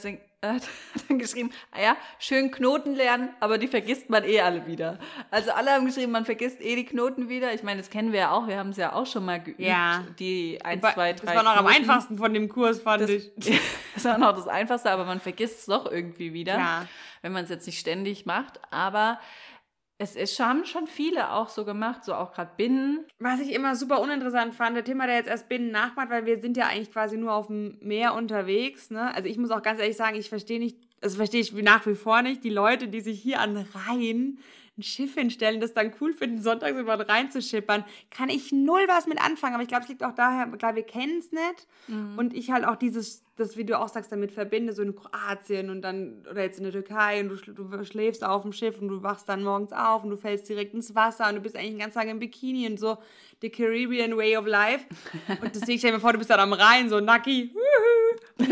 hat 0.53 0.63
dann 1.07 1.19
geschrieben, 1.19 1.51
ah 1.71 1.81
ja, 1.81 1.97
schön 2.19 2.51
Knoten 2.51 2.95
lernen, 2.95 3.29
aber 3.39 3.57
die 3.57 3.67
vergisst 3.67 4.09
man 4.09 4.23
eh 4.23 4.41
alle 4.41 4.65
wieder. 4.67 4.99
Also 5.31 5.51
alle 5.51 5.71
haben 5.71 5.85
geschrieben, 5.85 6.11
man 6.11 6.25
vergisst 6.25 6.61
eh 6.61 6.75
die 6.75 6.85
Knoten 6.85 7.27
wieder. 7.29 7.53
Ich 7.53 7.63
meine, 7.63 7.81
das 7.81 7.89
kennen 7.89 8.11
wir 8.11 8.19
ja 8.19 8.31
auch, 8.31 8.47
wir 8.47 8.57
haben 8.57 8.69
es 8.69 8.77
ja 8.77 8.93
auch 8.93 9.05
schon 9.05 9.25
mal 9.25 9.41
geübt, 9.41 9.59
Ja. 9.59 10.03
die 10.19 10.59
1, 10.63 10.81
Wobei, 10.83 10.93
2, 10.93 11.13
3 11.13 11.25
das 11.25 11.35
war 11.35 11.43
noch 11.43 11.55
am 11.57 11.65
Knoten. 11.65 11.81
einfachsten 11.81 12.17
von 12.17 12.33
dem 12.33 12.49
Kurs, 12.49 12.81
fand 12.81 13.03
Das, 13.03 13.09
ich. 13.09 13.31
das 13.95 14.05
war 14.05 14.17
noch 14.17 14.33
das 14.35 14.47
Einfachste, 14.47 14.91
aber 14.91 15.05
man 15.05 15.19
vergisst 15.19 15.59
es 15.59 15.65
doch 15.65 15.91
irgendwie 15.91 16.33
wieder, 16.33 16.57
Ja. 16.57 16.85
wenn 17.21 17.31
man 17.31 17.43
es 17.43 17.49
jetzt 17.49 17.65
nicht 17.65 17.79
ständig 17.79 18.25
macht. 18.25 18.59
Aber 18.71 19.19
es 19.97 20.15
ist, 20.15 20.39
haben 20.39 20.65
schon 20.65 20.87
viele 20.87 21.31
auch 21.31 21.49
so 21.49 21.63
gemacht, 21.63 22.03
so 22.03 22.13
auch 22.13 22.33
gerade 22.33 22.51
Binnen. 22.57 23.05
Was 23.19 23.39
ich 23.39 23.53
immer 23.53 23.75
super 23.75 24.01
uninteressant 24.01 24.53
fand, 24.53 24.75
der 24.75 24.83
hat 24.83 25.09
ja 25.09 25.15
jetzt 25.15 25.29
erst 25.29 25.47
Binnen 25.47 25.71
nachgemacht, 25.71 26.09
weil 26.09 26.25
wir 26.25 26.39
sind 26.39 26.57
ja 26.57 26.67
eigentlich 26.67 26.91
quasi 26.91 27.17
nur 27.17 27.33
auf 27.33 27.47
dem 27.47 27.77
Meer 27.81 28.13
unterwegs. 28.13 28.91
Ne? 28.91 29.13
Also 29.15 29.29
ich 29.29 29.37
muss 29.37 29.51
auch 29.51 29.61
ganz 29.61 29.79
ehrlich 29.79 29.95
sagen, 29.95 30.17
ich 30.17 30.27
verstehe 30.27 30.59
nicht, 30.59 30.77
das 30.99 31.15
verstehe 31.15 31.41
ich 31.41 31.53
nach 31.53 31.85
wie 31.85 31.95
vor 31.95 32.21
nicht, 32.21 32.43
die 32.43 32.49
Leute, 32.49 32.89
die 32.89 33.01
sich 33.01 33.21
hier 33.21 33.39
an 33.39 33.65
Rhein 33.73 34.39
ein 34.77 34.83
Schiff 34.83 35.13
hinstellen, 35.15 35.61
das 35.61 35.73
dann 35.73 35.93
cool 36.01 36.11
finden, 36.13 36.41
sonntags 36.41 36.77
über 36.77 36.97
den 36.97 37.07
Rhein 37.07 37.31
zu 37.31 37.41
schippern, 37.41 37.85
kann 38.11 38.29
ich 38.29 38.51
null 38.51 38.83
was 38.87 39.07
mit 39.07 39.21
anfangen. 39.21 39.53
Aber 39.53 39.63
ich 39.63 39.69
glaube, 39.69 39.83
es 39.83 39.89
liegt 39.89 40.03
auch 40.03 40.13
daher, 40.13 40.47
klar, 40.57 40.75
wir 40.75 40.83
kennen 40.83 41.19
es 41.19 41.31
nicht. 41.31 41.67
Und 42.17 42.33
ich 42.33 42.51
halt 42.51 42.65
auch 42.65 42.75
dieses, 42.75 43.23
das, 43.37 43.55
wie 43.55 43.63
du 43.63 43.79
auch 43.79 43.87
sagst, 43.87 44.11
damit 44.11 44.33
verbinde, 44.33 44.73
so 44.73 44.81
in 44.81 44.95
Kroatien 44.95 45.69
und 45.69 45.81
dann, 45.81 46.25
oder 46.29 46.43
jetzt 46.43 46.57
in 46.57 46.63
der 46.63 46.73
Türkei 46.73 47.21
und 47.21 47.29
du, 47.29 47.63
du 47.63 47.85
schläfst 47.85 48.23
auf 48.23 48.41
dem 48.41 48.51
Schiff 48.51 48.81
und 48.81 48.89
du 48.89 49.01
wachst 49.01 49.29
dann 49.29 49.43
morgens 49.43 49.71
auf 49.71 50.03
und 50.03 50.09
du 50.09 50.17
fällst 50.17 50.49
direkt 50.49 50.73
ins 50.73 50.93
Wasser 50.93 51.29
und 51.29 51.35
du 51.35 51.41
bist 51.41 51.55
eigentlich 51.55 51.71
den 51.71 51.79
ganzen 51.79 51.99
Tag 51.99 52.09
im 52.09 52.19
Bikini 52.19 52.67
und 52.67 52.79
so, 52.79 52.97
the 53.41 53.49
Caribbean 53.49 54.17
way 54.17 54.35
of 54.35 54.45
life. 54.45 54.85
Und 55.41 55.55
deswegen 55.55 55.79
stell 55.79 55.91
dir 55.91 55.97
mal 55.97 56.01
vor, 56.01 56.11
du 56.11 56.17
bist 56.17 56.29
dann 56.29 56.39
am 56.39 56.53
Rhein, 56.53 56.89
so 56.89 56.99
nacki. 56.99 57.55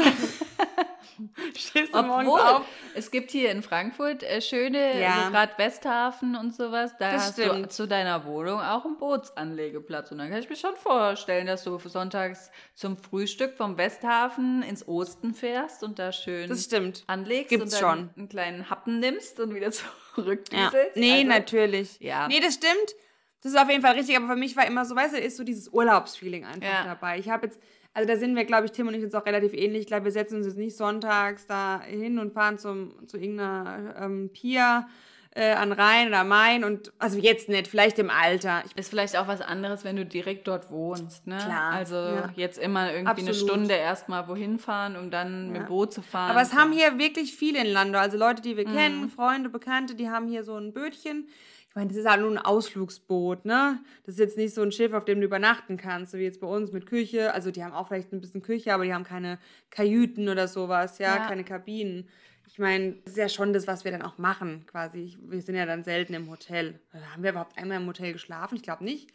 Stehst 1.58 1.94
du 1.94 2.02
morgens 2.04 2.30
Obwohl, 2.30 2.42
auf. 2.42 2.66
es 2.96 3.12
gibt 3.12 3.32
hier 3.32 3.52
in 3.52 3.64
Frankfurt 3.64 4.24
äh, 4.24 4.42
schöne, 4.42 5.00
Ja. 5.00 5.16
also 5.20 5.32
gerade 5.32 5.54
Westhafen 5.58 6.36
und 6.36 6.54
sowas, 6.56 6.92
da 7.00 7.12
Das 7.14 7.22
hast 7.28 7.38
du 7.38 7.44
stimmt. 7.44 7.72
zu 7.72 7.88
deiner 7.88 8.26
Wohnung 8.26 8.60
auch 8.60 8.86
einen 8.86 8.98
Bootsanlegeplatz. 8.98 10.12
Und 10.12 10.18
dann 10.20 10.30
kann 10.30 10.40
ich 10.40 10.50
mir 10.50 10.56
schon 10.56 10.76
vorstellen, 10.76 11.48
dass 11.48 11.64
du 11.64 11.78
sonntags 11.80 12.52
zum 12.74 12.98
Frühstück 12.98 13.56
vom 13.58 13.78
Westhafen 13.78 14.64
ins 14.64 14.88
Osten 14.88 15.34
fährst 15.34 15.84
und 15.84 16.00
da 16.00 16.12
schön 16.12 16.50
Das 16.50 16.64
stimmt. 16.64 17.04
anlegst 17.08 17.50
Gibt's 17.50 17.74
und 17.76 17.82
dann 17.82 17.98
schon. 17.98 18.10
einen 18.18 18.30
kleinen 18.30 18.70
Happen 18.70 19.00
nimmst 19.00 19.40
und 19.40 19.54
wieder 19.54 19.68
Ja. 19.72 20.16
zurückdüselst. 20.16 20.96
Nee, 20.96 21.14
Also, 21.20 21.28
natürlich. 21.28 22.00
Ja. 22.00 22.28
Nee, 22.28 22.40
das 22.40 22.54
stimmt. 22.56 22.96
Das 23.42 23.52
ist 23.52 23.58
auf 23.60 23.70
jeden 23.70 23.82
Fall 23.82 23.96
richtig, 23.96 24.16
aber 24.16 24.28
für 24.28 24.36
mich 24.38 24.56
war 24.56 24.66
immer 24.66 24.86
so, 24.86 24.96
weißt 24.96 25.16
du, 25.16 25.20
ist 25.20 25.36
so 25.36 25.44
dieses 25.44 25.68
Urlaubsfeeling 25.68 26.46
einfach 26.46 26.64
Ja. 26.64 26.86
dabei. 26.86 27.20
Ich 27.20 27.30
habe 27.30 27.48
jetzt, 27.48 27.60
also 27.94 28.08
da 28.08 28.18
sind 28.18 28.36
wir, 28.36 28.46
glaube 28.46 28.66
ich, 28.66 28.72
Tim 28.72 28.88
und 28.88 28.94
ich 28.96 29.04
uns 29.04 29.14
auch 29.16 29.26
relativ 29.26 29.54
ähnlich. 29.54 29.82
Ich 29.82 29.88
glaube, 29.88 30.06
wir 30.06 30.12
setzen 30.12 30.38
uns 30.38 30.46
jetzt 30.48 30.58
nicht 30.58 30.76
sonntags 30.76 31.46
da 31.48 31.82
hin 31.82 32.20
und 32.20 32.34
fahren 32.34 32.58
zum, 32.58 33.08
zu 33.08 33.18
irgendeiner 33.18 33.96
ähm, 34.02 34.30
Pier 34.34 34.88
äh, 35.36 35.54
an 35.54 35.72
Rhein 35.72 36.10
oder 36.10 36.24
Main 36.24 36.64
und, 36.64 36.92
also 37.00 37.18
jetzt 37.18 37.50
nicht, 37.50 37.68
vielleicht 37.68 37.98
im 37.98 38.12
Alter. 38.12 38.62
Ich, 38.68 38.78
Ist 38.78 38.90
vielleicht 38.90 39.18
auch 39.18 39.28
was 39.28 39.42
anderes, 39.42 39.84
wenn 39.84 39.96
du 39.96 40.06
direkt 40.06 40.48
dort 40.48 40.70
wohnst, 40.70 41.26
ne? 41.26 41.38
Klar, 41.38 41.72
Also 41.72 41.96
ja. 41.96 42.30
jetzt 42.36 42.60
immer 42.60 42.94
irgendwie 42.94 43.22
eine 43.22 43.30
Absolut. 43.32 43.36
Stunde 43.50 43.74
erstmal 43.74 44.28
wohin 44.28 44.60
fahren, 44.60 44.96
um 44.96 45.10
dann 45.10 45.48
mit 45.48 45.56
Ja. 45.58 45.64
dem 45.64 45.68
Boot 45.70 45.92
zu 45.94 46.04
fahren. 46.04 46.30
aber 46.32 46.42
es 46.42 46.54
haben 46.54 46.72
hier 46.72 47.00
wirklich 47.00 47.36
viele 47.36 47.60
in 47.62 47.72
Lando, 47.74 47.98
also 47.98 48.16
Leute, 48.18 48.44
die 48.44 48.58
wir 48.58 48.68
Mhm. 48.68 48.74
kennen, 48.74 49.10
Freunde, 49.10 49.50
Bekannte, 49.50 49.96
die 49.96 50.10
haben 50.10 50.28
hier 50.28 50.44
so 50.44 50.56
ein 50.56 50.72
Bötchen. 50.72 51.28
Ich 51.74 51.76
meine, 51.76 51.88
das 51.88 51.98
ist 51.98 52.08
halt 52.08 52.22
nur 52.22 52.30
ein 52.30 52.38
Ausflugsboot, 52.38 53.46
ne? 53.46 53.80
Das 54.06 54.14
ist 54.14 54.20
jetzt 54.20 54.38
nicht 54.38 54.54
so 54.54 54.62
ein 54.62 54.72
Schiff, 54.72 54.94
auf 54.94 55.06
dem 55.06 55.20
du 55.22 55.26
übernachten 55.26 55.76
kannst, 55.76 56.12
so 56.12 56.20
wie 56.20 56.24
jetzt 56.24 56.40
bei 56.40 56.46
uns 56.46 56.72
mit 56.72 56.86
Küche. 56.86 57.34
Also 57.34 57.50
die 57.50 57.64
haben 57.64 57.74
auch 57.74 57.88
vielleicht 57.88 58.14
ein 58.14 58.22
bisschen 58.22 58.44
Küche, 58.44 58.76
aber 58.76 58.84
die 58.86 58.94
haben 58.94 59.04
keine 59.04 59.40
Kajüten 59.72 60.30
oder 60.30 60.48
sowas, 60.48 61.00
ja, 61.00 61.16
Ja. 61.18 61.26
keine 61.26 61.44
Kabinen. 61.44 62.08
Ich 62.46 62.60
meine, 62.60 62.92
das 63.06 63.14
ist 63.14 63.18
ja 63.18 63.28
schon 63.28 63.54
das, 63.54 63.66
was 63.66 63.86
wir 63.86 63.92
dann 63.92 64.04
auch 64.04 64.20
machen, 64.20 64.68
quasi. 64.68 65.18
Wir 65.20 65.42
sind 65.42 65.56
ja 65.56 65.66
dann 65.66 65.84
selten 65.84 66.14
im 66.14 66.30
Hotel. 66.30 66.80
Haben 67.12 67.24
wir 67.24 67.32
überhaupt 67.32 67.58
einmal 67.58 67.78
im 67.82 67.88
Hotel 67.88 68.14
geschlafen? 68.14 68.54
Ich 68.56 68.62
glaube 68.62 68.84
nicht. 68.84 69.10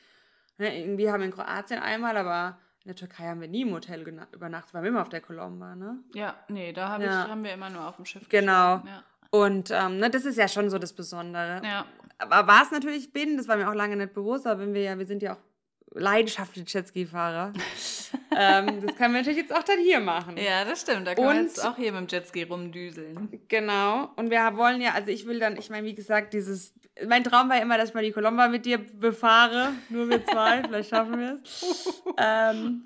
Ne, 0.56 0.80
irgendwie 0.80 1.08
haben 1.12 1.20
wir 1.20 1.26
in 1.26 1.32
Kroatien 1.32 1.78
einmal, 1.78 2.16
aber 2.16 2.58
in 2.82 2.88
der 2.88 2.96
Türkei 2.96 3.22
haben 3.28 3.40
wir 3.40 3.46
nie 3.46 3.62
im 3.62 3.70
Hotel 3.72 4.00
übernachtet, 4.32 4.74
weil 4.74 4.82
wir 4.82 4.88
immer 4.88 5.02
auf 5.02 5.08
der 5.10 5.20
Colomba, 5.20 5.76
ne? 5.76 6.00
Ja, 6.12 6.34
nee, 6.48 6.72
da 6.72 6.88
hab 6.88 7.00
Ja. 7.02 7.22
ich, 7.26 7.30
haben 7.30 7.44
wir 7.44 7.52
immer 7.54 7.70
nur 7.70 7.86
auf 7.86 7.94
dem 7.94 8.04
Schiff 8.04 8.28
Genau. 8.28 8.78
geschlafen, 8.80 9.04
Und 9.30 9.70
ähm, 9.70 9.98
ne, 9.98 10.10
das 10.10 10.24
ist 10.24 10.36
ja 10.38 10.48
schon 10.48 10.68
so 10.70 10.78
das 10.78 10.92
Besondere. 10.92 11.60
Ja. 11.64 11.84
War 12.26 12.62
es 12.62 12.70
natürlich 12.70 13.12
bin, 13.12 13.36
das 13.36 13.48
war 13.48 13.56
mir 13.56 13.68
auch 13.68 13.74
lange 13.74 13.96
nicht 13.96 14.14
bewusst, 14.14 14.46
aber 14.46 14.60
wenn 14.60 14.74
wir 14.74 14.82
ja, 14.82 14.98
wir 14.98 15.06
sind 15.06 15.22
ja 15.22 15.34
auch 15.34 15.38
leidenschaftliche 15.94 16.78
Jetski-Fahrer. 16.78 17.52
ähm, 18.36 18.66
das 18.84 18.96
können 18.96 19.14
wir 19.14 19.20
natürlich 19.20 19.38
jetzt 19.38 19.54
auch 19.54 19.62
dann 19.62 19.78
hier 19.78 20.00
machen. 20.00 20.36
Ja, 20.36 20.64
das 20.64 20.82
stimmt. 20.82 21.06
Da 21.06 21.14
man 21.14 21.38
Und- 21.38 21.44
jetzt 21.44 21.64
auch 21.64 21.76
hier 21.76 21.92
mit 21.92 22.10
dem 22.10 22.14
Jetski 22.14 22.42
rumdüseln. 22.42 23.40
Genau. 23.48 24.10
Und 24.16 24.30
wir 24.30 24.38
wollen 24.56 24.80
ja, 24.80 24.92
also 24.92 25.10
ich 25.10 25.26
will 25.26 25.38
dann, 25.38 25.56
ich 25.56 25.70
meine, 25.70 25.86
wie 25.86 25.94
gesagt, 25.94 26.34
dieses, 26.34 26.74
mein 27.06 27.24
Traum 27.24 27.48
war 27.48 27.60
immer, 27.60 27.78
dass 27.78 27.90
ich 27.90 27.94
mal 27.94 28.04
die 28.04 28.12
Colomba 28.12 28.48
mit 28.48 28.66
dir 28.66 28.78
befahre. 28.78 29.72
Nur 29.88 30.08
wir 30.10 30.24
zwei, 30.26 30.62
vielleicht 30.66 30.90
schaffen 30.90 31.18
wir 31.18 31.40
es. 31.42 32.02
ähm. 32.18 32.84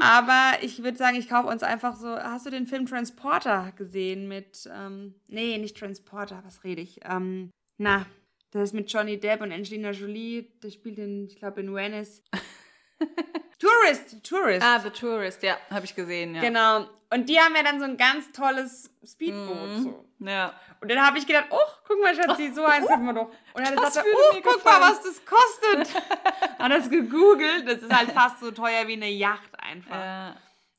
Aber 0.00 0.58
ich 0.62 0.82
würde 0.82 0.98
sagen, 0.98 1.16
ich 1.16 1.28
kaufe 1.28 1.48
uns 1.48 1.62
einfach 1.62 1.96
so, 1.96 2.08
hast 2.08 2.46
du 2.46 2.50
den 2.50 2.66
Film 2.66 2.86
Transporter 2.86 3.72
gesehen 3.76 4.28
mit, 4.28 4.68
ähm, 4.74 5.14
nee, 5.28 5.58
nicht 5.58 5.76
Transporter, 5.78 6.42
was 6.44 6.64
rede 6.64 6.82
ich? 6.82 7.00
Ähm, 7.04 7.50
na, 7.78 8.06
das 8.50 8.64
ist 8.64 8.72
mit 8.72 8.90
Johnny 8.92 9.18
Depp 9.18 9.40
und 9.42 9.52
Angelina 9.52 9.90
Jolie, 9.90 10.50
der 10.62 10.70
spielt 10.70 10.98
in, 10.98 11.26
ich 11.26 11.38
glaube, 11.38 11.60
in 11.60 11.74
Venice. 11.74 12.22
Tourist, 13.58 14.22
Tourist. 14.22 14.62
Ah, 14.64 14.78
The 14.80 14.90
Tourist, 14.90 15.42
ja, 15.42 15.56
habe 15.70 15.84
ich 15.84 15.94
gesehen, 15.94 16.34
ja. 16.34 16.40
Genau. 16.42 16.86
Und 17.10 17.28
die 17.28 17.38
haben 17.38 17.54
ja 17.54 17.62
dann 17.62 17.78
so 17.78 17.84
ein 17.84 17.96
ganz 17.96 18.32
tolles 18.32 18.90
Speedboot. 19.04 19.78
Mhm. 19.78 19.82
So. 19.82 20.04
Ja. 20.18 20.54
Und 20.80 20.90
dann 20.90 21.04
habe 21.06 21.18
ich 21.18 21.26
gedacht, 21.26 21.46
oh, 21.50 21.56
guck 21.86 22.02
mal, 22.02 22.14
Schatzi, 22.14 22.52
so 22.52 22.64
eins 22.64 22.88
haben 22.90 23.04
wir 23.04 23.12
doch. 23.12 23.28
Und 23.54 23.66
dann 23.66 23.74
er, 23.74 23.80
würde 23.80 24.00
oh, 24.12 24.40
guck 24.42 24.64
mal, 24.64 24.80
was 24.80 25.02
das 25.02 25.22
kostet. 25.24 26.02
Hat 26.58 26.72
das 26.72 26.90
gegoogelt. 26.90 27.66
Das 27.68 27.78
ist 27.82 27.94
halt 27.94 28.10
fast 28.10 28.40
so 28.40 28.50
teuer 28.50 28.86
wie 28.88 28.94
eine 28.94 29.08
Yacht 29.08 29.50
einfach. 29.58 30.30
Äh, 30.30 30.34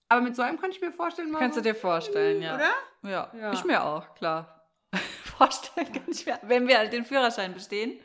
Aber 0.09 0.21
mit 0.21 0.35
so 0.35 0.41
einem 0.41 0.59
kann 0.59 0.71
ich 0.71 0.81
mir 0.81 0.91
vorstellen, 0.91 1.31
mal 1.31 1.39
kannst 1.39 1.57
du 1.57 1.61
dir 1.61 1.75
vorstellen, 1.75 2.41
ja. 2.41 2.55
oder? 2.55 2.71
Ja, 3.03 3.31
Ja. 3.39 3.53
ich 3.53 3.63
mir 3.63 3.83
auch, 3.83 4.13
klar. 4.15 4.65
Vorstellen 5.37 5.91
kann 5.93 6.03
ich 6.07 6.25
mir, 6.25 6.39
wenn 6.43 6.67
wir 6.67 6.77
halt 6.77 6.93
den 6.93 7.05
Führerschein 7.05 7.53
bestehen. 7.53 7.99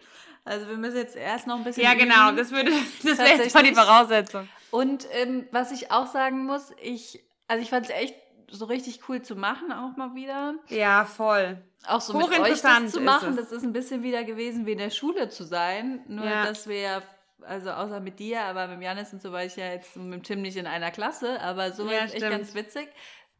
Also 0.45 0.68
wir 0.68 0.77
müssen 0.77 0.97
jetzt 0.97 1.14
erst 1.16 1.47
noch 1.47 1.57
ein 1.57 1.64
bisschen 1.64 1.85
Ja, 1.85 1.95
genau. 1.95 2.29
üben. 2.29 2.37
Das 2.37 2.51
würde, 2.51 2.73
das 3.05 3.18
wäre 3.18 3.42
jetzt 3.42 3.55
mal 3.55 3.62
die. 3.62 3.75
Voraussetzung. 3.75 4.49
Und 4.71 5.07
ähm, 5.12 5.47
was 5.53 5.71
ich 5.71 5.92
auch 5.92 6.07
sagen 6.07 6.45
muss, 6.47 6.73
ich, 6.83 7.23
also 7.47 7.62
ich 7.62 7.71
fand 7.71 7.87
es 7.87 7.92
echt 7.92 8.14
so 8.51 8.64
richtig 8.64 9.01
cool 9.09 9.23
zu 9.23 9.37
machen, 9.37 9.73
auch 9.73 9.97
mal 9.97 10.14
wieder. 10.14 10.55
Ja, 10.68 11.05
voll. 11.05 11.62
Auch 11.87 12.01
so 12.01 12.16
mit 12.18 12.29
euch 12.40 12.61
das 12.61 12.92
zu 12.92 12.99
ist 12.99 13.05
machen, 13.05 13.31
es. 13.31 13.37
das 13.37 13.53
ist 13.53 13.62
ein 13.62 13.73
bisschen 13.73 14.03
wieder 14.03 14.25
gewesen 14.25 14.66
wie 14.66 14.73
in 14.73 14.79
der 14.79 14.90
Schule 14.90 15.29
zu 15.29 15.45
sein. 15.45 16.03
Nur, 16.09 16.25
Ja. 16.25 16.45
dass 16.47 16.66
wir 16.68 16.81
ja, 16.81 17.03
also 17.42 17.71
außer 17.71 18.01
mit 18.01 18.18
dir, 18.18 18.42
aber 18.42 18.66
mit 18.68 18.83
Janis 18.83 19.12
und 19.12 19.23
so 19.23 19.31
war 19.33 19.45
ich 19.45 19.57
ja 19.57 19.73
jetzt 19.73 19.97
mit 19.97 20.25
Tim 20.25 20.42
nicht 20.42 20.57
in 20.57 20.66
einer 20.66 20.90
Klasse, 20.90 21.40
aber 21.40 21.73
so 21.73 21.87
war 21.87 21.92
Ja, 21.92 21.99
es 22.01 22.12
echt 22.12 22.16
stimmt. 22.16 22.31
ganz 22.33 22.55
witzig. 22.55 22.88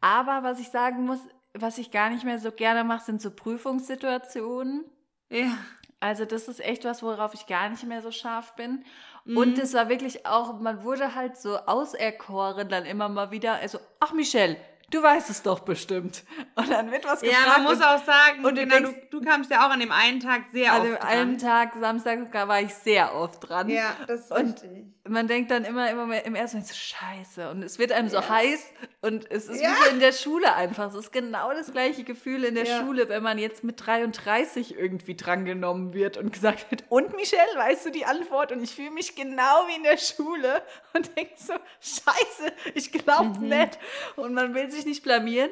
Aber 0.01 0.43
was 0.43 0.59
ich 0.61 0.69
sagen 0.71 1.05
muss, 1.05 1.21
was 1.55 1.79
ich 1.79 1.91
gar 1.91 2.11
nicht 2.11 2.25
mehr 2.25 2.39
so 2.39 2.51
gerne 2.51 2.85
mache, 2.85 3.05
sind 3.05 3.21
so 3.21 3.31
Prüfungssituationen. 3.31 4.85
Ja. 5.31 5.57
Also 6.01 6.25
das 6.25 6.49
ist 6.49 6.61
echt 6.61 6.85
was, 6.85 7.03
worauf 7.03 7.33
ich 7.35 7.47
gar 7.47 7.69
nicht 7.69 7.85
mehr 7.85 8.03
so 8.03 8.11
scharf 8.11 8.57
bin. 8.57 8.85
Mhm. 9.25 9.37
Und 9.37 9.59
es 9.59 9.73
war 9.73 9.89
wirklich 9.89 10.27
auch, 10.27 10.59
man 10.59 10.83
wurde 10.83 11.15
halt 11.15 11.37
so 11.37 11.57
auserkoren 11.59 12.69
dann 12.69 12.85
immer 12.85 13.09
mal 13.09 13.31
wieder. 13.31 13.55
Also, 13.55 13.79
ach 14.01 14.13
Michelle, 14.13 14.57
du 14.93 15.03
weißt 15.03 15.31
es 15.31 15.43
doch 15.43 15.61
bestimmt. 15.61 16.25
Und 16.55 16.71
dann 16.71 16.91
wird 16.93 17.05
was 17.05 17.21
gefragt. 17.21 17.43
Ja, 17.47 17.53
man 17.55 17.63
muss 17.65 17.77
und, 17.79 17.83
auch 17.85 18.05
sagen, 18.05 18.45
und 18.45 18.57
du 18.57 18.63
genau, 18.63 18.77
denkst- 18.77 19.09
du, 19.11 19.21
du 19.21 19.27
kamst 19.29 19.51
ja 19.51 19.67
auch 19.67 19.71
an 19.71 19.81
dem 19.81 19.91
einen 19.93 20.21
Tag 20.21 20.43
sehr 20.53 20.73
an 20.73 20.81
oft 20.83 20.87
dem 20.91 20.95
dran. 20.97 21.09
einen 21.09 21.39
Tag, 21.39 21.73
Samstag, 21.81 22.33
war 22.49 22.61
ich 22.61 22.73
sehr 22.75 23.15
oft 23.15 23.49
dran. 23.49 23.69
Ja, 23.69 23.97
das 24.07 24.21
ist 24.21 24.31
Und 24.33 24.63
richtig. 24.63 24.85
man 25.09 25.27
denkt 25.29 25.51
dann 25.51 25.65
immer, 25.65 25.91
immer 25.91 26.07
mehr, 26.07 26.25
im 26.27 26.35
ersten 26.35 26.59
Moment 26.59 26.73
so, 26.73 26.79
scheiße. 26.79 27.51
Und 27.51 27.63
es 27.63 27.79
wird 27.79 27.93
einem 27.93 28.09
so 28.09 28.29
heiß 28.29 28.65
und 29.01 29.31
es 29.31 29.49
ist 29.49 29.61
Ja. 29.61 29.71
wie 29.71 29.85
so 29.85 29.91
in 29.91 30.01
der 30.01 30.13
Schule 30.13 30.55
einfach. 30.55 30.89
Es 30.89 30.95
ist 30.95 31.13
genau 31.13 31.53
das 31.53 31.73
gleiche 31.73 32.05
Gefühl 32.05 32.45
in 32.45 32.55
der 32.55 32.65
Ja. 32.65 32.81
Schule, 32.81 33.09
wenn 33.09 33.23
man 33.23 33.39
jetzt 33.39 33.65
mit 33.65 33.85
33 33.85 34.77
irgendwie 34.79 35.17
drangenommen 35.17 35.95
wird 35.95 36.17
und 36.19 36.33
gesagt 36.33 36.71
wird, 36.71 36.85
und 36.89 37.17
Michelle, 37.17 37.43
weißt 37.57 37.87
du 37.87 37.91
die 37.91 38.05
Antwort? 38.05 38.53
Und 38.53 38.63
ich 38.63 38.75
fühle 38.75 38.91
mich 38.91 39.17
genau 39.17 39.67
wie 39.69 39.77
in 39.77 39.83
der 39.83 39.97
Schule 39.97 40.63
und 40.93 41.17
denke 41.17 41.33
so, 41.37 41.55
scheiße, 41.81 42.53
ich 42.75 42.93
glaub's 42.93 43.39
Mhm. 43.39 43.49
nicht. 43.49 43.79
Und 44.17 44.35
man 44.35 44.55
will 44.55 44.71
sich 44.71 44.82
nicht 44.87 45.03
blamieren. 45.03 45.51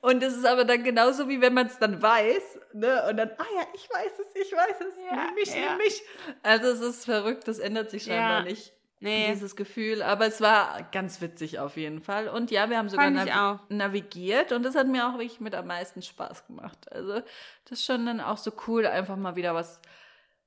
Und 0.00 0.22
es 0.22 0.36
ist 0.36 0.44
aber 0.46 0.64
dann 0.64 0.84
genauso, 0.84 1.28
wie 1.28 1.40
wenn 1.40 1.54
man 1.54 1.66
es 1.66 1.78
dann 1.78 2.00
weiß. 2.02 2.58
Ne? 2.74 3.06
Und 3.08 3.16
dann, 3.16 3.30
ah 3.38 3.46
ja, 3.56 3.66
ich 3.74 3.88
weiß 3.90 4.12
es, 4.18 4.42
ich 4.42 4.52
weiß 4.52 4.76
es, 4.80 4.94
Ja, 5.10 5.24
nimm 5.26 5.34
mich, 5.34 5.54
ja. 5.54 5.68
nimm 5.70 5.78
mich. 5.78 6.02
Also 6.42 6.68
es 6.68 6.80
ist 6.80 7.04
verrückt, 7.04 7.48
das 7.48 7.58
ändert 7.58 7.90
sich 7.90 8.04
scheinbar 8.04 8.38
Ja. 8.38 8.42
nicht. 8.42 8.72
Nee. 9.00 9.26
Dieses 9.32 9.54
Gefühl, 9.54 10.02
aber 10.02 10.26
es 10.26 10.40
war 10.40 10.88
ganz 10.90 11.20
witzig 11.20 11.58
auf 11.58 11.76
jeden 11.76 12.00
Fall. 12.00 12.28
Und 12.28 12.50
ja, 12.50 12.70
wir 12.70 12.78
haben 12.78 12.88
sogar 12.88 13.10
nav 13.10 13.60
navigiert 13.68 14.50
und 14.52 14.62
das 14.62 14.74
hat 14.74 14.86
mir 14.86 15.06
auch 15.06 15.14
wirklich 15.18 15.40
mit 15.40 15.54
am 15.54 15.66
meisten 15.66 16.00
Spaß 16.00 16.46
gemacht. 16.46 16.90
Also 16.90 17.12
das 17.68 17.78
ist 17.80 17.84
schon 17.84 18.06
dann 18.06 18.20
auch 18.22 18.38
so 18.38 18.50
cool, 18.66 18.86
einfach 18.86 19.16
mal 19.16 19.36
wieder 19.36 19.54
was, 19.54 19.80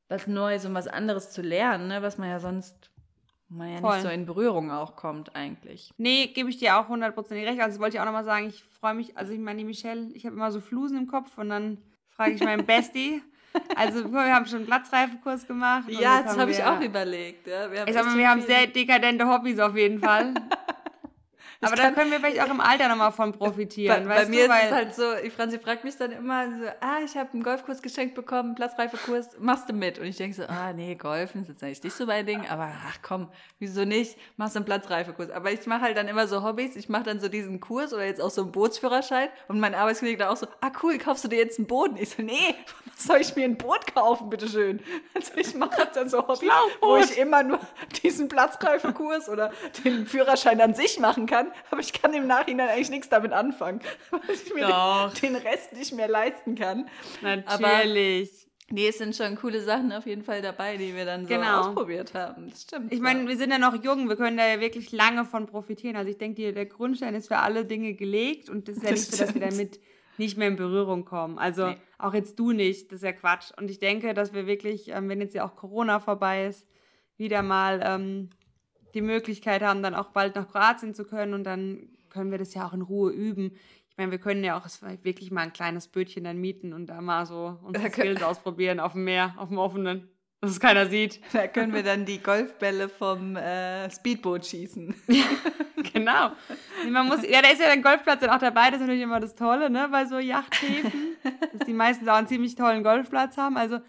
was 0.07 0.25
Neues 0.25 0.65
und 0.65 0.73
was 0.73 0.87
anderes 0.87 1.29
zu 1.31 1.43
lernen, 1.43 1.87
ne? 1.87 2.01
was 2.01 2.17
man 2.17 2.29
ja 2.29 2.39
sonst 2.39 2.89
man 3.49 3.71
ja 3.73 3.79
Voll. 3.79 3.93
nicht 3.93 4.01
so 4.03 4.09
in 4.09 4.25
Berührung 4.25 4.71
auch 4.71 4.95
kommt 4.95 5.35
eigentlich. 5.35 5.91
Nee, 5.97 6.27
gebe 6.27 6.49
ich 6.49 6.57
dir 6.57 6.77
auch 6.77 6.87
hundertprozentig 6.87 7.47
recht. 7.47 7.61
Also 7.61 7.79
wollte 7.79 7.95
ich 7.97 8.01
auch 8.01 8.05
nochmal 8.05 8.25
sagen, 8.25 8.47
ich 8.47 8.63
freue 8.79 8.93
mich, 8.93 9.17
also 9.17 9.31
ich 9.33 9.39
meine, 9.39 9.59
die 9.59 9.65
Michelle, 9.65 10.09
ich 10.13 10.25
habe 10.25 10.35
immer 10.35 10.51
so 10.51 10.59
Flusen 10.59 10.97
im 10.97 11.07
Kopf 11.07 11.37
und 11.37 11.49
dann 11.49 11.77
frage 12.09 12.33
ich 12.33 12.43
meinen 12.43 12.65
Bestie. 12.65 13.21
Also 13.75 14.11
wir 14.11 14.35
haben 14.35 14.45
schon 14.45 14.57
einen 14.57 14.67
Platzreifekurs 14.67 15.47
gemacht. 15.47 15.85
Ja, 15.89 16.21
das 16.21 16.37
habe 16.37 16.51
ich 16.51 16.57
wir- 16.59 16.71
auch 16.71 16.79
überlegt. 16.79 17.47
Ja, 17.47 17.71
wir 17.71 17.79
haben 17.81 17.87
Ich 17.87 17.93
sag 17.95 18.05
mal, 18.05 18.15
wir 18.15 18.29
haben 18.29 18.41
sehr 18.41 18.67
dekadente 18.67 19.27
Hobbys 19.27 19.57
auf 19.59 19.75
jeden 19.75 19.99
Fall. 19.99 20.35
Aber 21.61 21.75
da 21.75 21.91
können 21.91 22.11
wir 22.11 22.19
vielleicht 22.19 22.41
auch 22.41 22.51
im 22.51 22.61
Alter 22.61 22.87
nochmal 22.87 23.11
von 23.11 23.31
profitieren. 23.31 24.03
Bei, 24.03 24.15
bei 24.15 24.21
weißt 24.21 24.29
mir 24.29 24.47
du, 24.47 24.53
ist 24.53 24.63
es 24.65 24.71
halt 24.71 24.95
so, 24.95 25.03
die 25.23 25.29
Franzi 25.29 25.59
fragt 25.59 25.83
mich 25.83 25.97
dann 25.97 26.11
immer 26.11 26.45
so, 26.45 26.67
ah, 26.81 26.99
ich 27.03 27.15
habe 27.17 27.29
einen 27.33 27.43
Golfkurs 27.43 27.81
geschenkt 27.81 28.15
bekommen, 28.15 28.55
Platzreifekurs, 28.55 29.37
machst 29.39 29.69
du 29.69 29.73
mit? 29.73 29.99
Und 29.99 30.05
ich 30.05 30.17
denke 30.17 30.35
so, 30.35 30.43
ah, 30.43 30.73
nee, 30.73 30.95
Golfen 30.95 31.41
ist 31.41 31.49
jetzt 31.49 31.63
eigentlich 31.63 31.83
nicht 31.83 31.95
so 31.95 32.05
mein 32.05 32.25
Ding, 32.25 32.47
aber 32.47 32.71
ach 32.87 32.99
komm, 33.01 33.29
wieso 33.59 33.85
nicht? 33.85 34.17
Machst 34.37 34.55
du 34.55 34.59
einen 34.59 34.65
Platzreifekurs. 34.65 35.31
Aber 35.31 35.51
ich 35.51 35.65
mache 35.65 35.81
halt 35.81 35.97
dann 35.97 36.07
immer 36.07 36.27
so 36.27 36.43
Hobbys, 36.43 36.75
ich 36.75 36.89
mache 36.89 37.03
dann 37.03 37.19
so 37.19 37.27
diesen 37.27 37.59
Kurs 37.59 37.93
oder 37.93 38.05
jetzt 38.05 38.21
auch 38.21 38.29
so 38.29 38.43
einen 38.43 38.51
Bootsführerschein 38.51 39.29
und 39.47 39.59
mein 39.59 39.73
Arbeitskollege 39.73 40.17
da 40.17 40.29
auch 40.29 40.37
so, 40.37 40.47
ah 40.61 40.71
cool, 40.83 40.97
kaufst 40.97 41.23
du 41.23 41.27
dir 41.27 41.39
jetzt 41.39 41.59
einen? 41.59 41.67
Und 41.67 41.99
ich 41.99 42.09
so, 42.09 42.21
nee, 42.21 42.55
was 42.85 43.03
soll 43.05 43.17
ich 43.17 43.35
mir 43.35 43.45
ein 43.45 43.57
Boot 43.57 43.93
kaufen, 43.93 44.29
bitteschön? 44.29 44.79
Also 45.13 45.31
ich 45.35 45.55
mache 45.55 45.77
halt 45.77 45.95
dann 45.95 46.09
so 46.09 46.27
Hobbys, 46.27 46.49
wo 46.81 46.97
ich 46.97 47.17
immer 47.17 47.43
nur 47.43 47.59
diesen 48.03 48.27
Platzreifekurs 48.27 49.29
oder 49.29 49.51
den 49.83 50.05
Führerschein 50.05 50.59
an 50.61 50.73
sich 50.73 50.99
machen 50.99 51.25
kann, 51.25 51.46
aber 51.71 51.81
ich 51.81 51.93
kann 51.93 52.13
im 52.13 52.27
Nachhinein 52.27 52.69
eigentlich 52.69 52.89
nichts 52.89 53.09
damit 53.09 53.31
anfangen, 53.33 53.81
weil 54.11 54.19
ich 54.33 54.53
mir 54.53 54.67
den, 55.21 55.33
den 55.33 55.35
Rest 55.35 55.73
nicht 55.73 55.93
mehr 55.93 56.07
leisten 56.07 56.55
kann. 56.55 56.87
natürlich. 57.21 58.45
Nee, 58.69 58.89
es 58.89 58.97
sind 58.97 59.15
schon 59.15 59.37
coole 59.37 59.61
Sachen 59.61 59.93
auf 59.93 60.05
jeden 60.05 60.23
Fall 60.23 60.41
dabei, 60.41 60.75
die 60.75 60.93
wir 60.93 61.05
dann 61.05 61.21
so 61.25 61.29
Genau. 61.29 61.61
ausprobiert 61.61 62.13
haben. 62.13 62.49
Das 62.49 62.63
stimmt. 62.63 62.91
Ich 62.91 62.99
meine, 62.99 63.25
wir 63.25 63.37
sind 63.37 63.49
ja 63.51 63.57
noch 63.59 63.81
jung, 63.81 64.09
wir 64.09 64.17
können 64.17 64.35
da 64.35 64.45
ja 64.45 64.59
wirklich 64.59 64.91
lange 64.91 65.23
von 65.23 65.45
profitieren. 65.45 65.95
Also 65.95 66.09
ich 66.11 66.17
denke, 66.17 66.51
der 66.51 66.65
Grundstein 66.65 67.15
ist 67.15 67.29
für 67.29 67.37
alle 67.37 67.63
Dinge 67.63 67.93
gelegt 67.93 68.49
und 68.49 68.67
das 68.67 68.75
ist 68.77 68.83
ja 68.83 68.89
Das 68.89 68.99
nicht 68.99 69.11
so, 69.15 69.23
dass 69.23 69.33
wir 69.35 69.41
damit 69.41 69.79
nicht 70.17 70.37
mehr 70.37 70.49
in 70.49 70.57
Berührung 70.57 71.05
kommen. 71.05 71.37
Also 71.39 71.67
Nee. 71.67 71.77
auch 71.97 72.13
jetzt 72.13 72.37
du 72.39 72.51
nicht, 72.51 72.91
das 72.91 72.97
ist 72.97 73.03
ja 73.03 73.13
Quatsch. 73.13 73.51
Und 73.57 73.71
ich 73.71 73.79
denke, 73.79 74.13
dass 74.13 74.33
wir 74.33 74.47
wirklich, 74.47 74.89
ähm, 74.89 75.07
wenn 75.07 75.21
jetzt 75.21 75.33
ja 75.35 75.45
auch 75.45 75.55
Corona 75.55 76.01
vorbei 76.01 76.47
ist, 76.47 76.67
wieder 77.15 77.43
mal 77.43 77.79
ähm, 77.81 78.31
die 78.93 79.01
Möglichkeit 79.01 79.61
haben, 79.61 79.83
dann 79.83 79.95
auch 79.95 80.09
bald 80.09 80.35
nach 80.35 80.47
Kroatien 80.49 80.93
zu 80.93 81.05
können 81.05 81.33
und 81.33 81.43
dann 81.43 81.89
können 82.09 82.31
wir 82.31 82.37
das 82.37 82.53
ja 82.53 82.67
auch 82.67 82.73
in 82.73 82.81
Ruhe 82.81 83.11
üben. 83.11 83.51
Ich 83.89 83.97
meine, 83.97 84.11
wir 84.11 84.19
können 84.19 84.43
ja 84.43 84.57
auch 84.57 84.67
wirklich 85.03 85.31
mal 85.31 85.41
ein 85.41 85.53
kleines 85.53 85.87
Bötchen 85.87 86.23
dann 86.23 86.37
mieten 86.37 86.73
und 86.73 86.87
da 86.87 87.01
mal 87.01 87.25
so 87.25 87.57
unsere 87.63 87.89
Skills 87.89 88.21
ausprobieren 88.21 88.79
auf 88.79 88.93
dem 88.93 89.03
Meer, 89.03 89.33
auf 89.37 89.49
dem 89.49 89.57
offenen, 89.57 90.07
dass 90.41 90.51
es 90.51 90.59
keiner 90.59 90.87
sieht. 90.87 91.19
da 91.33 91.47
können 91.47 91.73
wir 91.73 91.83
dann 91.83 92.05
die 92.05 92.21
Golfbälle 92.21 92.89
vom 92.89 93.35
äh, 93.35 93.89
Speedboot 93.89 94.45
schießen. 94.45 94.95
Genau. 95.93 96.31
Man 96.89 97.07
muss, 97.07 97.27
ja, 97.27 97.41
da 97.41 97.49
ist 97.49 97.59
ja 97.59 97.67
der 97.67 97.81
Golfplatz 97.81 98.21
dann 98.21 98.29
auch 98.29 98.39
dabei. 98.39 98.65
Das 98.65 98.75
ist 98.75 98.81
natürlich 98.81 99.01
immer 99.01 99.19
das 99.19 99.35
Tolle, 99.35 99.69
ne, 99.69 99.87
bei 99.91 100.05
so 100.05 100.17
Yachthäfen, 100.17 101.15
dass 101.53 101.67
die 101.67 101.73
meistens 101.73 102.07
auch 102.07 102.15
einen 102.15 102.27
ziemlich 102.27 102.55
tollen 102.55 102.83
Golfplatz 102.83 103.37
haben. 103.37 103.57
Also, 103.57 103.79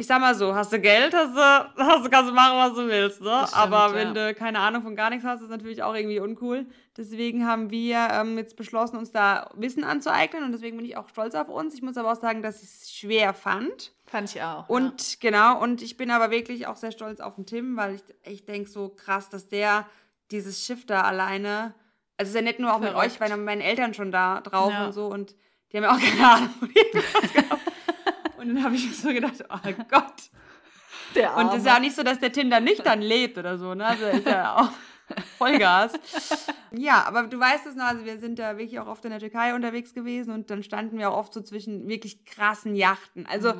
ich 0.00 0.06
sag 0.06 0.20
mal 0.20 0.34
so, 0.34 0.54
hast 0.54 0.72
du 0.72 0.78
Geld, 0.80 1.12
hast 1.12 1.34
du, 1.34 1.40
hast 1.84 2.06
du 2.06 2.08
kannst 2.08 2.30
du 2.30 2.34
machen, 2.34 2.56
was 2.56 2.72
du 2.78 2.86
willst, 2.88 3.20
ne? 3.20 3.44
Stimmt, 3.48 3.56
Aber 3.56 3.88
ja. 3.88 3.94
wenn 3.94 4.14
du 4.14 4.32
keine 4.32 4.60
Ahnung 4.60 4.82
von 4.82 4.94
gar 4.94 5.10
nichts 5.10 5.24
hast, 5.26 5.42
ist 5.42 5.50
natürlich 5.50 5.82
auch 5.82 5.94
irgendwie 5.94 6.20
uncool. 6.20 6.66
Deswegen 6.96 7.46
haben 7.46 7.70
wir 7.70 8.08
ähm, 8.12 8.38
jetzt 8.38 8.56
beschlossen, 8.56 8.96
uns 8.96 9.10
da 9.10 9.50
Wissen 9.54 9.82
anzueignen 9.82 10.44
und 10.44 10.52
deswegen 10.52 10.76
bin 10.76 10.86
ich 10.86 10.96
auch 10.96 11.08
stolz 11.08 11.34
auf 11.34 11.48
uns. 11.48 11.74
Ich 11.74 11.82
muss 11.82 11.96
aber 11.96 12.12
auch 12.12 12.20
sagen, 12.20 12.42
dass 12.42 12.62
ich 12.62 12.68
es 12.68 12.92
schwer 12.92 13.34
fand. 13.34 13.92
Fand 14.06 14.32
ich 14.34 14.40
auch. 14.40 14.68
Und 14.68 15.20
genau, 15.20 15.60
und 15.60 15.82
ich 15.82 15.96
bin 15.96 16.10
aber 16.12 16.30
wirklich 16.30 16.68
auch 16.68 16.76
sehr 16.76 16.92
stolz 16.92 17.18
auf 17.20 17.34
den 17.34 17.44
Tim, 17.46 17.76
weil 17.76 17.96
ich, 17.96 18.02
ich 18.24 18.46
denke 18.46 18.70
so 18.70 18.88
krass, 18.90 19.28
dass 19.30 19.48
der 19.48 19.84
dieses 20.30 20.64
Schiff 20.64 20.86
da 20.86 21.02
alleine, 21.02 21.74
also 22.16 22.22
es 22.22 22.28
ist 22.30 22.34
ja 22.36 22.42
nicht 22.42 22.60
nur 22.60 22.72
auch 22.72 22.78
mit 22.78 22.90
Verrückt. 22.90 23.14
euch, 23.14 23.20
weil 23.20 23.30
dann 23.30 23.44
meine 23.44 23.64
Eltern 23.64 23.94
schon 23.94 24.12
da 24.12 24.40
drauf 24.42 24.72
Ja. 24.72 24.86
und 24.86 24.92
so 24.92 25.06
und 25.06 25.34
die 25.72 25.76
haben 25.76 25.84
ja 25.84 25.90
auch 25.92 25.98
keine 26.18 26.28
Ahnung. 26.30 26.50
Und 28.38 28.48
dann 28.48 28.64
habe 28.64 28.74
ich 28.74 28.86
mir 28.86 28.94
so 28.94 29.08
gedacht, 29.08 29.44
oh 29.48 29.72
Gott. 29.90 30.30
der 31.14 31.36
Und 31.36 31.48
es 31.48 31.58
ist 31.58 31.66
ja 31.66 31.76
auch 31.76 31.80
nicht 31.80 31.96
so, 31.96 32.02
dass 32.02 32.18
der 32.18 32.32
Tim 32.32 32.50
da 32.50 32.60
nüchtern 32.60 33.00
lebt 33.00 33.38
oder 33.38 33.58
so, 33.58 33.74
ne? 33.74 33.86
Also 33.86 34.04
ist 34.06 34.26
ja 34.26 34.56
auch 34.56 34.70
Vollgas. 35.38 35.92
Ja, 36.72 37.04
aber 37.06 37.24
du 37.24 37.38
weißt 37.38 37.66
es 37.66 37.74
noch, 37.74 37.86
also 37.86 38.04
wir 38.04 38.18
sind 38.18 38.38
da 38.38 38.58
wirklich 38.58 38.78
auch 38.80 38.86
oft 38.86 39.04
in 39.04 39.10
der 39.10 39.20
Türkei 39.20 39.54
unterwegs 39.54 39.94
gewesen 39.94 40.32
und 40.32 40.50
dann 40.50 40.62
standen 40.62 40.98
wir 40.98 41.10
auch 41.10 41.16
oft 41.16 41.32
so 41.32 41.40
zwischen 41.40 41.88
wirklich 41.88 42.24
krassen 42.24 42.74
Yachten. 42.74 43.26
Also 43.26 43.54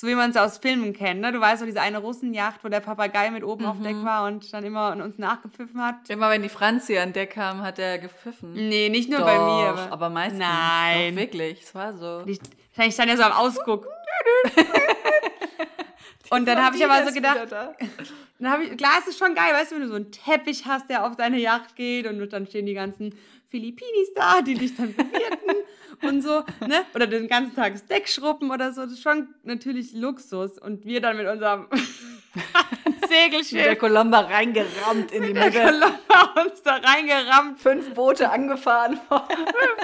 so 0.00 0.06
wie 0.06 0.14
man 0.14 0.30
es 0.30 0.36
aus 0.36 0.58
Filmen 0.58 0.92
kennt, 0.92 1.20
ne? 1.20 1.32
Du 1.32 1.40
weißt 1.40 1.60
doch, 1.60 1.66
diese 1.66 1.80
eine 1.80 1.98
Russenjacht, 1.98 2.62
wo 2.62 2.68
der 2.68 2.78
Papagei 2.78 3.32
mit 3.32 3.42
oben 3.42 3.66
auf 3.66 3.82
Deck 3.82 3.96
war 4.04 4.28
und 4.28 4.52
dann 4.52 4.62
immer 4.64 4.92
an 4.92 5.02
uns 5.02 5.18
nachgepfiffen 5.18 5.82
hat. 5.82 6.08
Immer 6.08 6.30
wenn 6.30 6.42
die 6.42 6.48
Franzi 6.48 6.96
an 6.98 7.12
Deck 7.12 7.30
kam, 7.30 7.62
hat 7.62 7.80
er 7.80 7.98
gepfiffen. 7.98 8.52
Nee, 8.52 8.90
nicht 8.90 9.10
nur 9.10 9.18
Doch, 9.18 9.26
bei 9.26 9.38
mir. 9.38 9.92
aber 9.92 10.08
meistens. 10.08 10.38
Nein. 10.38 11.16
Doch, 11.16 11.20
wirklich, 11.20 11.62
es 11.62 11.74
war 11.74 11.96
so. 11.96 12.22
Ich, 12.26 12.38
wahrscheinlich 12.70 12.94
stand 12.94 13.10
er 13.10 13.16
so 13.16 13.24
am 13.24 13.32
Ausguck. 13.32 13.88
Und 16.30 16.46
dann 16.46 16.62
habe 16.62 16.76
ich 16.76 16.84
aber 16.84 17.06
so 17.06 17.14
gedacht, 17.14 17.50
Dann 17.50 18.52
hab 18.52 18.60
ich, 18.60 18.76
klar, 18.76 18.98
es 19.00 19.08
ist 19.08 19.18
schon 19.18 19.34
geil, 19.34 19.54
weißt 19.54 19.72
du, 19.72 19.76
wenn 19.76 19.82
du 19.82 19.88
so 19.88 19.94
einen 19.94 20.12
Teppich 20.12 20.66
hast, 20.66 20.90
der 20.90 21.06
auf 21.06 21.16
deine 21.16 21.38
Yacht 21.38 21.74
geht 21.74 22.06
und 22.06 22.18
dann 22.30 22.46
stehen 22.46 22.66
die 22.66 22.74
ganzen 22.74 23.14
Philippinis 23.48 24.12
da, 24.14 24.42
die 24.42 24.54
dich 24.54 24.76
dann 24.76 24.94
bewirten 24.94 25.64
und 26.02 26.22
so, 26.22 26.44
ne? 26.66 26.84
Oder 26.94 27.06
den 27.06 27.28
ganzen 27.28 27.54
Tag 27.54 27.72
das 27.72 27.86
Deck 27.86 28.08
schruppen 28.08 28.50
oder 28.50 28.72
so. 28.72 28.82
Das 28.82 28.92
ist 28.92 29.02
schon 29.02 29.28
natürlich 29.42 29.92
Luxus. 29.94 30.58
Und 30.58 30.84
wir 30.84 31.00
dann 31.00 31.16
mit 31.16 31.26
unserem 31.26 31.66
der 33.08 33.08
Segelschiff, 33.08 33.78
Colomba 33.78 34.20
reingerammt 34.20 35.12
in 35.12 35.22
die 35.22 35.32
der 35.32 35.46
Mitte. 35.46 35.60
Colomba 35.60 36.42
uns 36.44 36.62
da 36.62 36.76
reingerammt, 36.76 37.60
Fünf 37.60 37.94
Boote 37.94 38.30
angefahren. 38.30 39.00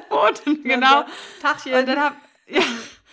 Booten, 0.09 0.63
genau. 0.65 1.05
Tachchen. 1.41 1.75
Und 1.75 1.89
dann 1.89 2.01
hab, 2.01 2.17
ja, 2.47 2.63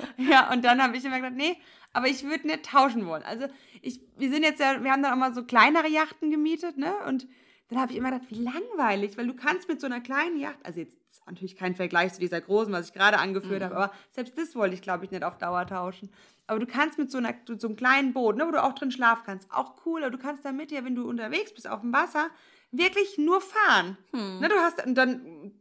ja, 0.18 0.52
und 0.52 0.64
dann 0.64 0.82
habe 0.82 0.98
ich 0.98 1.06
immer 1.06 1.18
gedacht, 1.18 1.36
nee, 1.36 1.58
aber 1.94 2.08
ich 2.08 2.24
würde 2.24 2.48
nicht 2.48 2.64
tauschen 2.64 3.06
wollen. 3.06 3.24
Also 3.24 3.48
ich, 3.82 4.02
wir 4.18 4.32
sind 4.32 4.44
jetzt 4.44 4.60
ja, 4.60 4.84
wir 4.84 4.92
haben 4.92 5.04
dann 5.04 5.14
auch 5.14 5.18
mal 5.18 5.34
so 5.34 5.44
kleinere 5.44 5.88
Yachten 5.88 6.32
gemietet, 6.32 6.78
ne? 6.78 6.94
Und 7.08 7.28
dann 7.70 7.80
habe 7.80 7.92
ich 7.92 7.98
immer 7.98 8.12
gedacht, 8.12 8.30
wie 8.30 8.44
langweilig, 8.44 9.18
weil 9.18 9.28
du 9.28 9.34
kannst 9.34 9.70
mit 9.70 9.80
so 9.80 9.88
einer 9.88 10.02
kleinen 10.02 10.38
Yacht, 10.38 10.60
also 10.64 10.80
jetzt 10.82 10.98
ist 11.10 11.26
natürlich 11.26 11.56
kein 11.56 11.76
Vergleich 11.76 12.14
zu 12.14 12.20
dieser 12.20 12.42
großen, 12.42 12.72
was 12.74 12.88
ich 12.88 12.94
gerade 12.94 13.18
angeführt 13.18 13.64
habe, 13.64 13.76
aber 13.76 13.94
selbst 14.10 14.38
das 14.38 14.56
wollte 14.56 14.76
ich, 14.76 14.82
glaube 14.82 15.06
ich, 15.06 15.12
nicht 15.12 15.24
auf 15.24 15.38
Dauer 15.38 15.66
tauschen. 15.66 16.10
Aber 16.48 16.60
du 16.60 16.66
kannst 16.66 16.98
mit 16.98 17.10
so, 17.10 17.18
einer, 17.18 17.34
so 17.46 17.68
einem 17.68 17.78
kleinen 17.78 18.12
Boot, 18.14 18.36
ne, 18.36 18.46
wo 18.46 18.52
du 18.52 18.62
auch 18.62 18.74
drin 18.74 18.92
schlafen 18.92 19.24
kannst, 19.26 19.50
auch 19.52 19.86
cool, 19.86 20.04
aber 20.04 20.12
du 20.12 20.18
kannst 20.18 20.44
damit 20.44 20.72
ja, 20.72 20.84
wenn 20.84 20.96
du 20.96 21.08
unterwegs 21.08 21.54
bist 21.54 21.70
auf 21.70 21.80
dem 21.80 21.94
Wasser, 21.94 22.30
wirklich 22.72 23.18
nur 23.18 23.39
fahren. 23.39 23.97
Ne, 24.41 24.49
du 24.49 24.56
hast 24.56 24.86
und 24.86 24.95
dann 24.95 25.54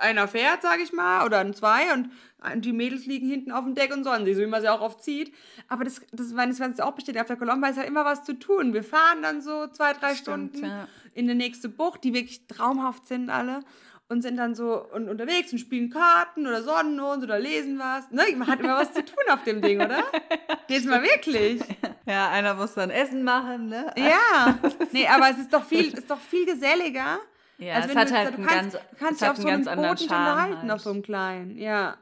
einer 0.00 0.28
fährt, 0.28 0.62
sage 0.62 0.82
ich 0.82 0.92
mal, 0.92 1.24
oder 1.24 1.38
ein 1.38 1.54
zwei 1.54 1.92
und 1.92 2.10
die 2.56 2.72
Mädels 2.72 3.06
liegen 3.06 3.28
hinten 3.28 3.50
auf 3.50 3.64
dem 3.64 3.74
Deck 3.74 3.92
und 3.94 4.04
sonnen 4.04 4.24
sich, 4.24 4.36
so 4.36 4.42
wie 4.42 4.46
man 4.46 4.60
sie 4.60 4.68
auch 4.68 4.80
oft 4.80 5.02
sieht. 5.02 5.34
Aber 5.68 5.84
das, 5.84 6.00
das 6.12 6.32
meines 6.32 6.60
Wissens 6.60 6.80
auch 6.80 6.92
besteht 6.92 7.18
auf 7.18 7.26
der 7.26 7.36
Colomba, 7.36 7.68
ist 7.68 7.78
halt 7.78 7.88
immer 7.88 8.04
was 8.04 8.24
zu 8.24 8.38
tun. 8.38 8.72
Wir 8.72 8.84
fahren 8.84 9.22
dann 9.22 9.40
so 9.40 9.66
zwei, 9.68 9.92
drei 9.92 10.14
Stimmt, 10.14 10.56
Stunden 10.56 10.64
ja. 10.64 10.88
in 11.14 11.26
die 11.26 11.34
nächste 11.34 11.68
Bucht, 11.68 12.04
die 12.04 12.14
wirklich 12.14 12.46
traumhaft 12.46 13.06
sind 13.06 13.30
alle. 13.30 13.60
Und 14.08 14.22
sind 14.22 14.36
dann 14.36 14.54
so 14.54 14.86
und 14.92 15.08
unterwegs 15.08 15.50
und 15.50 15.58
spielen 15.58 15.90
Karten 15.90 16.46
oder 16.46 16.62
sonnen 16.62 17.00
uns 17.00 17.24
oder 17.24 17.40
lesen 17.40 17.76
was. 17.80 18.08
Ne? 18.12 18.22
Man 18.36 18.46
hat 18.46 18.60
immer 18.60 18.76
was 18.76 18.92
zu 18.92 19.04
tun 19.04 19.24
auf 19.32 19.42
dem 19.42 19.60
Ding, 19.60 19.80
oder? 19.80 20.04
Jetzt 20.68 20.86
mal 20.86 21.02
wirklich. 21.02 21.60
Ja, 22.06 22.30
einer 22.30 22.54
muss 22.54 22.74
dann 22.74 22.90
Essen 22.90 23.24
machen, 23.24 23.68
ne? 23.68 23.92
Ja. 23.96 24.60
Nee, 24.92 25.08
aber 25.08 25.30
es 25.30 25.38
ist 25.38 25.52
doch 25.52 25.64
viel, 25.64 25.86
ist 25.92 26.08
doch 26.08 26.20
viel 26.20 26.46
geselliger, 26.46 27.18
Ja, 27.58 27.74
Als 27.74 27.86
es 27.86 27.96
hat 27.96 28.10
du, 28.10 28.14
halt 28.14 28.38
du 28.38 28.42
kannst, 28.42 28.50
ganz, 28.54 28.72
du 28.72 28.96
kannst 28.98 29.20
dich 29.22 29.28
auf 29.28 29.36
so 29.36 29.48
einen 29.48 29.66
einem 29.66 29.82
Boot 29.82 29.92
nicht 30.00 30.02
unterhalten, 30.10 30.60
halt. 30.62 30.70
auf 30.72 30.80
so 30.82 30.90
einem 30.90 31.02
kleinen. 31.02 31.56
Ja. 31.56 31.96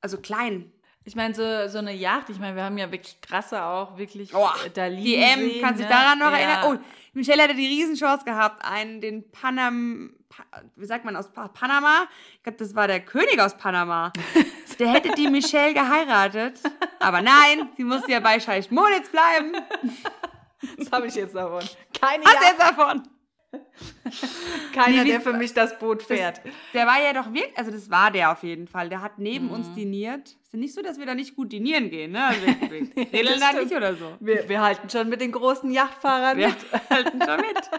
Also 0.00 0.18
klein. 0.18 0.72
Ich 1.04 1.14
meine, 1.14 1.32
so, 1.34 1.68
so 1.68 1.78
eine 1.78 1.92
Yacht, 1.94 2.30
ich 2.30 2.40
meine, 2.40 2.56
wir 2.56 2.64
haben 2.64 2.76
ja 2.78 2.90
wirklich 2.90 3.20
krasse 3.20 3.62
auch, 3.62 3.96
wirklich 3.96 4.34
Oh, 4.34 4.48
äh, 4.66 4.70
da 4.70 4.86
liegen 4.86 5.04
Die 5.04 5.14
M, 5.14 5.38
sehen, 5.38 5.60
kannst 5.62 5.78
dich 5.80 5.88
ne? 5.88 5.94
daran 5.94 6.18
noch 6.18 6.32
ja. 6.32 6.38
erinnern? 6.38 6.78
Oh, 6.80 6.84
Michelle 7.12 7.44
hatte 7.44 7.54
die 7.54 7.66
Riesenchance 7.66 8.24
gehabt, 8.24 8.64
einen, 8.68 9.00
den 9.00 9.30
Panam, 9.30 10.14
Pa- 10.28 10.42
wie 10.74 10.84
sagt 10.86 11.04
man 11.04 11.14
aus 11.14 11.32
Pa- 11.32 11.46
Panama? 11.46 12.08
Ich 12.38 12.42
glaube, 12.42 12.58
das 12.58 12.74
war 12.74 12.88
der 12.88 12.98
König 13.00 13.40
aus 13.40 13.56
Panama. 13.56 14.12
Der 14.80 14.88
hätte 14.88 15.10
die 15.12 15.28
Michelle 15.30 15.72
geheiratet. 15.72 16.60
Aber 16.98 17.22
nein, 17.22 17.70
sie 17.78 17.84
musste 17.84 18.10
ja 18.12 18.20
bei 18.20 18.38
Scheich 18.40 18.70
Moritz 18.70 19.08
bleiben. 19.08 19.54
Das 20.76 20.90
habe 20.92 21.06
ich 21.06 21.14
jetzt 21.14 21.34
davon. 21.34 21.62
Keine 21.98 22.24
Was 22.24 22.34
Yacht, 22.34 22.44
jetzt 22.48 22.60
davon? 22.60 23.02
keiner, 24.74 25.04
Nee, 25.04 25.10
der 25.10 25.20
für 25.20 25.32
mich 25.32 25.52
das 25.54 25.78
Boot 25.78 26.02
fährt. 26.02 26.38
Das, 26.44 26.52
der 26.74 26.86
war 26.86 27.00
ja 27.02 27.12
doch 27.12 27.32
wirklich, 27.32 27.56
also 27.58 27.70
das 27.70 27.90
war 27.90 28.10
der 28.10 28.32
auf 28.32 28.42
jeden 28.42 28.66
Fall. 28.66 28.88
Der 28.88 29.02
hat 29.02 29.18
neben 29.18 29.46
Mhm. 29.46 29.52
uns 29.52 29.74
diniert. 29.74 30.28
Ist 30.28 30.52
ja 30.52 30.58
nicht 30.58 30.74
so, 30.74 30.82
dass 30.82 30.98
wir 30.98 31.06
da 31.06 31.14
nicht 31.14 31.36
gut 31.36 31.52
dinieren 31.52 31.90
gehen, 31.90 32.12
ne? 32.12 32.24
Also 32.24 32.40
wir, 32.70 33.04
grillen 33.06 33.40
da 33.40 33.52
nicht 33.52 33.72
oder 33.74 33.94
so. 33.94 34.14
wir, 34.20 34.48
wir 34.48 34.60
halten 34.62 34.88
schon 34.90 35.08
mit 35.08 35.20
den 35.20 35.32
großen 35.32 35.70
Yachtfahrern 35.70 36.38
Wir 36.38 36.48
mit. 36.48 36.56
halten 36.90 37.20
schon 37.22 37.36
mit. 37.40 37.70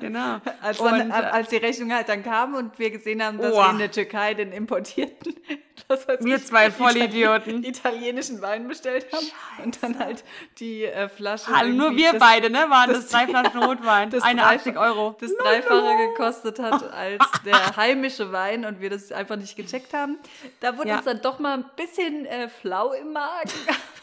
Genau. 0.00 0.40
Als, 0.62 0.78
dann, 0.78 1.02
Und, 1.02 1.10
äh, 1.10 1.12
als 1.14 1.48
die 1.48 1.56
Rechnung 1.58 1.92
halt 1.92 2.08
dann 2.08 2.22
kam 2.24 2.54
und 2.54 2.78
wir 2.78 2.90
gesehen 2.90 3.22
haben, 3.22 3.38
dass 3.38 3.52
Oha. 3.52 3.66
wir 3.66 3.70
in 3.72 3.78
der 3.78 3.90
Türkei 3.90 4.34
den 4.34 4.52
importierten, 4.52 5.34
das 5.88 6.06
heißt, 6.08 6.24
Wir 6.24 6.42
zwei 6.42 6.70
Vollidioten. 6.70 7.62
italienischen 7.64 8.40
Wein 8.42 8.66
bestellt 8.68 9.06
haben 9.12 9.26
und 9.64 9.82
dann 9.82 9.98
halt 9.98 10.24
die 10.58 10.84
äh, 10.84 11.08
Flasche. 11.08 11.54
Hallo, 11.54 11.72
nur 11.72 11.96
wir 11.96 12.12
das- 12.12 12.20
beide, 12.20 12.50
ne? 12.50 12.64
Waren 12.68 12.90
das, 12.90 13.02
das- 13.02 13.08
drei 13.10 13.26
Flaschen 13.28 13.62
Rotwein. 13.62 14.10
das 14.10 14.22
Eine 14.24 14.42
Dreifach- 14.42 14.56
80 14.56 14.76
Euro. 14.78 15.16
das 15.20 15.36
Dreifache 15.36 15.96
gekostet 16.08 16.58
hat 16.58 16.92
als 16.92 17.22
der 17.44 17.76
heimische 17.76 18.32
Wein 18.32 18.64
und 18.64 18.80
wir 18.80 18.90
das 18.90 19.12
einfach 19.12 19.36
nicht 19.36 19.56
gecheckt 19.56 19.92
haben. 19.94 20.18
Da 20.60 20.76
wurde 20.78 20.88
Ja. 20.88 20.96
uns 20.96 21.04
dann 21.04 21.20
doch 21.20 21.38
mal 21.38 21.58
ein 21.58 21.64
bisschen 21.76 22.26
äh, 22.26 22.48
flau 22.48 22.92
im 22.92 23.12
Magen. 23.12 23.50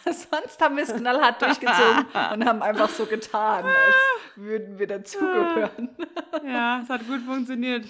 Sonst 0.32 0.62
haben 0.62 0.76
wir 0.78 0.84
es 0.84 0.94
knallhart 0.94 1.42
durchgezogen 1.42 2.06
und 2.34 2.46
haben 2.46 2.62
einfach 2.62 2.90
so 2.90 3.06
getan, 3.06 3.66
als 3.66 3.96
würden 4.36 4.80
wir 4.80 4.88
dazugehören. 4.88 5.90
Ja, 6.46 6.82
es 6.84 6.90
hat 6.90 7.06
gut 7.08 7.22
funktioniert. 7.26 7.86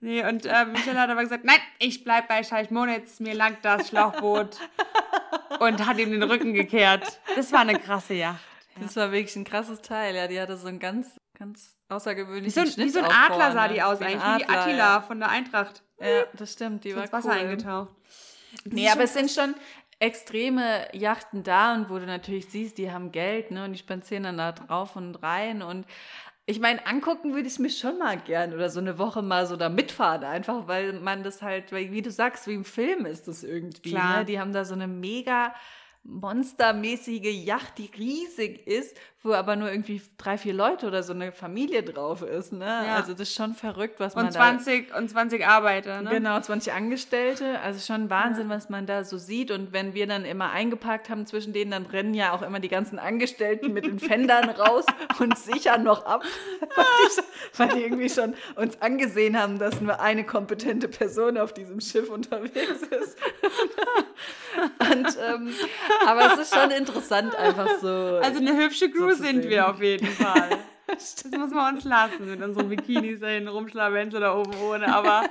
Nee, 0.00 0.24
und 0.26 0.44
äh, 0.46 0.64
Michelle 0.66 0.98
hat 1.00 1.08
aber 1.10 1.22
gesagt, 1.22 1.44
nein, 1.44 1.58
ich 1.78 2.04
bleib 2.04 2.28
bei 2.28 2.42
Scheich 2.42 2.70
Monitz, 2.70 3.20
mir 3.20 3.34
langt 3.34 3.64
das 3.64 3.88
Schlauchboot. 3.88 4.58
und 5.60 5.86
hat 5.86 5.98
ihm 5.98 6.10
den 6.10 6.22
Rücken 6.22 6.52
gekehrt. 6.52 7.20
Das 7.34 7.52
war 7.52 7.60
eine 7.60 7.78
krasse 7.78 8.14
Yacht. 8.14 8.40
Das 8.80 8.96
war 8.96 9.12
wirklich 9.12 9.36
ein 9.36 9.44
krasses 9.44 9.80
Teil. 9.82 10.14
Ja, 10.14 10.26
die 10.26 10.40
hatte 10.40 10.56
so 10.56 10.68
einen 10.68 10.78
ganz, 10.78 11.18
ganz 11.38 11.76
Wie 11.88 11.94
außergewöhnlichen 11.94 12.50
so, 12.50 12.60
ein- 12.60 12.66
Schnitt 12.72 12.86
wie 12.86 12.90
so 12.90 12.98
ein 13.00 13.06
Adler 13.10 13.52
sah 13.52 13.68
die 13.68 13.82
aus 13.82 14.00
Wie 14.00 14.04
ein 14.04 14.20
eigentlich, 14.20 14.48
wie 14.48 14.52
die 14.52 14.58
Attila 14.58 14.76
Ja. 14.76 15.00
von 15.00 15.18
der 15.20 15.28
Eintracht. 15.30 15.82
ja, 16.00 16.24
das 16.34 16.52
stimmt, 16.52 16.84
die 16.84 16.94
war 16.94 17.04
ins 17.04 17.12
Wasser 17.12 17.30
cool. 17.30 17.38
eingetaucht. 17.38 17.94
Nee, 18.64 18.88
aber 18.90 19.02
es 19.04 19.14
sind 19.14 19.30
schon 19.30 19.54
extreme 19.98 20.88
Yachten 20.92 21.42
da 21.42 21.74
und 21.74 21.88
wo 21.90 21.98
du 21.98 22.06
natürlich 22.06 22.48
siehst, 22.48 22.78
die 22.78 22.90
haben 22.90 23.12
Geld, 23.12 23.50
ne, 23.50 23.64
und 23.64 23.72
die 23.72 23.78
spazieren 23.78 24.24
dann 24.24 24.38
da 24.38 24.52
drauf 24.52 24.96
und 24.96 25.16
rein 25.22 25.62
und 25.62 25.86
ich 26.48 26.60
meine, 26.60 26.86
angucken 26.86 27.34
würde 27.34 27.48
ich 27.48 27.54
es 27.54 27.58
mir 27.58 27.70
schon 27.70 27.98
mal 27.98 28.16
gern 28.18 28.54
oder 28.54 28.70
so 28.70 28.78
eine 28.78 28.98
Woche 28.98 29.20
mal 29.20 29.46
so 29.48 29.56
da 29.56 29.68
mitfahren, 29.68 30.22
einfach 30.22 30.68
weil 30.68 30.92
man 30.92 31.24
das 31.24 31.42
halt, 31.42 31.72
weil, 31.72 31.90
wie 31.90 32.02
du 32.02 32.12
sagst, 32.12 32.46
wie 32.46 32.54
im 32.54 32.64
Film 32.64 33.04
ist 33.04 33.26
das 33.26 33.42
irgendwie. 33.42 33.90
Klar. 33.90 34.18
Ne? 34.18 34.24
Die 34.26 34.38
haben 34.38 34.52
da 34.52 34.64
so 34.64 34.74
eine 34.74 34.86
mega 34.86 35.52
monstermäßige 36.04 37.44
Yacht, 37.44 37.78
die 37.78 37.90
riesig 37.98 38.64
ist, 38.66 38.96
wo 39.26 39.34
aber 39.34 39.56
nur 39.56 39.70
irgendwie 39.70 40.00
drei, 40.18 40.38
vier 40.38 40.54
Leute 40.54 40.86
oder 40.86 41.02
so 41.02 41.12
eine 41.12 41.32
Familie 41.32 41.82
drauf 41.82 42.22
ist. 42.22 42.52
Ne? 42.52 42.64
Ja. 42.64 42.96
Also 42.96 43.12
das 43.12 43.22
ist 43.22 43.34
schon 43.34 43.54
verrückt, 43.54 43.98
was 43.98 44.14
man 44.14 44.26
Und 44.26 44.34
da 44.34 44.40
20, 44.40 44.94
und 44.96 45.10
20 45.10 45.46
Arbeiter, 45.46 46.02
ne? 46.02 46.10
Genau, 46.10 46.40
20 46.40 46.72
Angestellte. 46.72 47.60
Also 47.60 47.80
schon 47.80 48.08
Wahnsinn, 48.08 48.48
was 48.48 48.68
man 48.68 48.86
da 48.86 49.04
so 49.04 49.18
sieht. 49.18 49.50
Und 49.50 49.72
wenn 49.72 49.94
wir 49.94 50.06
dann 50.06 50.24
immer 50.24 50.50
eingeparkt 50.50 51.10
haben 51.10 51.26
zwischen 51.26 51.52
denen, 51.52 51.70
dann 51.70 51.86
rennen 51.86 52.14
ja 52.14 52.32
auch 52.32 52.42
immer 52.42 52.60
die 52.60 52.68
ganzen 52.68 52.98
Angestellten 52.98 53.72
mit 53.72 53.84
den 53.86 53.98
Fendern 54.06 54.48
raus 54.50 54.84
und 55.18 55.36
sichern 55.36 55.82
noch 55.82 56.06
ab, 56.06 56.22
weil 56.76 56.84
die, 56.84 57.58
weil 57.58 57.68
die 57.68 57.82
irgendwie 57.84 58.08
schon 58.08 58.34
uns 58.54 58.80
angesehen 58.80 59.38
haben, 59.38 59.58
dass 59.58 59.80
nur 59.80 60.00
eine 60.00 60.24
kompetente 60.24 60.88
Person 60.88 61.36
auf 61.36 61.52
diesem 61.52 61.80
Schiff 61.80 62.08
unterwegs 62.08 62.82
ist. 62.82 63.18
Und, 64.78 65.18
ähm, 65.20 65.54
aber 66.06 66.32
es 66.32 66.40
ist 66.40 66.54
schon 66.54 66.70
interessant, 66.70 67.34
einfach 67.36 67.68
so. 67.80 67.88
Also 68.22 68.40
eine 68.40 68.56
hübsche 68.56 68.90
Crew 68.90 69.12
sind 69.18 69.48
wir 69.48 69.68
auf 69.68 69.82
jeden 69.82 70.06
Fall. 70.08 70.50
Das 70.88 71.24
muss 71.36 71.50
man 71.50 71.74
uns 71.74 71.84
lassen, 71.84 72.30
mit 72.30 72.40
unseren 72.40 72.68
Bikinis 72.68 73.18
da 73.18 73.26
hinten 73.26 73.48
rumschlawenzeln 73.48 74.22
da 74.22 74.36
oben 74.36 74.52
ohne. 74.70 74.94
Aber 74.94 75.24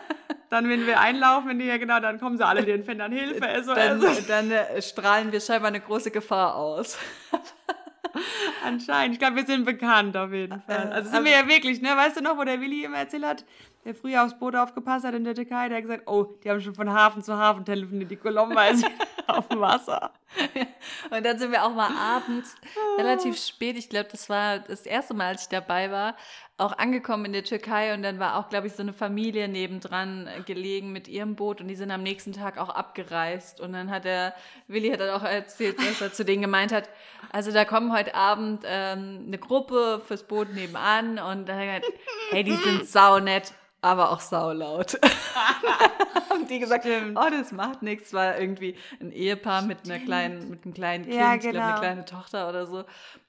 dann, 0.50 0.68
wenn 0.68 0.86
wir 0.86 1.00
einlaufen 1.00 1.52
in 1.52 1.60
die, 1.60 1.66
ja 1.66 1.78
genau, 1.78 2.02
dann 2.02 2.20
kommen 2.20 2.38
sie 2.38 2.46
alle 2.46 2.64
den 2.64 2.84
Fendern 2.84 3.14
Hilfe, 3.14 3.40
dann, 3.40 4.02
SOS. 4.02 4.28
dann 4.28 4.52
äh, 4.52 4.82
strahlen 4.82 5.32
wir 5.32 5.40
scheinbar 5.40 5.70
eine 5.70 5.80
große 5.80 6.12
Gefahr 6.12 6.56
aus. 6.56 6.98
Anscheinend. 8.66 9.14
Ich 9.16 9.20
glaube, 9.20 9.38
wir 9.38 9.46
sind 9.46 9.66
bekannt 9.66 10.16
auf 10.18 10.32
jeden 10.34 10.62
Fall. 10.62 10.90
Äh, 10.90 10.94
Also 10.94 11.12
sind 11.12 11.24
wir 11.26 11.32
ja 11.32 11.48
wirklich, 11.48 11.82
ne? 11.82 11.90
Weißt 11.96 12.18
du 12.18 12.22
noch, 12.22 12.38
wo 12.38 12.44
der 12.44 12.60
Willi 12.60 12.84
immer 12.84 12.98
erzählt 13.00 13.26
hat, 13.26 13.46
der 13.86 13.96
früher 13.96 14.24
aufs 14.24 14.38
Boot 14.38 14.56
aufgepasst 14.56 15.06
hat 15.06 15.14
in 15.14 15.24
der 15.24 15.36
Türkei, 15.36 15.70
der 15.70 15.78
hat 15.78 15.84
gesagt, 15.84 16.04
oh, 16.08 16.26
die 16.44 16.50
haben 16.50 16.60
schon 16.62 16.76
von 16.76 16.92
Hafen 16.92 17.24
zu 17.24 17.38
Hafen 17.38 17.64
telefoniert, 17.66 18.12
die 18.12 18.16
Colomba 18.18 18.66
ist 18.66 18.86
auf 19.38 19.48
dem 19.48 19.62
Wasser. 19.62 20.12
Und 21.12 21.26
dann 21.26 21.38
sind 21.38 21.52
wir 21.52 21.64
auch 21.64 21.74
mal 21.74 21.92
abends 21.96 22.56
relativ 22.98 23.38
spät, 23.38 23.78
ich 23.78 23.90
glaube, 23.90 24.10
das 24.12 24.30
war 24.30 24.60
das 24.60 24.86
erste 24.86 25.14
Mal, 25.14 25.28
als 25.28 25.44
ich 25.44 25.50
dabei 25.50 25.92
war, 25.92 26.16
auch 26.58 26.78
angekommen 26.78 27.26
in 27.26 27.34
der 27.34 27.44
Türkei. 27.44 27.94
Und 27.94 28.02
dann 28.02 28.20
war 28.20 28.38
auch, 28.38 28.50
glaube 28.50 28.68
ich, 28.68 28.74
so 28.74 28.82
eine 28.82 28.94
Familie 28.94 29.48
nebendran 29.48 30.30
gelegen 30.46 30.92
mit 30.92 31.08
ihrem 31.08 31.36
Boot. 31.36 31.62
Und 31.62 31.68
die 31.68 31.76
sind 31.76 31.92
am 31.92 32.04
nächsten 32.04 32.32
Tag 32.32 32.58
auch 32.58 32.70
abgereist. 32.70 33.60
Und 33.60 33.74
dann 33.74 33.92
hat 33.92 34.06
der 34.06 34.34
Willi 34.68 34.90
hat 34.90 35.02
dann 35.02 35.10
auch 35.10 35.24
erzählt, 35.24 35.78
dass 35.80 36.02
er 36.02 36.14
zu 36.14 36.24
denen 36.24 36.42
gemeint 36.42 36.72
hat, 36.72 36.90
also 37.32 37.52
da 37.52 37.66
kommen 37.66 37.92
heute 37.92 38.16
Abend 38.16 38.64
ähm, 38.66 39.26
eine 39.28 39.38
Gruppe 39.38 40.02
fürs 40.06 40.24
Boot 40.24 40.54
nebenan. 40.54 41.20
Und 41.20 41.50
dann 41.50 41.58
hat 41.58 41.66
er 41.66 41.80
gesagt, 41.80 42.00
hey, 42.32 42.44
die 42.44 42.56
sind 42.56 42.88
saunett, 42.88 43.54
aber 43.86 44.12
auch 44.12 44.20
saulaut. 44.20 45.00
haben 46.30 46.48
die 46.48 46.60
gesagt, 46.60 46.84
Stimmt. 46.86 47.18
oh, 47.18 47.30
das 47.30 47.52
macht 47.52 47.82
nichts, 47.82 48.14
war 48.14 48.38
irgendwie 48.40 48.76
ein 49.00 49.12
Ehepaar 49.12 49.62
mit 49.62 49.80
einer 49.86 50.00
kleinen, 50.00 50.50
mit 50.50 50.66
einem 50.66 50.74
kleinen 50.74 51.04
Kind, 51.06 51.16
Ja, 51.16 51.36
ich 51.36 51.42
glaube 51.42 51.54
genau. 51.58 51.70
eine 51.70 51.80
kleine 51.80 52.06
Tochter 52.06 52.50
oder 52.50 52.66
so. 52.66 52.80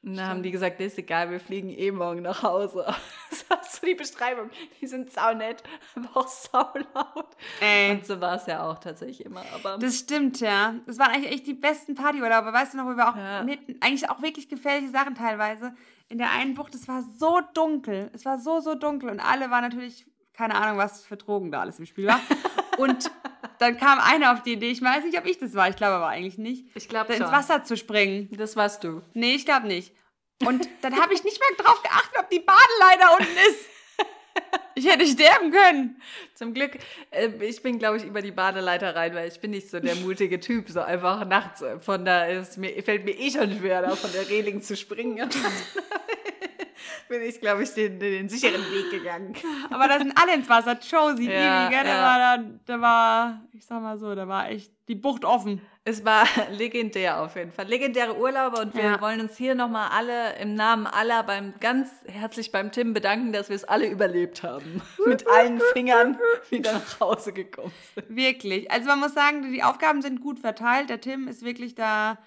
Und 0.02 0.16
dann 0.16 0.26
haben 0.28 0.42
die 0.42 0.50
gesagt, 0.50 0.80
das 0.80 0.88
ist 0.88 0.98
egal, 0.98 1.30
wir 1.30 1.40
fliegen 1.40 1.68
eh 1.70 1.90
morgen 1.90 2.22
nach 2.22 2.42
Hause. 2.42 2.86
Das 3.28 3.50
war 3.50 3.58
so 3.62 3.86
die 3.86 3.94
Beschreibung. 3.94 4.50
Die 4.80 4.86
sind 4.86 5.12
saunett, 5.12 5.62
aber 5.94 6.08
auch 6.20 6.28
saulaut. 6.28 7.36
Ey. 7.60 7.90
Und 7.90 8.06
so 8.06 8.18
war 8.20 8.36
es 8.36 8.46
ja 8.46 8.62
auch 8.68 8.78
tatsächlich 8.78 9.24
immer. 9.26 9.42
Aber 9.54 9.76
Das 9.78 9.98
stimmt, 9.98 10.40
ja. 10.40 10.74
Das 10.86 10.98
waren 10.98 11.10
eigentlich 11.10 11.32
echt 11.32 11.46
die 11.46 11.52
besten 11.54 11.94
Partyurlaube. 11.94 12.52
Weißt 12.52 12.72
du 12.72 12.78
noch, 12.78 12.86
wo 12.86 12.96
wir 12.96 13.08
auch 13.08 13.16
Ja. 13.16 13.42
mitten, 13.42 13.76
eigentlich 13.80 14.08
auch 14.08 14.22
wirklich 14.22 14.48
gefährliche 14.48 14.90
Sachen 14.90 15.14
teilweise. 15.16 15.74
In 16.08 16.18
der 16.18 16.30
einen 16.30 16.54
Bucht, 16.54 16.74
es 16.74 16.88
war 16.88 17.02
so 17.18 17.40
dunkel. 17.52 18.10
Es 18.14 18.24
war 18.24 18.38
so, 18.38 18.60
so 18.60 18.74
dunkel. 18.74 19.10
Und 19.10 19.20
alle 19.20 19.50
waren 19.50 19.62
natürlich, 19.62 20.06
keine 20.36 20.54
Ahnung, 20.54 20.78
was 20.78 21.04
für 21.04 21.16
Drogen 21.16 21.50
da 21.50 21.60
alles 21.60 21.78
im 21.78 21.86
Spiel 21.86 22.06
war. 22.06 22.20
Und 22.78 23.10
dann 23.58 23.78
kam 23.78 23.98
einer 23.98 24.32
auf 24.32 24.42
die 24.42 24.52
Idee, 24.52 24.70
ich 24.70 24.82
weiß 24.82 25.04
nicht, 25.04 25.18
ob 25.18 25.26
ich 25.26 25.38
das 25.38 25.54
war, 25.54 25.68
ich 25.68 25.76
glaube 25.76 25.94
aber 25.94 26.08
eigentlich 26.08 26.38
nicht, 26.38 26.66
ich 26.74 26.88
glaube 26.88 27.08
da 27.08 27.14
ins 27.14 27.24
schon. 27.24 27.32
Wasser 27.32 27.64
zu 27.64 27.76
springen. 27.76 28.28
Das 28.36 28.56
warst 28.56 28.84
du. 28.84 29.02
Nee, 29.14 29.34
ich 29.34 29.46
glaube 29.46 29.66
nicht. 29.66 29.94
Und 30.44 30.68
dann 30.82 31.00
habe 31.00 31.14
ich 31.14 31.24
nicht 31.24 31.40
mehr 31.40 31.64
drauf 31.64 31.82
geachtet, 31.82 32.12
ob 32.18 32.28
die 32.28 32.40
Badeleiter 32.40 33.16
unten 33.18 33.36
ist. 33.48 33.64
Ich 34.74 34.86
hätte 34.86 35.06
sterben 35.06 35.50
können. 35.50 36.02
Zum 36.34 36.52
Glück, 36.52 36.72
äh, 37.10 37.30
ich 37.40 37.62
bin, 37.62 37.78
glaube 37.78 37.96
ich, 37.96 38.04
über 38.04 38.20
die 38.20 38.32
Badeleiter 38.32 38.94
rein, 38.94 39.14
weil 39.14 39.28
ich 39.28 39.40
bin 39.40 39.52
nicht 39.52 39.70
so 39.70 39.80
der 39.80 39.94
mutige 39.94 40.38
Typ, 40.38 40.68
so 40.68 40.82
einfach 40.82 41.24
nachts 41.26 41.62
äh, 41.62 41.80
von 41.80 42.04
da, 42.04 42.26
ist 42.26 42.58
mir, 42.58 42.82
fällt 42.82 43.06
mir 43.06 43.18
eh 43.18 43.30
schon 43.30 43.56
schwer, 43.56 43.80
da 43.80 43.96
von 43.96 44.12
der 44.12 44.28
Reling 44.28 44.60
zu 44.60 44.76
springen. 44.76 45.16
Bin 47.08 47.22
ich, 47.22 47.40
glaube 47.40 47.62
ich, 47.62 47.72
den, 47.72 48.00
den 48.00 48.28
sicheren 48.28 48.62
Weg 48.72 48.90
gegangen. 48.90 49.34
Aber 49.70 49.86
da 49.88 49.98
sind 49.98 50.12
alle 50.20 50.34
ins 50.34 50.48
Wasser. 50.48 50.76
Josie, 50.80 51.30
Ja, 51.30 51.68
gell? 51.68 51.84
Da 51.84 51.88
ja. 51.88 52.02
war, 52.02 52.18
da, 52.38 52.44
da 52.66 52.80
war, 52.80 53.40
ich 53.52 53.64
sag 53.64 53.80
mal 53.80 53.98
so, 53.98 54.14
da 54.14 54.26
war 54.26 54.48
echt 54.50 54.72
die 54.88 54.94
Bucht 54.96 55.24
offen. 55.24 55.60
Es 55.84 56.04
war 56.04 56.24
legendär 56.50 57.20
auf 57.22 57.36
jeden 57.36 57.52
Fall. 57.52 57.66
Legendäre 57.68 58.16
Urlaube 58.18 58.60
und 58.60 58.74
wir 58.74 58.82
Ja. 58.82 59.00
wollen 59.00 59.20
uns 59.20 59.36
hier 59.36 59.54
nochmal 59.54 59.90
alle 59.92 60.36
im 60.40 60.54
Namen 60.54 60.86
aller 60.86 61.22
beim 61.22 61.54
ganz 61.60 61.90
herzlich 62.06 62.50
beim 62.50 62.72
Tim 62.72 62.92
bedanken, 62.92 63.32
dass 63.32 63.48
wir 63.48 63.56
es 63.56 63.64
alle 63.64 63.86
überlebt 63.88 64.42
haben. 64.42 64.82
Mit 65.06 65.28
allen 65.28 65.60
Fingern 65.72 66.18
wieder 66.50 66.72
nach 66.72 67.00
Hause 67.00 67.32
gekommen 67.32 67.72
sind. 67.94 68.16
Wirklich. 68.16 68.70
Also 68.70 68.88
man 68.88 68.98
muss 69.00 69.14
sagen, 69.14 69.52
die 69.52 69.62
Aufgaben 69.62 70.02
sind 70.02 70.20
gut 70.20 70.40
verteilt. 70.40 70.90
Der 70.90 71.00
Tim 71.00 71.28
ist 71.28 71.44
wirklich 71.44 71.74
da 71.76 72.18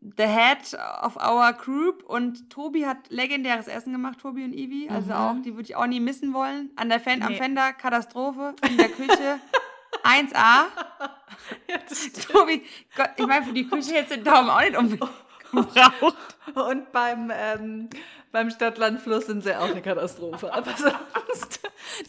the 0.00 0.26
head 0.26 0.58
of 1.02 1.16
our 1.16 1.52
group 1.52 2.04
und 2.04 2.50
Tobi 2.50 2.86
hat 2.86 2.98
legendäres 3.08 3.66
Essen 3.66 3.92
gemacht, 3.92 4.18
Tobi 4.20 4.44
und 4.44 4.52
Ivi. 4.52 4.88
Also 4.88 5.12
auch, 5.12 5.34
die 5.44 5.52
würde 5.54 5.62
ich 5.62 5.76
auch 5.76 5.86
nie 5.86 6.00
missen 6.00 6.32
wollen. 6.32 6.70
An 6.76 6.88
der 6.88 7.00
am 7.06 7.32
Nee. 7.32 7.36
Fender, 7.36 7.72
Katastrophe. 7.72 8.54
In 8.68 8.76
der 8.76 8.88
Küche, 8.88 9.40
1A. 10.04 10.32
Ja. 10.34 10.66
Tobi, 12.30 12.62
Gott, 12.96 13.10
ich 13.16 13.26
meine, 13.26 13.44
für 13.44 13.52
die 13.52 13.66
Küche 13.68 13.94
jetzt 13.94 14.10
den 14.10 14.24
Daumen 14.24 14.50
auch 14.50 14.60
nicht 14.60 14.76
unbedingt 14.76 15.10
gebraucht. 15.50 16.16
Und 16.54 16.92
beim, 16.92 17.32
ähm, 17.34 17.88
beim 18.32 18.50
Stadtlandfluss 18.50 19.26
sind 19.26 19.42
sie 19.42 19.54
auch 19.56 19.70
eine 19.70 19.82
Katastrophe. 19.82 20.52
Aber 20.52 20.72
sonst, 20.76 21.60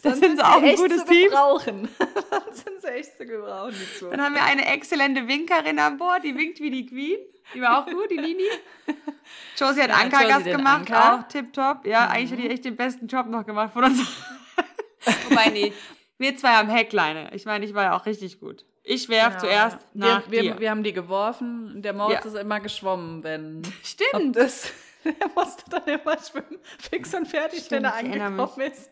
Das 0.02 0.18
sind 0.18 0.36
sie 0.38 0.44
auch 0.44 0.62
ein 0.62 0.76
gutes 0.76 1.04
Team. 1.04 1.30
Dann 1.30 1.88
sind 2.52 2.80
sie 2.80 2.88
echt 2.88 3.16
zu 3.16 3.26
gebrauchen. 3.26 3.74
Dann 4.10 4.20
haben 4.22 4.34
wir 4.34 4.44
eine 4.44 4.66
exzellente 4.66 5.26
Winkerin 5.26 5.78
an 5.78 5.96
Bord, 5.98 6.24
die 6.24 6.36
winkt 6.36 6.60
wie 6.60 6.70
die 6.70 6.86
Queen. 6.86 7.18
Die 7.54 7.60
war 7.60 7.78
auch 7.80 7.86
gut, 7.86 8.10
die 8.10 8.16
Nini. 8.18 8.44
Josie 9.56 9.82
hat 9.82 9.90
Ja, 9.90 9.96
Ankergast 9.96 10.44
gemacht, 10.44 10.90
Anker. 10.92 11.14
auch 11.14 11.28
tipptopp. 11.28 11.86
Ja, 11.86 12.08
eigentlich 12.08 12.32
hat 12.32 12.38
die 12.38 12.50
echt 12.50 12.64
den 12.64 12.76
besten 12.76 13.06
Job 13.06 13.26
noch 13.26 13.44
gemacht 13.44 13.72
von 13.72 13.84
uns. 13.84 14.00
Wobei, 15.28 15.46
nee, 15.50 15.72
wir 16.18 16.36
zwei 16.36 16.50
haben 16.50 16.68
Heckleine. 16.68 17.30
Ich 17.34 17.44
meine, 17.46 17.64
ich 17.64 17.74
war 17.74 17.84
ja 17.84 17.96
auch 17.96 18.06
richtig 18.06 18.40
gut. 18.40 18.64
Ich 18.82 19.08
werf 19.08 19.38
zuerst 19.38 19.78
nach 19.94 20.30
wir, 20.30 20.42
dir. 20.42 20.54
wir, 20.54 20.60
wir 20.60 20.70
haben 20.70 20.82
die 20.82 20.92
geworfen. 20.92 21.82
Der 21.82 21.92
Moritz 21.92 22.24
Ja. 22.24 22.30
ist 22.30 22.36
immer 22.36 22.60
geschwommen, 22.60 23.22
wenn. 23.22 23.62
Stimmt. 23.84 24.36
Das, 24.36 24.72
er 25.04 25.28
musste 25.34 25.64
dann 25.70 25.84
immer 25.84 26.16
schwimmen, 26.18 26.58
fix 26.78 27.14
und 27.14 27.26
fertig, 27.28 27.70
wenn 27.70 27.84
er 27.84 27.92
Stimmt, 27.94 28.14
ich 28.14 28.20
erinnere 28.20 28.42
angekommen 28.42 28.70
ist. 28.70 28.90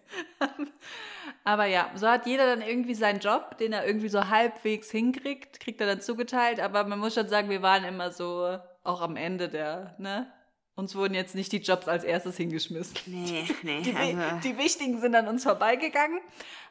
Aber 1.44 1.66
ja, 1.66 1.90
so 1.94 2.08
hat 2.08 2.26
jeder 2.26 2.46
dann 2.46 2.62
irgendwie 2.62 2.94
seinen 2.94 3.20
Job, 3.20 3.58
den 3.58 3.72
er 3.72 3.86
irgendwie 3.86 4.08
so 4.08 4.28
halbwegs 4.28 4.90
hinkriegt, 4.90 5.60
kriegt 5.60 5.80
er 5.80 5.86
dann 5.86 6.00
zugeteilt. 6.00 6.60
Aber 6.60 6.84
man 6.84 6.98
muss 6.98 7.14
schon 7.14 7.28
sagen, 7.28 7.50
wir 7.50 7.62
waren 7.62 7.84
immer 7.84 8.10
so 8.10 8.58
auch 8.82 9.00
am 9.00 9.16
Ende 9.16 9.48
der, 9.48 9.94
ne? 9.98 10.32
Uns 10.74 10.94
wurden 10.94 11.14
jetzt 11.14 11.34
nicht 11.34 11.50
die 11.50 11.58
Jobs 11.58 11.88
als 11.88 12.04
erstes 12.04 12.36
hingeschmissen. 12.36 12.96
Nee, 13.06 13.44
nee. 13.62 13.80
Die, 13.80 13.96
Also, 13.96 14.22
die 14.44 14.56
wichtigen 14.56 15.00
sind 15.00 15.14
an 15.16 15.26
uns 15.26 15.42
vorbeigegangen. 15.42 16.20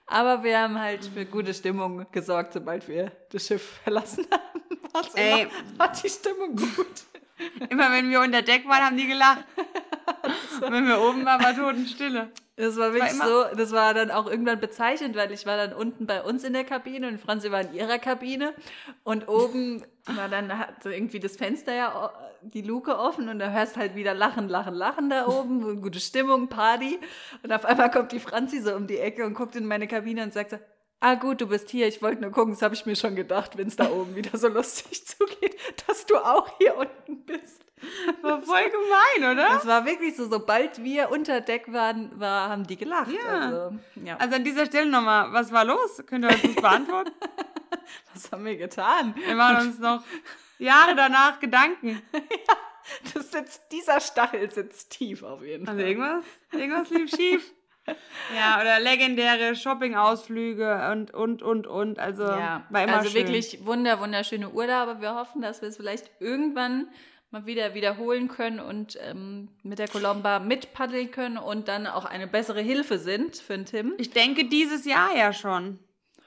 Aber 0.06 0.44
wir 0.46 0.60
haben 0.60 0.80
halt 0.80 1.04
für 1.06 1.26
gute 1.26 1.54
Stimmung 1.54 2.06
gesorgt, 2.14 2.54
sobald 2.54 2.88
wir 2.88 3.12
das 3.32 3.46
Schiff 3.46 3.80
verlassen 3.84 4.26
haben. 4.32 4.62
Ey. 5.16 5.42
immer, 5.42 5.52
war 5.78 5.92
die 5.92 6.10
Stimmung 6.10 6.56
gut. 6.56 7.04
immer 7.70 7.92
wenn 7.92 8.10
wir 8.10 8.22
unter 8.22 8.42
Deck 8.42 8.66
waren, 8.68 8.86
haben 8.86 8.98
die 8.98 9.08
gelacht. 9.08 9.44
Wenn 10.62 10.88
wir 10.88 11.00
oben 11.02 11.26
waren, 11.26 11.44
war 11.44 11.56
Totenstille. 11.56 12.30
Das 12.56 12.76
war 12.78 12.94
wirklich 12.94 13.12
immer- 13.14 13.28
so, 13.28 13.56
das 13.56 13.72
war 13.72 13.94
dann 13.94 14.10
auch 14.10 14.26
irgendwann 14.28 14.60
bezeichnend, 14.60 15.16
weil 15.16 15.32
ich 15.32 15.46
war 15.46 15.58
dann 15.58 15.74
unten 15.74 16.08
bei 16.08 16.24
uns 16.24 16.44
in 16.44 16.54
der 16.54 16.64
Kabine 16.64 17.08
und 17.08 17.22
Franzi 17.22 17.52
war 17.52 17.62
in 17.62 17.74
ihrer 17.74 18.00
Kabine 18.00 18.54
und 19.04 19.28
oben 19.28 19.84
war 20.06 20.28
dann 20.28 20.58
hat 20.58 20.82
so 20.84 20.90
irgendwie 20.90 21.20
das 21.20 21.38
Fenster 21.38 21.74
ja 21.74 22.12
die 22.42 22.62
Luke 22.62 22.98
offen 22.98 23.30
und 23.30 23.40
da 23.40 23.50
hörst 23.50 23.78
halt 23.78 23.96
wieder 23.96 24.14
Lachen, 24.14 24.48
Lachen, 24.50 24.74
Lachen 24.74 25.10
da 25.10 25.28
oben, 25.28 25.82
gute 25.82 26.00
Stimmung, 26.00 26.48
Party 26.50 27.00
und 27.44 27.52
auf 27.52 27.66
einmal 27.66 27.92
kommt 27.92 28.12
die 28.12 28.20
Franzi 28.20 28.60
so 28.62 28.74
um 28.76 28.88
die 28.88 28.98
Ecke 28.98 29.26
und 29.26 29.34
guckt 29.36 29.56
in 29.56 29.66
meine 29.68 29.88
Kabine 29.88 30.24
und 30.24 30.34
sagt 30.34 30.52
so, 30.52 30.60
ah 31.00 31.14
gut, 31.14 31.42
du 31.42 31.48
bist 31.48 31.70
hier, 31.70 31.88
ich 31.88 32.02
wollte 32.02 32.22
nur 32.24 32.32
gucken, 32.32 32.54
das 32.54 32.64
habe 32.64 32.74
ich 32.74 32.88
mir 32.88 32.96
schon 32.96 33.16
gedacht, 33.16 33.56
wenn 33.58 33.68
es 33.68 33.76
da 33.76 33.88
oben 33.92 34.16
wieder 34.16 34.36
so 34.36 34.48
lustig 34.50 35.06
zugeht, 35.06 35.56
dass 35.88 36.08
du 36.08 36.16
auch 36.18 36.50
hier 36.58 36.76
unten 36.76 37.24
bist. 37.24 37.64
War 38.22 38.42
voll 38.42 38.70
gemein, 38.70 39.32
oder? 39.38 39.58
Es 39.58 39.68
war 39.68 39.86
wirklich 39.86 40.16
so, 40.16 40.28
sobald 40.28 40.84
wir 40.84 41.12
unter 41.12 41.42
Deck 41.42 41.72
waren, 41.72 42.20
war, 42.20 42.50
haben 42.50 42.66
die 42.66 42.76
gelacht. 42.78 43.12
Ja. 43.12 43.30
Also, 43.40 43.80
ja. 44.04 44.18
Also 44.18 44.36
an 44.36 44.44
dieser 44.44 44.66
Stelle 44.66 44.90
nochmal, 44.90 45.32
was 45.32 45.52
war 45.52 45.64
los? 45.64 46.04
Könnt 46.08 46.26
ihr 46.26 46.32
uns 46.32 46.42
das 46.42 46.56
beantworten? 46.56 47.12
Was 48.14 48.32
haben 48.32 48.44
wir 48.46 48.58
getan? 48.58 49.14
Wir 49.16 49.36
machen 49.36 49.68
uns 49.68 49.80
noch 49.80 50.04
Jahre 50.58 50.96
danach 50.96 51.40
Gedanken. 51.40 52.02
Das 53.14 53.32
sitzt, 53.32 53.70
dieser 53.74 54.00
Stachel 54.00 54.50
sitzt 54.50 54.90
tief 54.92 55.22
auf 55.22 55.44
jeden 55.44 55.68
Also 55.68 55.78
Fall. 55.78 55.90
irgendwas, 55.90 56.24
irgendwas 56.54 56.90
lief 56.90 57.10
schief. 57.14 57.54
Ja, 58.34 58.62
oder 58.62 58.80
legendäre 58.80 59.58
Shopping-Ausflüge 59.58 60.90
und, 60.92 61.14
und, 61.14 61.42
und, 61.44 61.68
und. 61.68 62.00
Also 62.00 62.24
Ja, 62.24 62.66
war 62.70 62.84
immer 62.84 62.98
also 63.00 63.10
schön. 63.10 63.26
wirklich 63.28 63.66
wunder, 63.66 64.00
wunderschöne 64.00 64.50
Urlaube. 64.50 65.02
Wir 65.02 65.16
hoffen, 65.16 65.42
dass 65.42 65.62
wir 65.62 65.68
es 65.70 65.76
vielleicht 65.76 66.10
irgendwann 66.22 66.88
mal 67.32 67.46
wieder 67.46 67.74
wiederholen 67.74 68.28
können 68.28 68.60
und 68.60 68.98
ähm, 69.02 69.50
mit 69.64 69.80
der 69.80 69.88
Colomba 69.88 70.40
mitpaddeln 70.40 71.12
können 71.12 71.38
und 71.38 71.68
dann 71.68 71.86
auch 71.88 72.06
eine 72.06 72.28
bessere 72.28 72.62
Hilfe 72.62 72.98
sind 73.00 73.36
für 73.38 73.54
den 73.58 73.66
Tim. 73.66 73.94
Ich 73.98 74.12
denke 74.12 74.46
dieses 74.46 74.86
Jahr 74.86 75.16
ja 75.16 75.34
schon. 75.34 75.80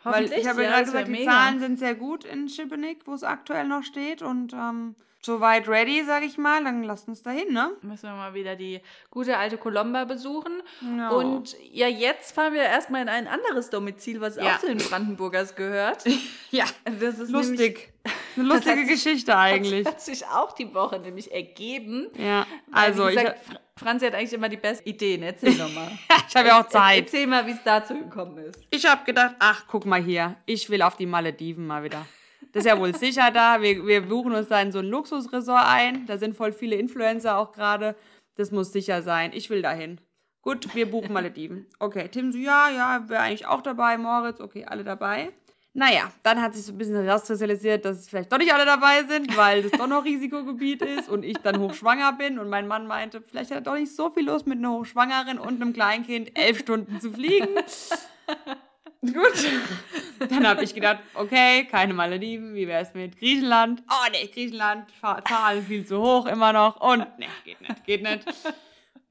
Weil 0.03 0.15
Hoffentlich, 0.15 0.41
ich 0.41 0.49
habe 0.49 0.63
ja 0.63 0.71
gerade 0.71 0.85
gesagt, 0.85 1.07
die 1.09 1.13
mega. 1.13 1.31
Zahlen 1.31 1.61
sind 1.61 1.79
sehr 1.79 1.95
gut 1.95 2.25
in 2.25 2.49
Schippenik, 2.49 3.07
wo 3.07 3.13
es 3.15 3.23
aktuell 3.23 3.67
noch 3.67 3.83
steht. 3.83 4.23
Und 4.23 4.55
ähm, 4.55 4.95
soweit 5.21 5.69
ready, 5.69 6.03
sage 6.05 6.25
ich 6.25 6.39
mal, 6.39 6.65
dann 6.65 6.83
lasst 6.85 7.07
uns 7.09 7.23
dahin, 7.23 7.53
ne? 7.53 7.71
Müssen 7.83 8.05
wir 8.09 8.15
mal 8.17 8.33
wieder 8.33 8.57
die 8.57 8.81
gute 9.11 9.37
alte 9.37 9.59
Colomba 9.59 10.05
besuchen. 10.07 10.63
Ja. 10.97 11.11
Und 11.11 11.55
ja, 11.71 11.87
jetzt 11.87 12.33
fahren 12.35 12.55
wir 12.55 12.63
erstmal 12.63 13.03
in 13.03 13.11
ein 13.11 13.29
anderes 13.29 13.69
Domizil, 13.69 14.23
was 14.23 14.37
Ja. 14.37 14.55
auch 14.57 14.61
zu 14.61 14.69
den 14.69 14.79
Brandenburgers 14.79 15.55
gehört. 15.55 16.05
Ja, 16.51 16.65
Das 16.99 17.19
ist 17.19 17.31
lustig. 17.31 17.90
Eine 18.37 18.47
lustige 18.49 18.87
sich- 18.87 18.89
Geschichte 19.05 19.37
eigentlich. 19.37 19.87
Hat 19.87 20.01
sich 20.01 20.25
auch 20.27 20.53
die 20.53 20.73
Woche 20.75 20.99
nämlich 20.99 21.33
ergeben. 21.33 22.09
Ja, 22.17 22.47
also 22.73 23.09
ich, 23.09 23.17
gesagt, 23.17 23.39
Fr- 23.49 23.59
Franzi 23.77 24.07
hat 24.07 24.15
eigentlich 24.15 24.33
immer 24.33 24.49
die 24.49 24.57
besten 24.57 24.89
Ideen. 24.89 25.23
Erzähl 25.23 25.55
doch 25.57 25.73
mal. 25.73 25.91
ich 26.29 26.37
habe 26.37 26.49
ja 26.49 26.61
auch 26.61 26.69
Zeit. 26.69 27.05
Erzähl 27.05 27.27
mal, 27.27 27.47
wie 27.47 27.51
es 27.53 27.63
dazu 27.65 27.95
gekommen 27.95 28.39
ist. 28.39 28.63
Ich 28.71 28.87
habe 28.87 29.05
gedacht, 29.05 29.35
ach, 29.39 29.65
guck 29.69 29.85
mal 29.87 30.01
hier, 30.03 30.37
ich 30.47 30.71
will 30.71 30.83
auf 30.83 30.97
die 30.97 31.07
Malediven 31.07 31.67
mal 31.67 31.83
wieder. 31.83 32.07
Das 32.53 32.65
ist 32.65 32.71
ja 32.71 32.79
wohl 32.79 32.95
sicher 32.97 33.31
da. 33.31 33.61
Wir, 33.61 33.87
wir 33.87 34.01
buchen 34.03 34.35
uns 34.35 34.49
da 34.49 34.61
in 34.61 34.73
so 34.73 34.79
ein 34.81 34.87
Luxusresort 34.87 35.65
ein. 35.67 36.07
Da 36.07 36.17
sind 36.19 36.37
voll 36.37 36.53
viele 36.53 36.77
Influencer 36.77 37.37
auch 37.37 37.53
gerade. 37.53 37.95
Das 38.37 38.51
muss 38.51 38.73
sicher 38.73 39.03
sein. 39.03 39.33
Ich 39.35 39.51
will 39.51 39.63
dahin. 39.63 40.01
Gut, 40.43 40.75
wir 40.75 40.91
buchen 40.91 41.13
Malediven. 41.13 41.67
Okay, 41.79 42.09
Tim 42.09 42.33
so, 42.33 42.39
ja, 42.39 42.71
ja, 42.71 43.09
wäre 43.09 43.21
eigentlich 43.23 43.47
auch 43.47 43.61
dabei. 43.61 43.99
Moritz, 43.99 44.41
okay, 44.41 44.65
alle 44.65 44.85
dabei. 44.85 45.31
Naja, 45.73 46.11
dann 46.25 46.43
hat 46.43 46.55
sich 46.55 46.65
so 46.65 46.73
ein 46.73 46.79
bisschen 46.79 47.09
rauskristallisiert, 47.09 47.85
dass 47.85 48.09
vielleicht 48.09 48.33
doch 48.33 48.39
nicht 48.39 48.53
alle 48.53 48.65
dabei 48.65 49.05
sind, 49.05 49.37
weil 49.37 49.63
das 49.63 49.71
doch 49.71 49.87
noch 49.87 50.05
Risikogebiet 50.05 50.83
ist 50.83 51.09
und 51.09 51.25
ich 51.25 51.37
dann 51.39 51.61
hochschwanger 51.61 52.15
bin 52.15 52.41
und 52.41 52.49
mein 52.49 52.67
Mann 52.67 52.89
meinte, 52.89 53.23
vielleicht 53.23 53.51
hat 53.51 53.59
er 53.59 53.61
doch 53.61 53.75
nicht 53.75 53.95
so 53.95 54.11
viel 54.11 54.27
Lust 54.27 54.49
mit 54.49 54.59
einer 54.59 54.73
Hochschwangeren 54.73 55.39
und 55.39 55.63
einem 55.63 55.73
Kleinkind 55.73 56.37
elf 56.37 56.59
Stunden 56.59 57.01
zu 57.01 57.13
fliegen. 57.13 57.49
Gut. 59.03 60.29
Dann 60.29 60.47
habe 60.47 60.65
ich 60.65 60.75
gedacht, 60.75 60.99
okay, 61.15 61.65
keine 61.71 61.95
Malediven, 61.95 62.55
wie 62.55 62.67
wäre 62.67 62.83
es 62.83 62.93
mit 62.93 63.17
Griechenland? 63.17 63.83
Oh 63.89 64.11
nee, 64.11 64.27
Griechenland, 64.27 64.91
Zahlen 65.27 65.65
viel 65.65 65.87
zu 65.87 65.99
hoch 65.99 66.27
immer 66.27 66.53
noch 66.53 66.81
und 66.81 67.07
nee, 67.19 67.29
geht 67.45 67.61
nicht, 67.61 67.85
geht 67.85 68.03
nicht. 68.03 68.25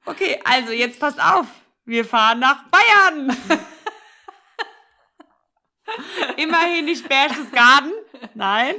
Okay, 0.05 0.39
also 0.43 0.73
jetzt 0.73 0.99
passt 0.99 1.19
auf, 1.23 1.47
wir 1.85 2.03
fahren 2.03 2.39
nach 2.39 2.65
Bayern. 2.69 3.35
Immerhin 6.37 6.85
nicht 6.85 7.07
Berchtesgaden. 7.07 7.91
Nein. 8.33 8.75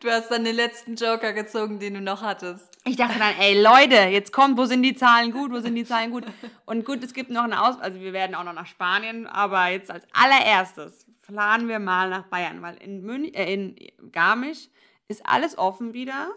Du 0.00 0.10
hast 0.10 0.30
dann 0.30 0.44
den 0.44 0.56
letzten 0.56 0.94
Joker 0.94 1.32
gezogen, 1.32 1.78
den 1.78 1.94
du 1.94 2.00
noch 2.00 2.22
hattest. 2.22 2.68
Ich 2.84 2.96
dachte 2.96 3.18
dann, 3.18 3.34
ey 3.40 3.60
Leute, 3.60 4.10
jetzt 4.10 4.32
kommt, 4.32 4.56
wo 4.56 4.64
sind 4.64 4.82
die 4.82 4.94
Zahlen 4.94 5.32
gut, 5.32 5.50
wo 5.50 5.60
sind 5.60 5.74
die 5.74 5.84
Zahlen 5.84 6.10
gut? 6.10 6.24
Und 6.66 6.84
gut, 6.84 7.02
es 7.02 7.14
gibt 7.14 7.30
noch 7.30 7.44
eine 7.44 7.62
Aus, 7.62 7.78
also 7.80 8.00
wir 8.00 8.12
werden 8.12 8.34
auch 8.34 8.44
noch 8.44 8.52
nach 8.52 8.66
Spanien, 8.66 9.26
aber 9.26 9.68
jetzt 9.68 9.90
als 9.90 10.04
allererstes 10.12 11.06
planen 11.22 11.68
wir 11.68 11.78
mal 11.78 12.08
nach 12.08 12.24
Bayern, 12.24 12.62
weil 12.62 12.76
in, 12.76 13.02
Münch, 13.02 13.34
äh, 13.34 13.52
in 13.52 13.76
Garmisch 14.12 14.68
ist 15.08 15.26
alles 15.26 15.58
offen 15.58 15.92
wieder. 15.92 16.28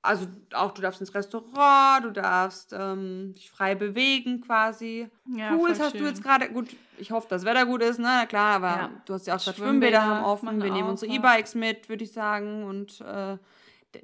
Also 0.00 0.26
auch 0.54 0.72
du 0.72 0.80
darfst 0.80 1.00
ins 1.00 1.14
Restaurant, 1.14 2.02
du 2.04 2.10
darfst 2.12 2.74
ähm, 2.78 3.32
dich 3.34 3.50
frei 3.50 3.74
bewegen 3.74 4.40
quasi. 4.40 5.08
Ja, 5.36 5.54
Pools 5.54 5.78
hast 5.80 5.94
du 5.94 5.98
schön. 5.98 6.06
jetzt 6.06 6.22
gerade, 6.22 6.48
gut, 6.50 6.68
ich 6.96 7.10
hoffe, 7.10 7.26
das 7.28 7.44
Wetter 7.44 7.66
gut 7.66 7.82
ist, 7.82 7.98
ne, 7.98 8.04
na 8.20 8.26
klar, 8.26 8.54
aber 8.56 8.68
Ja. 8.68 8.90
du 9.04 9.12
hast 9.14 9.26
ja 9.26 9.34
auch 9.34 9.38
gesagt, 9.38 9.58
Schwimmbäder 9.58 9.98
Schwimmbäder 10.00 10.16
haben 10.18 10.24
offen, 10.24 10.62
wir 10.62 10.70
nehmen 10.72 10.88
unsere. 10.88 11.12
E-Bikes 11.12 11.54
mit, 11.56 11.88
würde 11.90 12.04
ich 12.04 12.12
sagen 12.12 12.64
und 12.64 13.00
äh, 13.02 13.36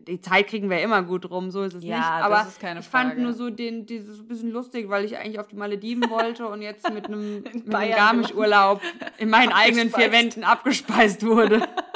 die 0.06 0.20
Zeit 0.20 0.46
kriegen 0.46 0.68
wir 0.70 0.80
immer 0.82 1.02
gut 1.02 1.28
rum, 1.30 1.50
so 1.50 1.62
ist 1.62 1.74
es 1.74 1.84
Ja, 1.84 1.96
nicht. 1.96 2.08
das 2.08 2.22
Aber 2.22 2.42
ist 2.48 2.60
keine 2.60 2.80
ich 2.80 2.86
fand 2.86 3.08
Frage. 3.10 3.22
nur 3.22 3.32
so 3.32 3.48
den, 3.50 3.86
dieses 3.86 4.20
ein 4.20 4.28
bisschen 4.28 4.50
lustig, 4.52 4.88
weil 4.90 5.04
ich 5.04 5.16
eigentlich 5.16 5.40
auf 5.40 5.48
die 5.48 5.56
Malediven 5.56 6.08
wollte 6.10 6.46
und 6.46 6.62
jetzt 6.62 6.88
mit 6.92 7.06
einem, 7.06 7.42
mit 7.64 7.74
einem 7.74 7.90
Garmisch-Urlaub 7.94 8.80
in 9.18 9.30
meinen 9.30 9.52
eigenen 9.52 9.90
vier. 9.90 10.12
Wänden 10.12 10.44
abgespeist 10.44 11.24
wurde. 11.26 11.66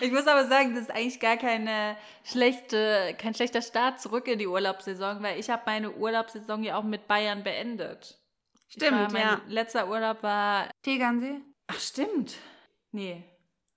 Ich 0.00 0.10
muss 0.10 0.26
aber 0.26 0.46
sagen, 0.46 0.74
das 0.74 0.84
ist 0.84 0.90
eigentlich 0.90 1.20
gar 1.20 1.36
keine 1.36 1.96
schlechte, 2.24 3.14
kein 3.18 3.34
schlechter 3.34 3.62
Start 3.62 4.00
zurück 4.00 4.28
in 4.28 4.38
die 4.38 4.46
Urlaubssaison, 4.46 5.22
weil 5.22 5.38
ich 5.38 5.50
habe 5.50 5.62
meine 5.66 5.92
Urlaubssaison 5.92 6.62
ja 6.62 6.76
auch 6.76 6.84
mit 6.84 7.06
Bayern 7.08 7.42
beendet. 7.42 8.18
Ich 8.68 8.80
war, 8.80 8.88
Stimmt, 8.88 9.12
mein 9.12 9.22
ja. 9.22 9.40
letzter 9.48 9.88
Urlaub 9.88 10.22
war. 10.22 10.68
Tegernsee? 10.82 11.40
Ach, 11.66 11.78
stimmt. 11.78 12.36
Nee. 12.90 13.24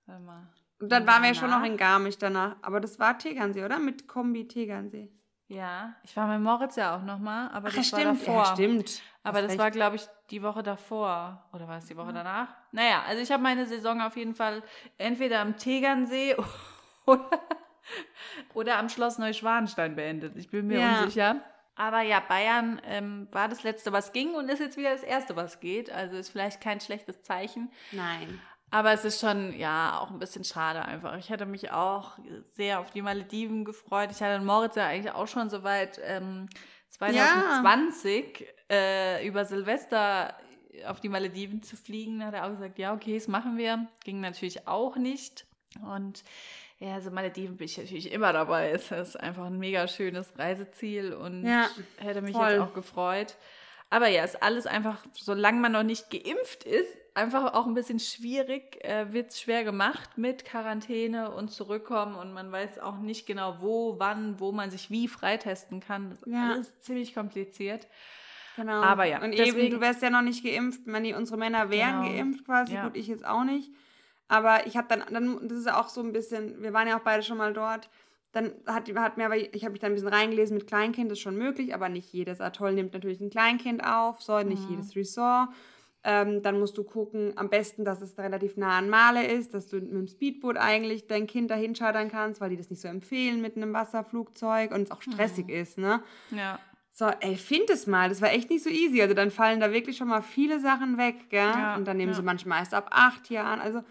Warte 0.06 0.22
mal. 0.22 0.48
Und 0.78 0.90
dann 0.90 1.06
waren 1.06 1.22
wir 1.22 1.28
ja 1.28 1.34
schon 1.34 1.50
noch 1.50 1.64
in 1.64 1.76
Garmisch 1.76 2.18
danach. 2.18 2.56
Aber 2.62 2.80
das 2.80 2.98
war 2.98 3.18
Tegernsee, 3.18 3.64
oder? 3.64 3.78
Mit 3.78 4.06
Kombi 4.06 4.46
Tegernsee. 4.46 5.10
Ja, 5.48 5.94
ich 6.02 6.16
war 6.16 6.26
mit 6.26 6.40
Moritz 6.40 6.74
ja 6.76 6.96
auch 6.96 7.02
nochmal, 7.02 7.48
aber 7.52 7.68
Ach, 7.68 7.74
das 7.74 7.92
war 7.92 8.00
stimmt. 8.00 8.20
davor. 8.20 8.42
Ja, 8.44 8.52
stimmt. 8.54 9.02
Aber 9.22 9.42
das 9.42 9.50
recht. 9.52 9.58
war, 9.60 9.70
glaube 9.70 9.96
ich, 9.96 10.02
die 10.30 10.42
Woche 10.42 10.62
davor. 10.62 11.44
Oder 11.52 11.68
war 11.68 11.78
es 11.78 11.86
die 11.86 11.96
Woche 11.96 12.12
danach? 12.12 12.48
Naja, 12.72 13.02
also 13.06 13.22
ich 13.22 13.30
habe 13.30 13.42
meine 13.42 13.66
Saison 13.66 14.00
auf 14.00 14.16
jeden 14.16 14.34
Fall 14.34 14.62
entweder 14.98 15.40
am 15.40 15.56
Tegernsee 15.56 16.36
oder, 17.06 17.30
oder 18.54 18.78
am 18.78 18.88
Schloss 18.88 19.18
Neuschwanstein 19.18 19.94
beendet. 19.94 20.36
Ich 20.36 20.50
bin 20.50 20.66
mir 20.66 20.80
Ja. 20.80 21.00
unsicher. 21.02 21.36
Aber 21.78 22.00
ja, 22.00 22.20
Bayern 22.20 22.80
ähm, 22.84 23.28
war 23.32 23.48
das 23.48 23.62
letzte, 23.62 23.92
was 23.92 24.12
ging 24.12 24.34
und 24.34 24.48
ist 24.48 24.60
jetzt 24.60 24.76
wieder 24.78 24.92
das 24.92 25.02
erste, 25.02 25.36
was 25.36 25.60
geht. 25.60 25.92
Also 25.92 26.16
ist 26.16 26.30
vielleicht 26.30 26.60
kein 26.60 26.80
schlechtes 26.80 27.22
Zeichen. 27.22 27.70
Nein. 27.92 28.40
Aber 28.76 28.92
es 28.92 29.06
ist 29.06 29.20
schon, 29.20 29.56
ja, 29.58 29.98
auch 29.98 30.10
ein 30.10 30.18
bisschen 30.18 30.44
schade 30.44 30.84
einfach. 30.84 31.16
Ich 31.16 31.30
hätte 31.30 31.46
mich 31.46 31.70
auch 31.70 32.18
sehr 32.56 32.78
auf 32.78 32.90
die 32.90 33.00
Malediven 33.00 33.64
gefreut. 33.64 34.10
Ich 34.12 34.20
hatte 34.20 34.44
Moritz 34.44 34.74
ja 34.76 34.86
eigentlich 34.86 35.14
auch 35.14 35.26
schon 35.28 35.48
soweit 35.48 35.98
ähm, 36.04 36.46
2020 36.90 38.46
äh, 38.70 39.26
über 39.26 39.46
Silvester 39.46 40.34
auf 40.86 41.00
die 41.00 41.08
Malediven 41.08 41.62
zu 41.62 41.74
fliegen. 41.74 42.20
Da 42.20 42.26
hat 42.26 42.34
er 42.34 42.44
auch 42.44 42.50
gesagt, 42.50 42.78
ja, 42.78 42.92
okay, 42.92 43.14
das 43.14 43.28
machen 43.28 43.56
wir. 43.56 43.86
Ging 44.04 44.20
natürlich 44.20 44.68
auch 44.68 44.96
nicht. 44.96 45.46
Und 45.82 46.22
ja, 46.78 46.92
also 46.96 47.10
Malediven 47.10 47.56
bin 47.56 47.64
ich 47.64 47.78
natürlich 47.78 48.12
immer 48.12 48.34
dabei. 48.34 48.70
Es 48.72 48.90
ist 48.90 49.18
einfach 49.18 49.46
ein 49.46 49.58
mega 49.58 49.88
schönes 49.88 50.38
Reiseziel 50.38 51.14
und 51.14 51.46
Ja, 51.46 51.66
hätte 51.96 52.20
mich 52.20 52.36
voll. 52.36 52.50
jetzt 52.50 52.60
auch 52.60 52.74
gefreut. 52.74 53.36
Aber 53.90 54.08
ja, 54.08 54.24
ist 54.24 54.42
alles 54.42 54.66
einfach, 54.66 54.98
solange 55.12 55.60
man 55.60 55.72
noch 55.72 55.82
nicht 55.84 56.10
geimpft 56.10 56.64
ist, 56.64 56.90
einfach 57.14 57.54
auch 57.54 57.66
ein 57.66 57.74
bisschen 57.74 58.00
schwierig, 58.00 58.84
äh, 58.84 59.12
wird 59.12 59.30
es 59.30 59.40
schwer 59.40 59.64
gemacht 59.64 60.18
mit 60.18 60.44
Quarantäne 60.44 61.30
und 61.32 61.50
zurückkommen 61.50 62.14
und 62.16 62.32
man 62.32 62.50
weiß 62.52 62.78
auch 62.80 62.98
nicht 62.98 63.26
genau, 63.26 63.58
wo, 63.60 63.98
wann, 63.98 64.38
wo 64.40 64.52
man 64.52 64.70
sich 64.70 64.90
wie 64.90 65.08
freitesten 65.08 65.80
kann. 65.80 66.10
Das 66.10 66.22
ist 66.22 66.32
Ja. 66.32 66.50
alles 66.50 66.78
ziemlich 66.80 67.14
kompliziert. 67.14 67.86
Genau. 68.56 68.82
Aber 68.82 69.04
ja, 69.04 69.22
Und 69.22 69.32
deswegen- 69.38 69.58
eben, 69.66 69.70
du 69.70 69.80
wärst 69.80 70.02
ja 70.02 70.10
noch 70.10 70.22
nicht 70.22 70.42
geimpft. 70.44 70.80
Die, 70.86 71.12
unsere 71.14 71.38
Männer 71.38 71.70
wären 71.70 72.02
Genau. 72.02 72.14
geimpft 72.16 72.44
quasi. 72.44 72.74
Ja. 72.74 72.84
Gut, 72.84 72.96
ich 72.96 73.06
jetzt 73.06 73.24
auch 73.24 73.44
nicht. 73.44 73.70
Aber 74.28 74.66
ich 74.66 74.76
habe 74.76 74.88
dann, 74.88 75.04
dann, 75.12 75.46
das 75.48 75.58
ist 75.58 75.70
auch 75.72 75.88
so 75.88 76.00
ein 76.00 76.12
bisschen, 76.12 76.60
wir 76.62 76.72
waren 76.72 76.88
ja 76.88 76.96
auch 76.98 77.02
beide 77.04 77.22
schon 77.22 77.36
mal 77.38 77.52
dort. 77.52 77.88
Dann 78.36 78.52
hat, 78.66 78.94
hat 78.94 79.16
mir 79.16 79.24
aber, 79.24 79.36
ich 79.38 79.64
habe 79.64 79.72
mich 79.72 79.80
da 79.80 79.86
ein 79.86 79.94
bisschen 79.94 80.08
reingelesen, 80.08 80.58
mit 80.58 80.66
Kleinkind 80.66 81.10
ist 81.10 81.20
schon 81.20 81.38
möglich, 81.38 81.74
aber 81.74 81.88
nicht 81.88 82.12
jedes 82.12 82.42
Atoll 82.42 82.74
nimmt 82.74 82.92
natürlich 82.92 83.18
ein 83.18 83.30
Kleinkind 83.30 83.82
auf, 83.82 84.20
so 84.20 84.38
nicht 84.42 84.64
Mhm. 84.64 84.70
jedes 84.72 84.94
Resort. 84.94 85.48
Ähm, 86.04 86.42
dann 86.42 86.60
musst 86.60 86.76
du 86.76 86.84
gucken, 86.84 87.32
am 87.36 87.48
besten, 87.48 87.82
dass 87.86 88.02
es 88.02 88.18
relativ 88.18 88.58
nah 88.58 88.76
an 88.76 88.90
Male 88.90 89.26
ist, 89.26 89.54
dass 89.54 89.68
du 89.68 89.76
mit 89.76 89.90
dem 89.90 90.06
Speedboot 90.06 90.58
eigentlich 90.58 91.06
dein 91.06 91.26
Kind 91.26 91.50
dahin 91.50 91.72
chartern 91.72 92.10
kannst, 92.10 92.42
weil 92.42 92.50
die 92.50 92.58
das 92.58 92.68
nicht 92.68 92.82
so 92.82 92.88
empfehlen 92.88 93.40
mit 93.40 93.56
einem 93.56 93.72
Wasserflugzeug 93.72 94.70
und 94.74 94.82
es 94.82 94.90
auch 94.90 95.00
stressig 95.00 95.46
Mhm. 95.46 95.54
ist, 95.54 95.78
ne? 95.78 96.02
Ja. 96.30 96.58
So, 96.92 97.06
ey, 97.06 97.36
find 97.36 97.70
es 97.70 97.86
mal. 97.86 98.10
Das 98.10 98.20
war 98.20 98.30
echt 98.32 98.50
nicht 98.50 98.62
so 98.64 98.70
easy. 98.70 99.00
Also 99.00 99.14
dann 99.14 99.30
fallen 99.30 99.60
da 99.60 99.72
wirklich 99.72 99.96
schon 99.96 100.08
mal 100.08 100.22
viele 100.22 100.60
Sachen 100.60 100.98
weg, 100.98 101.30
gell? 101.30 101.40
Ja, 101.40 101.74
und 101.76 101.86
dann 101.86 101.96
nehmen 101.96 102.12
ja. 102.12 102.16
sie 102.18 102.22
manchmal 102.22 102.58
erst 102.60 102.74
ab 102.74 102.88
acht 102.90 103.30
Jahren. 103.30 103.60
Also 103.60 103.82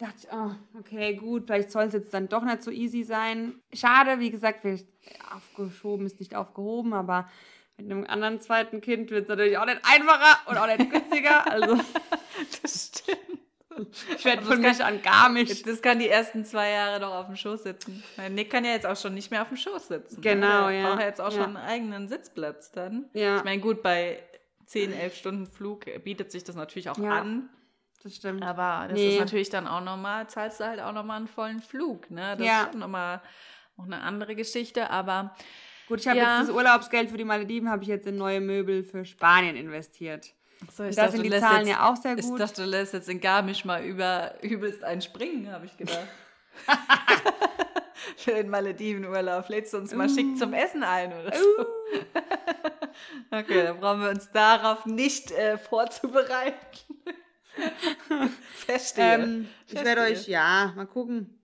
dachte 0.00 0.16
ich, 0.22 0.28
oh, 0.32 0.50
okay, 0.78 1.14
gut, 1.14 1.44
vielleicht 1.46 1.70
soll 1.70 1.84
es 1.84 1.94
jetzt 1.94 2.12
dann 2.14 2.28
doch 2.28 2.42
nicht 2.42 2.62
so 2.62 2.70
easy 2.70 3.02
sein. 3.04 3.54
Schade, 3.72 4.18
wie 4.18 4.30
gesagt, 4.30 4.60
vielleicht 4.62 4.86
aufgeschoben 5.34 6.06
ist 6.06 6.18
nicht 6.20 6.34
aufgehoben, 6.34 6.92
aber 6.94 7.28
mit 7.76 7.90
einem 7.90 8.04
anderen 8.06 8.40
zweiten 8.40 8.80
Kind 8.80 9.10
wird 9.10 9.22
es 9.24 9.28
natürlich 9.28 9.56
auch 9.58 9.66
nicht 9.66 9.80
einfacher 9.82 10.38
und 10.50 10.56
auch 10.58 10.66
nicht 10.66 10.90
günstiger. 10.90 11.50
Also 11.50 11.76
Das 12.62 12.90
stimmt. 12.94 13.94
ich 14.16 14.24
werde 14.24 14.42
von 14.42 14.60
mich 14.60 14.82
an 14.84 15.00
Garmisch. 15.02 15.62
Das 15.62 15.80
kann 15.82 15.98
die 15.98 16.08
ersten 16.08 16.44
zwei 16.44 16.70
Jahre 16.70 17.00
noch 17.00 17.14
auf 17.14 17.26
dem 17.26 17.36
Schoß 17.36 17.62
sitzen. 17.64 18.02
Weil 18.16 18.30
Nick 18.30 18.50
kann 18.50 18.64
ja 18.64 18.72
jetzt 18.72 18.86
auch 18.86 18.96
schon 18.96 19.14
nicht 19.14 19.30
mehr 19.30 19.42
auf 19.42 19.48
dem 19.48 19.56
Schoß 19.56 19.88
sitzen. 19.88 20.20
Genau, 20.20 20.66
ne? 20.66 20.72
Der 20.72 20.80
ja. 20.80 20.88
braucht 20.88 21.00
ja 21.00 21.06
jetzt 21.06 21.20
auch 21.20 21.32
Ja. 21.32 21.42
schon 21.44 21.56
einen 21.56 21.66
eigenen 21.68 22.08
Sitzplatz 22.08 22.72
dann. 22.72 23.08
Ja. 23.12 23.38
Ich 23.38 23.44
meine, 23.44 23.60
gut, 23.60 23.82
bei 23.82 24.22
10, 24.66 24.92
11 24.92 25.14
Stunden 25.16 25.46
Flug 25.46 25.84
bietet 26.04 26.30
sich 26.32 26.44
das 26.44 26.56
natürlich 26.56 26.88
auch 26.90 26.98
Ja. 26.98 27.20
an. 27.20 27.48
Das 28.02 28.16
stimmt. 28.16 28.42
Aber 28.42 28.86
das 28.88 28.96
Nee. 28.98 29.10
ist 29.14 29.18
natürlich 29.20 29.50
dann 29.50 29.66
auch 29.66 29.82
nochmal, 29.82 30.26
zahlst 30.28 30.60
du 30.60 30.64
halt 30.64 30.80
auch 30.80 30.92
nochmal 30.92 31.18
einen 31.18 31.28
vollen 31.28 31.60
Flug. 31.60 32.10
Ne? 32.10 32.36
Das 32.36 32.46
Ja. 32.46 32.62
ist 32.64 32.74
nochmal 32.74 33.20
auch 33.76 33.84
eine 33.84 34.00
andere 34.00 34.34
Geschichte. 34.34 34.88
Aber 34.90 35.34
Gut, 35.88 36.00
ich 36.00 36.08
habe 36.08 36.18
Ja. 36.18 36.38
jetzt 36.38 36.48
das 36.48 36.54
Urlaubsgeld 36.56 37.10
für 37.10 37.16
die 37.16 37.24
Malediven 37.24 37.68
habe 37.68 37.82
ich 37.82 37.88
jetzt 37.88 38.06
in 38.06 38.16
neue 38.16 38.40
Möbel 38.40 38.84
für 38.84 39.04
Spanien 39.04 39.56
investiert. 39.56 40.32
so, 40.72 40.84
Und 40.84 40.96
da 40.96 41.08
sind 41.08 41.24
die 41.24 41.30
Zahlen 41.30 41.66
ja 41.66 41.90
auch 41.90 41.96
sehr 41.96 42.16
Ich 42.16 42.24
gut. 42.24 42.38
dachte, 42.38 42.62
du 42.62 42.68
lässt 42.68 42.92
jetzt 42.92 43.08
in 43.08 43.20
Garmisch 43.20 43.64
mal 43.64 43.82
über 43.84 44.34
übelst 44.42 44.84
einen 44.84 45.02
springen, 45.02 45.50
habe 45.52 45.66
ich 45.66 45.76
gedacht. 45.76 46.06
Für 48.16 48.32
den 48.34 48.50
Maledivenurlaub. 48.50 49.48
Lädst 49.48 49.72
du 49.72 49.78
uns 49.78 49.92
mal 49.94 50.08
schick 50.08 50.36
zum 50.38 50.52
Essen 50.52 50.82
ein 50.84 51.12
oder 51.12 51.32
so? 51.36 51.66
okay, 53.30 53.64
dann 53.64 53.80
brauchen 53.80 54.02
wir 54.02 54.10
uns 54.10 54.30
darauf 54.32 54.86
nicht 54.86 55.30
äh, 55.32 55.58
vorzubereiten. 55.58 56.56
Verstehe. 58.54 59.14
Ähm, 59.14 59.48
ich 59.66 59.74
werde 59.74 60.02
Verstehe. 60.02 60.16
euch, 60.18 60.28
ja, 60.28 60.72
mal 60.76 60.86
gucken. 60.86 61.36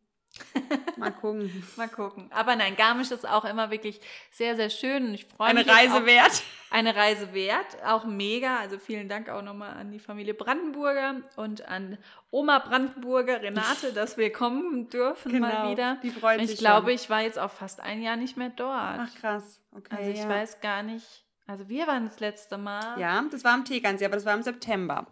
Mal 0.99 1.13
gucken. 1.13 1.65
Mal 1.77 1.89
gucken. 1.89 2.31
Aber 2.31 2.57
nein, 2.57 2.77
Garmisch 2.77 3.11
ist 3.11 3.27
auch 3.27 3.47
immer 3.47 3.71
wirklich 3.71 4.03
sehr, 4.31 4.55
sehr 4.55 4.69
schön. 4.69 5.07
Und 5.07 5.15
ich 5.15 5.25
freue 5.25 5.49
Eine 5.49 5.61
mich. 5.61 5.69
Reise 5.73 5.95
auch- 5.95 6.05
wert. 6.05 6.43
eine 6.71 6.95
Reise 6.95 7.33
wert, 7.33 7.83
auch 7.87 8.05
mega. 8.05 8.59
Also 8.59 8.79
vielen 8.79 9.09
Dank 9.09 9.31
auch 9.31 9.41
nochmal 9.41 9.75
an 9.79 9.93
die 9.93 9.99
Familie 9.99 10.35
Brandenburger 10.35 11.23
und 11.37 11.67
an 11.67 11.97
Oma 12.31 12.59
Brandenburger, 12.59 13.41
Renate, 13.41 13.93
dass 13.95 14.19
wir 14.19 14.31
kommen 14.31 14.91
dürfen 14.91 15.39
mal 15.41 15.71
wieder. 15.71 15.93
Genau, 15.93 16.01
Die 16.03 16.11
freut 16.11 16.41
ich 16.43 16.51
sich 16.51 16.59
glaube, 16.59 16.89
schon. 16.89 16.97
ich 16.97 17.09
war 17.09 17.23
jetzt 17.23 17.39
auch 17.39 17.51
fast 17.51 17.81
ein 17.81 18.03
Jahr 18.03 18.17
nicht 18.17 18.37
mehr 18.37 18.51
dort. 18.51 18.99
Ach 19.01 19.15
krass. 19.19 19.63
Okay. 19.75 19.97
also 19.97 20.11
ich 20.11 20.19
ja. 20.19 20.29
weiß 20.29 20.61
gar 20.61 20.83
nicht. 20.83 21.25
Also 21.47 21.67
wir 21.71 21.87
waren 21.87 22.05
das 22.05 22.21
letzte 22.21 22.59
Mal. 22.59 23.01
Ja, 23.01 23.25
das 23.31 23.43
war 23.43 23.55
am 23.55 23.65
Tegernsee, 23.65 24.05
aber 24.05 24.17
das 24.17 24.27
war 24.27 24.35
im 24.35 24.43
September. 24.43 25.07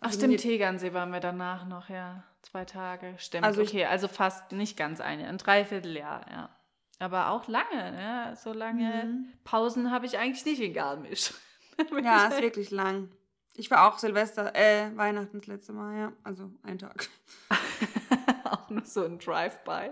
Ach 0.00 0.06
Also 0.06 0.18
stimmt, 0.20 0.40
Tegernsee 0.40 0.92
waren 0.92 1.12
wir 1.12 1.20
danach 1.20 1.66
noch, 1.66 1.88
ja. 1.88 2.24
Zwei 2.42 2.64
Tage. 2.64 3.14
Stimmt. 3.18 3.44
Also 3.44 3.62
okay, 3.62 3.84
also 3.84 4.08
fast 4.08 4.52
nicht 4.52 4.76
ganz 4.76 5.00
ein 5.00 5.20
Jahr, 5.20 5.28
ein 5.28 5.38
Dreivierteljahr, 5.38 6.26
ja. 6.30 6.48
Aber 6.98 7.30
auch 7.30 7.48
lange, 7.48 7.92
ne? 7.92 8.34
So 8.36 8.52
lange 8.52 9.04
Mhm. 9.04 9.32
Pausen 9.44 9.90
habe 9.90 10.06
ich 10.06 10.18
eigentlich 10.18 10.44
nicht 10.44 10.60
in 10.60 10.72
Garmisch. 10.74 11.32
Ja, 12.02 12.26
ist 12.26 12.42
wirklich 12.42 12.70
lang. 12.70 13.08
Ich 13.56 13.70
war 13.70 13.88
auch 13.88 13.96
Silvester, 13.96 14.54
äh, 14.54 14.94
Weihnachten 14.98 15.38
das 15.38 15.46
letzte 15.46 15.72
Mal, 15.72 15.98
ja. 15.98 16.12
Also 16.24 16.50
ein 16.62 16.78
Tag. 16.78 17.08
auch 18.44 18.68
nur 18.68 18.84
so 18.84 19.02
ein 19.04 19.18
Drive-by. 19.18 19.90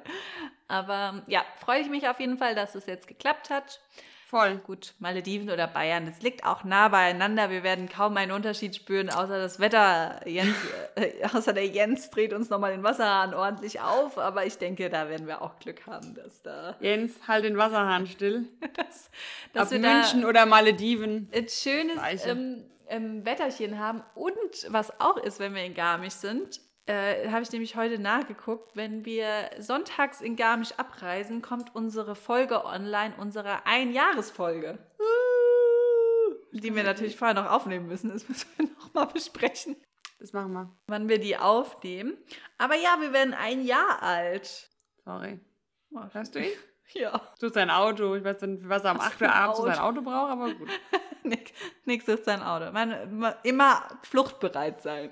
Aber 0.68 1.22
ja, 1.28 1.42
freue 1.56 1.80
ich 1.80 1.88
mich 1.88 2.06
auf 2.06 2.20
jeden 2.20 2.36
Fall, 2.36 2.54
dass 2.54 2.74
es 2.74 2.84
jetzt 2.84 3.06
geklappt 3.06 3.48
hat. 3.48 3.80
Voll. 4.28 4.56
Gut, 4.58 4.92
Malediven 4.98 5.48
oder 5.48 5.66
Bayern, 5.66 6.06
es 6.06 6.20
liegt 6.20 6.44
auch 6.44 6.62
nah 6.62 6.88
beieinander. 6.88 7.48
Wir 7.48 7.62
werden 7.62 7.88
kaum 7.88 8.14
einen 8.18 8.32
Unterschied 8.32 8.76
spüren, 8.76 9.08
außer 9.08 9.38
das 9.38 9.58
Wetter. 9.58 10.20
Jens, 10.28 10.54
äh, 10.96 11.24
außer 11.32 11.54
der 11.54 11.66
Jens 11.66 12.10
dreht 12.10 12.34
uns 12.34 12.50
nochmal 12.50 12.72
den 12.72 12.82
Wasserhahn 12.82 13.32
ordentlich 13.32 13.80
auf. 13.80 14.18
Aber 14.18 14.44
ich 14.44 14.58
denke, 14.58 14.90
da 14.90 15.08
werden 15.08 15.26
wir 15.26 15.40
auch 15.40 15.58
Glück 15.60 15.86
haben, 15.86 16.14
dass 16.14 16.42
da 16.42 16.76
Jens, 16.80 17.14
halt 17.26 17.46
den 17.46 17.56
Wasserhahn 17.56 18.06
still. 18.06 18.44
dass, 18.76 19.10
Ob 19.46 19.52
dass 19.54 19.70
wir 19.70 19.78
München 19.78 20.20
da 20.20 20.28
oder 20.28 20.44
Malediven. 20.44 21.30
ein 21.32 21.48
schönes 21.48 21.98
ähm, 22.26 22.64
ähm, 22.88 23.24
Wetterchen 23.24 23.78
haben. 23.78 24.02
Und 24.14 24.66
was 24.68 25.00
auch 25.00 25.16
ist, 25.16 25.40
wenn 25.40 25.54
wir 25.54 25.64
in 25.64 25.72
Garmisch 25.72 26.12
sind, 26.12 26.60
äh, 26.88 27.30
habe 27.30 27.42
ich 27.42 27.52
nämlich 27.52 27.76
heute 27.76 27.98
nachgeguckt, 27.98 28.74
wenn 28.74 29.04
wir 29.04 29.50
sonntags 29.58 30.20
in 30.20 30.36
Garmisch 30.36 30.72
abreisen, 30.78 31.42
kommt 31.42 31.74
unsere 31.74 32.14
Folge 32.14 32.64
online, 32.64 33.14
unsere 33.18 33.66
Einjahresfolge. 33.66 34.78
Die 36.52 36.74
wir 36.74 36.82
natürlich 36.82 37.16
vorher 37.16 37.34
noch 37.40 37.50
aufnehmen 37.50 37.86
müssen, 37.86 38.10
das 38.10 38.28
müssen 38.28 38.48
wir 38.56 38.66
nochmal 38.78 39.06
besprechen, 39.06 39.76
Das 40.18 40.32
machen 40.32 40.52
wir. 40.52 40.74
wann 40.86 41.08
wir 41.08 41.18
die 41.20 41.36
aufnehmen. 41.36 42.16
Aber 42.56 42.74
ja, 42.74 42.96
wir 43.00 43.12
werden 43.12 43.34
ein 43.34 43.62
Jahr 43.64 44.02
alt. 44.02 44.70
Sorry. 45.04 45.38
Oh, 45.92 46.02
Hörst 46.12 46.34
du 46.34 46.40
ihn? 46.40 46.52
Ja. 46.94 47.20
Sucht 47.38 47.52
sein 47.52 47.68
Auto. 47.68 48.14
Ich 48.14 48.24
weiß 48.24 48.40
nicht, 48.40 48.66
was 48.66 48.82
er 48.82 48.92
am 48.92 48.98
Was 48.98 49.08
8 49.08 49.12
für 49.18 49.24
Uhr 49.26 49.30
ein 49.34 49.36
abends 49.42 49.60
sein 49.60 49.78
Auto? 49.78 50.00
Braucht, 50.00 50.32
aber 50.32 50.54
gut. 50.54 50.70
Nick, 51.22 51.52
Nick 51.84 52.02
sucht 52.02 52.24
sein 52.24 52.42
Auto. 52.42 52.72
Man, 52.72 53.34
immer 53.42 53.82
fluchtbereit 54.04 54.80
sein. 54.80 55.10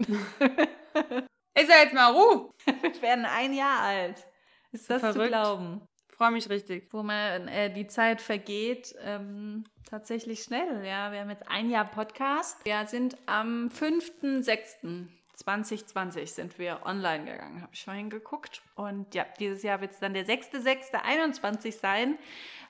Ist 1.57 1.71
ja 1.71 1.77
jetzt 1.77 1.95
mal 1.95 2.13
Ruhe. 2.13 2.53
Wir 2.83 3.03
werden 3.03 3.25
ein 3.25 3.55
Jahr 3.55 3.81
alt. 3.81 4.27
Ist 4.73 4.91
das 4.91 5.01
zu 5.01 5.13
Verrückt. 5.13 5.29
glauben? 5.29 5.81
Freue 6.11 6.33
mich 6.33 6.51
richtig. 6.51 6.93
Wo 6.93 7.03
man 7.03 7.49
äh, 7.49 7.73
die 7.73 7.87
Zeit 7.87 8.21
vergeht, 8.21 8.95
ähm, 9.03 9.65
tatsächlich 9.89 10.43
schnell. 10.43 10.85
Ja, 10.85 11.13
wir 11.13 11.21
haben 11.21 11.31
jetzt 11.31 11.49
ein 11.49 11.71
Jahr 11.71 11.87
Podcast. 11.87 12.63
Wir 12.65 12.85
sind 12.87 13.17
am 13.25 13.69
5.6.2020 13.69 16.27
sind 16.27 16.59
wir 16.59 16.81
online 16.85 17.25
gegangen, 17.25 17.63
habe 17.63 17.73
ich 17.73 17.85
vorhin 17.85 18.11
geguckt. 18.11 18.61
Und 18.75 19.15
ja, 19.15 19.25
dieses 19.41 19.63
Jahr 19.63 19.81
wird 19.81 19.93
es 19.93 19.99
dann 19.99 20.13
der 20.13 20.27
6.6.21 20.27 21.73
sein, 21.73 22.19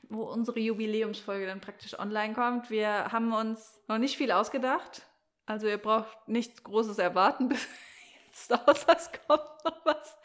wo 0.08 0.22
unsere 0.22 0.60
Jubiläumsfolge 0.60 1.46
dann 1.46 1.60
praktisch 1.60 1.98
online 1.98 2.34
kommt. 2.34 2.70
Wir 2.70 3.10
haben 3.10 3.32
uns 3.32 3.82
noch 3.88 3.98
nicht 3.98 4.16
viel 4.16 4.30
ausgedacht. 4.30 5.02
Also 5.44 5.66
ihr 5.66 5.78
braucht 5.78 6.28
nichts 6.28 6.62
Großes 6.62 6.98
erwarten 6.98 7.48
bis 7.48 7.66
jetzt, 8.36 8.52
außer 8.52 8.92
es 8.96 9.10
kommt 9.26 9.64
noch 9.64 9.84
was. 9.84 10.16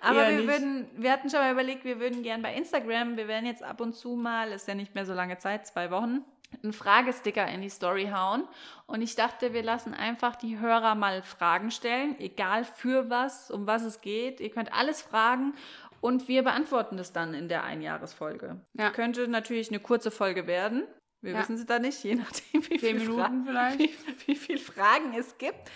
Aber 0.00 0.24
Eher 0.24 0.30
wir 0.30 0.36
nicht. 0.38 0.48
würden, 0.48 0.90
wir 0.96 1.12
hatten 1.12 1.30
schon 1.30 1.40
mal 1.40 1.52
überlegt, 1.52 1.84
wir 1.84 2.00
würden 2.00 2.22
gern 2.22 2.42
bei 2.42 2.54
Instagram, 2.54 3.16
wir 3.16 3.28
werden 3.28 3.46
jetzt 3.46 3.62
ab 3.62 3.80
und 3.80 3.94
zu 3.94 4.16
mal, 4.16 4.52
ist 4.52 4.68
ja 4.68 4.74
nicht 4.74 4.94
mehr 4.94 5.06
so 5.06 5.12
lange 5.12 5.38
Zeit, 5.38 5.66
zwei 5.66 5.90
Wochen, 5.90 6.24
einen 6.62 6.72
Fragesticker 6.72 7.46
in 7.46 7.60
die 7.60 7.68
Story 7.68 8.10
hauen. 8.12 8.44
Und 8.86 9.02
ich 9.02 9.14
dachte, 9.14 9.52
wir 9.52 9.62
lassen 9.62 9.94
einfach 9.94 10.36
die 10.36 10.58
Hörer 10.58 10.94
mal 10.94 11.22
Fragen 11.22 11.70
stellen, 11.70 12.18
egal 12.18 12.64
für 12.64 13.10
was, 13.10 13.50
um 13.50 13.66
was 13.66 13.82
es 13.82 14.00
geht. 14.00 14.40
Ihr 14.40 14.50
könnt 14.50 14.72
alles 14.72 15.02
fragen 15.02 15.54
und 16.00 16.28
wir 16.28 16.42
beantworten 16.42 16.96
das 16.96 17.12
dann 17.12 17.34
in 17.34 17.48
der 17.48 17.64
Einjahresfolge. 17.64 18.56
Ja. 18.74 18.90
Könnte 18.90 19.28
natürlich 19.28 19.68
eine 19.68 19.80
kurze 19.80 20.10
Folge 20.10 20.46
werden. 20.46 20.84
Wir 21.22 21.32
Ja. 21.32 21.40
wissen 21.40 21.56
es 21.56 21.66
da 21.66 21.78
nicht, 21.78 22.02
je 22.04 22.14
nachdem, 22.16 22.68
wie 22.70 22.78
viele 22.78 22.94
Minuten 23.00 23.44
vielleicht. 23.44 23.78
wie, 23.80 23.90
wie 24.26 24.36
viel 24.36 24.58
Fragen 24.58 25.14
es 25.18 25.36
gibt. 25.38 25.70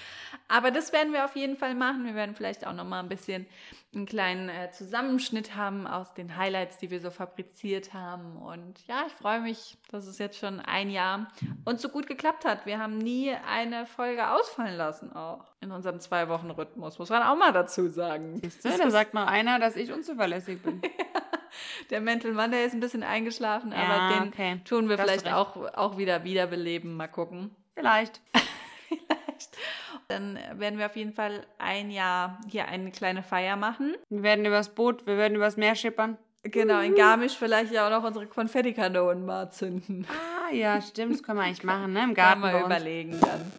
Aber 0.48 0.70
das 0.70 0.92
werden 0.92 1.12
wir 1.12 1.24
auf 1.24 1.36
jeden 1.36 1.56
Fall 1.56 1.74
machen. 1.74 2.04
Wir 2.04 2.14
werden 2.14 2.34
vielleicht 2.34 2.66
auch 2.66 2.72
noch 2.74 2.84
mal 2.84 3.00
ein 3.00 3.08
bisschen 3.08 3.46
einen 3.94 4.06
kleinen 4.06 4.48
äh, 4.48 4.70
Zusammenschnitt 4.70 5.54
haben 5.56 5.86
aus 5.86 6.14
den 6.14 6.36
Highlights, 6.36 6.78
die 6.78 6.90
wir 6.90 7.00
so 7.00 7.10
fabriziert 7.10 7.94
haben. 7.94 8.36
Und 8.36 8.86
ja, 8.86 9.04
ich 9.06 9.12
freue 9.12 9.40
mich, 9.40 9.76
dass 9.90 10.06
es 10.06 10.18
jetzt 10.18 10.38
schon 10.38 10.60
ein 10.60 10.90
Jahr 10.90 11.28
und 11.64 11.80
so 11.80 11.88
gut 11.88 12.06
geklappt 12.06 12.44
hat. 12.44 12.66
Wir 12.66 12.78
haben 12.78 12.98
nie 12.98 13.32
eine 13.32 13.86
Folge 13.86 14.30
ausfallen 14.30 14.76
lassen, 14.76 15.12
auch 15.12 15.44
in 15.60 15.70
unserem 15.72 16.00
Zwei-Wochen-Rhythmus, 16.00 16.98
muss 16.98 17.10
man 17.10 17.22
auch 17.22 17.36
mal 17.36 17.52
dazu 17.52 17.88
sagen. 17.88 18.40
Siehst 18.40 18.64
du, 18.64 18.76
da 18.76 18.90
sagt 18.90 19.14
mal 19.14 19.26
einer, 19.26 19.58
dass 19.58 19.76
ich 19.76 19.92
unzuverlässig 19.92 20.62
bin. 20.62 20.82
Der 21.90 22.00
Mental 22.00 22.32
Monday 22.32 22.66
ist 22.66 22.74
ein 22.74 22.80
bisschen 22.80 23.02
eingeschlafen, 23.02 23.72
Ja, 23.72 23.78
aber 23.78 24.14
den 24.14 24.28
okay. 24.28 24.60
tun 24.64 24.88
wir 24.88 24.96
Da 24.96 25.04
hast 25.04 25.14
du 25.14 25.20
vielleicht 25.20 25.36
auch, 25.36 25.56
auch 25.74 25.96
wieder 25.96 26.24
wiederbeleben. 26.24 26.96
Mal 26.96 27.08
gucken. 27.08 27.54
Vielleicht. 27.74 28.20
Dann 30.08 30.38
werden 30.54 30.78
wir 30.78 30.86
auf 30.86 30.96
jeden 30.96 31.12
Fall 31.12 31.46
ein 31.58 31.90
Jahr 31.90 32.38
hier 32.48 32.66
eine 32.68 32.90
kleine 32.90 33.22
Feier 33.22 33.56
machen. 33.56 33.94
Wir 34.10 34.22
werden 34.22 34.44
übers 34.44 34.68
Boot, 34.74 35.06
wir 35.06 35.16
werden 35.16 35.34
übers 35.36 35.56
Meer 35.56 35.74
schippern. 35.74 36.18
Genau, 36.42 36.80
in 36.80 36.94
Garmisch 36.94 37.36
vielleicht 37.38 37.72
ja 37.72 37.86
auch 37.86 37.90
noch 37.90 38.04
unsere 38.04 38.26
Konfettikanonen 38.26 39.24
mal 39.24 39.50
zünden. 39.50 40.06
Ah, 40.10 40.52
ja, 40.52 40.80
stimmt, 40.82 41.14
das 41.14 41.22
können 41.22 41.38
wir 41.38 41.44
eigentlich 41.44 41.64
machen, 41.64 41.94
ne? 41.94 42.00
Im 42.00 42.14
Kann 42.14 42.14
Garten 42.14 42.40
man 42.42 42.52
bei 42.52 42.58
uns. 42.58 42.66
überlegen 42.66 43.18
dann. 43.20 43.52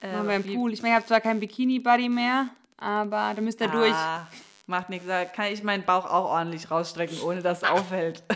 Äh, 0.00 0.16
Machen 0.16 0.28
wir 0.28 0.36
im 0.36 0.54
Pool. 0.54 0.72
Ich 0.72 0.82
meine, 0.82 0.94
ich 0.94 0.96
habe 0.96 1.06
zwar 1.06 1.20
keinen 1.20 1.38
Bikini-Buddy 1.38 2.08
mehr, 2.08 2.48
aber 2.76 3.32
da 3.36 3.40
müsst 3.40 3.60
ihr 3.60 3.68
durch. 3.68 3.92
Ah, 3.94 4.26
macht 4.66 4.90
nichts, 4.90 5.06
da 5.06 5.24
kann 5.26 5.46
ich 5.52 5.62
meinen 5.62 5.84
Bauch 5.84 6.06
auch 6.06 6.24
ordentlich 6.30 6.70
rausstrecken, 6.72 7.20
ohne 7.22 7.40
dass 7.40 7.62
es 7.62 7.68
auffällt. 7.68 8.22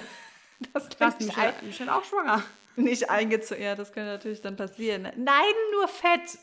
Das 0.72 0.88
Krass, 0.88 1.20
nicht, 1.20 1.38
ein, 1.38 1.52
Michelle 1.62 1.94
auch 1.94 2.02
schwanger. 2.02 2.42
nicht 2.74 3.09
eingezogen. 3.09 3.62
Ja, 3.62 3.76
das 3.76 3.92
könnte 3.92 4.11
natürlich 4.11 4.40
dann 4.40 4.56
passieren. 4.56 5.02
Nein, 5.16 5.54
nur 5.72 5.86
Fett. 5.86 6.36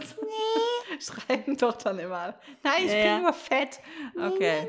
Das 0.00 0.14
schreiben 1.26 1.56
doch 1.56 1.76
dann 1.76 1.98
immer. 1.98 2.34
Nein, 2.62 2.84
ich 2.84 2.92
Ja, 2.92 2.96
bin 2.98 3.06
ja. 3.06 3.18
nur 3.18 3.32
fett. 3.32 3.80
Okay. 4.16 4.68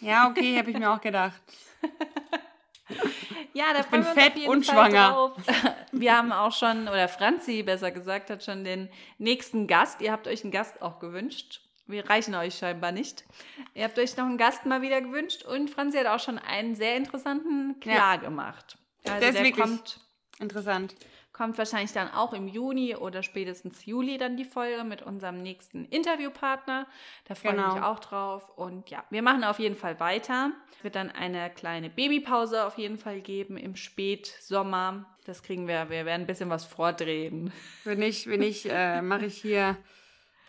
Ja, 0.00 0.28
okay, 0.28 0.58
habe 0.58 0.70
ich 0.70 0.78
mir 0.78 0.90
auch 0.92 1.00
gedacht. 1.00 1.40
Ja, 3.54 3.72
da 3.72 3.80
Ich 3.80 3.86
bin 3.86 4.02
fett 4.02 4.36
und 4.48 4.66
Fall 4.66 4.90
schwanger. 4.90 5.10
Drauf. 5.10 5.32
Wir 5.92 6.16
haben 6.16 6.32
auch 6.32 6.52
schon, 6.52 6.88
oder 6.88 7.08
Franzi 7.08 7.62
besser 7.62 7.90
gesagt, 7.90 8.28
hat 8.30 8.42
schon 8.44 8.64
den 8.64 8.88
nächsten 9.18 9.66
Gast. 9.66 10.00
Ihr 10.00 10.12
habt 10.12 10.26
euch 10.26 10.42
einen 10.42 10.52
Gast 10.52 10.80
auch 10.82 10.98
gewünscht. 10.98 11.60
Wir 11.86 12.08
reichen 12.08 12.34
euch 12.34 12.54
scheinbar 12.56 12.92
nicht. 12.92 13.24
Ihr 13.74 13.84
habt 13.84 13.98
euch 13.98 14.16
noch 14.16 14.24
einen 14.24 14.38
Gast 14.38 14.66
mal 14.66 14.82
wieder 14.82 15.00
gewünscht 15.00 15.42
und 15.44 15.68
Franzi 15.70 15.98
hat 15.98 16.06
auch 16.06 16.20
schon 16.20 16.38
einen 16.38 16.74
sehr 16.74 16.96
interessanten 16.96 17.78
klar 17.80 18.18
gemacht. 18.18 18.76
Also 19.06 19.20
Der 19.20 19.28
ist 19.30 19.42
wirklich- 19.42 19.56
kommt, 19.64 20.00
Interessant. 20.38 20.94
Kommt 21.42 21.58
wahrscheinlich 21.58 21.92
dann 21.92 22.08
auch 22.08 22.32
im 22.34 22.46
Juni 22.46 22.94
oder 22.94 23.24
spätestens 23.24 23.84
Juli 23.84 24.16
dann 24.16 24.36
die 24.36 24.44
Folge 24.44 24.84
mit 24.84 25.02
unserem 25.02 25.42
nächsten 25.42 25.86
Interviewpartner. 25.86 26.86
Da 27.26 27.34
freue 27.34 27.50
ich 27.50 27.56
Genau. 27.58 27.74
mich 27.74 27.82
auch 27.82 27.98
drauf. 27.98 28.48
Und 28.54 28.90
ja, 28.90 29.02
wir 29.10 29.22
machen 29.22 29.42
auf 29.42 29.58
jeden 29.58 29.74
Fall 29.74 29.98
weiter. 29.98 30.52
Es 30.78 30.84
wird 30.84 30.94
dann 30.94 31.10
eine 31.10 31.50
kleine 31.50 31.90
Babypause 31.90 32.64
auf 32.64 32.78
jeden 32.78 32.96
Fall 32.96 33.20
geben 33.20 33.56
im 33.56 33.74
Spätsommer. 33.74 35.04
Das 35.24 35.42
kriegen 35.42 35.66
wir. 35.66 35.90
Wir 35.90 36.06
werden 36.06 36.22
ein 36.22 36.26
bisschen 36.28 36.48
was 36.48 36.64
vordrehen. 36.64 37.52
Wenn 37.82 37.98
nicht, 37.98 38.28
wenn 38.28 38.38
nicht, 38.38 38.66
äh, 38.70 39.02
mache 39.02 39.26
ich 39.26 39.40
hier 39.42 39.76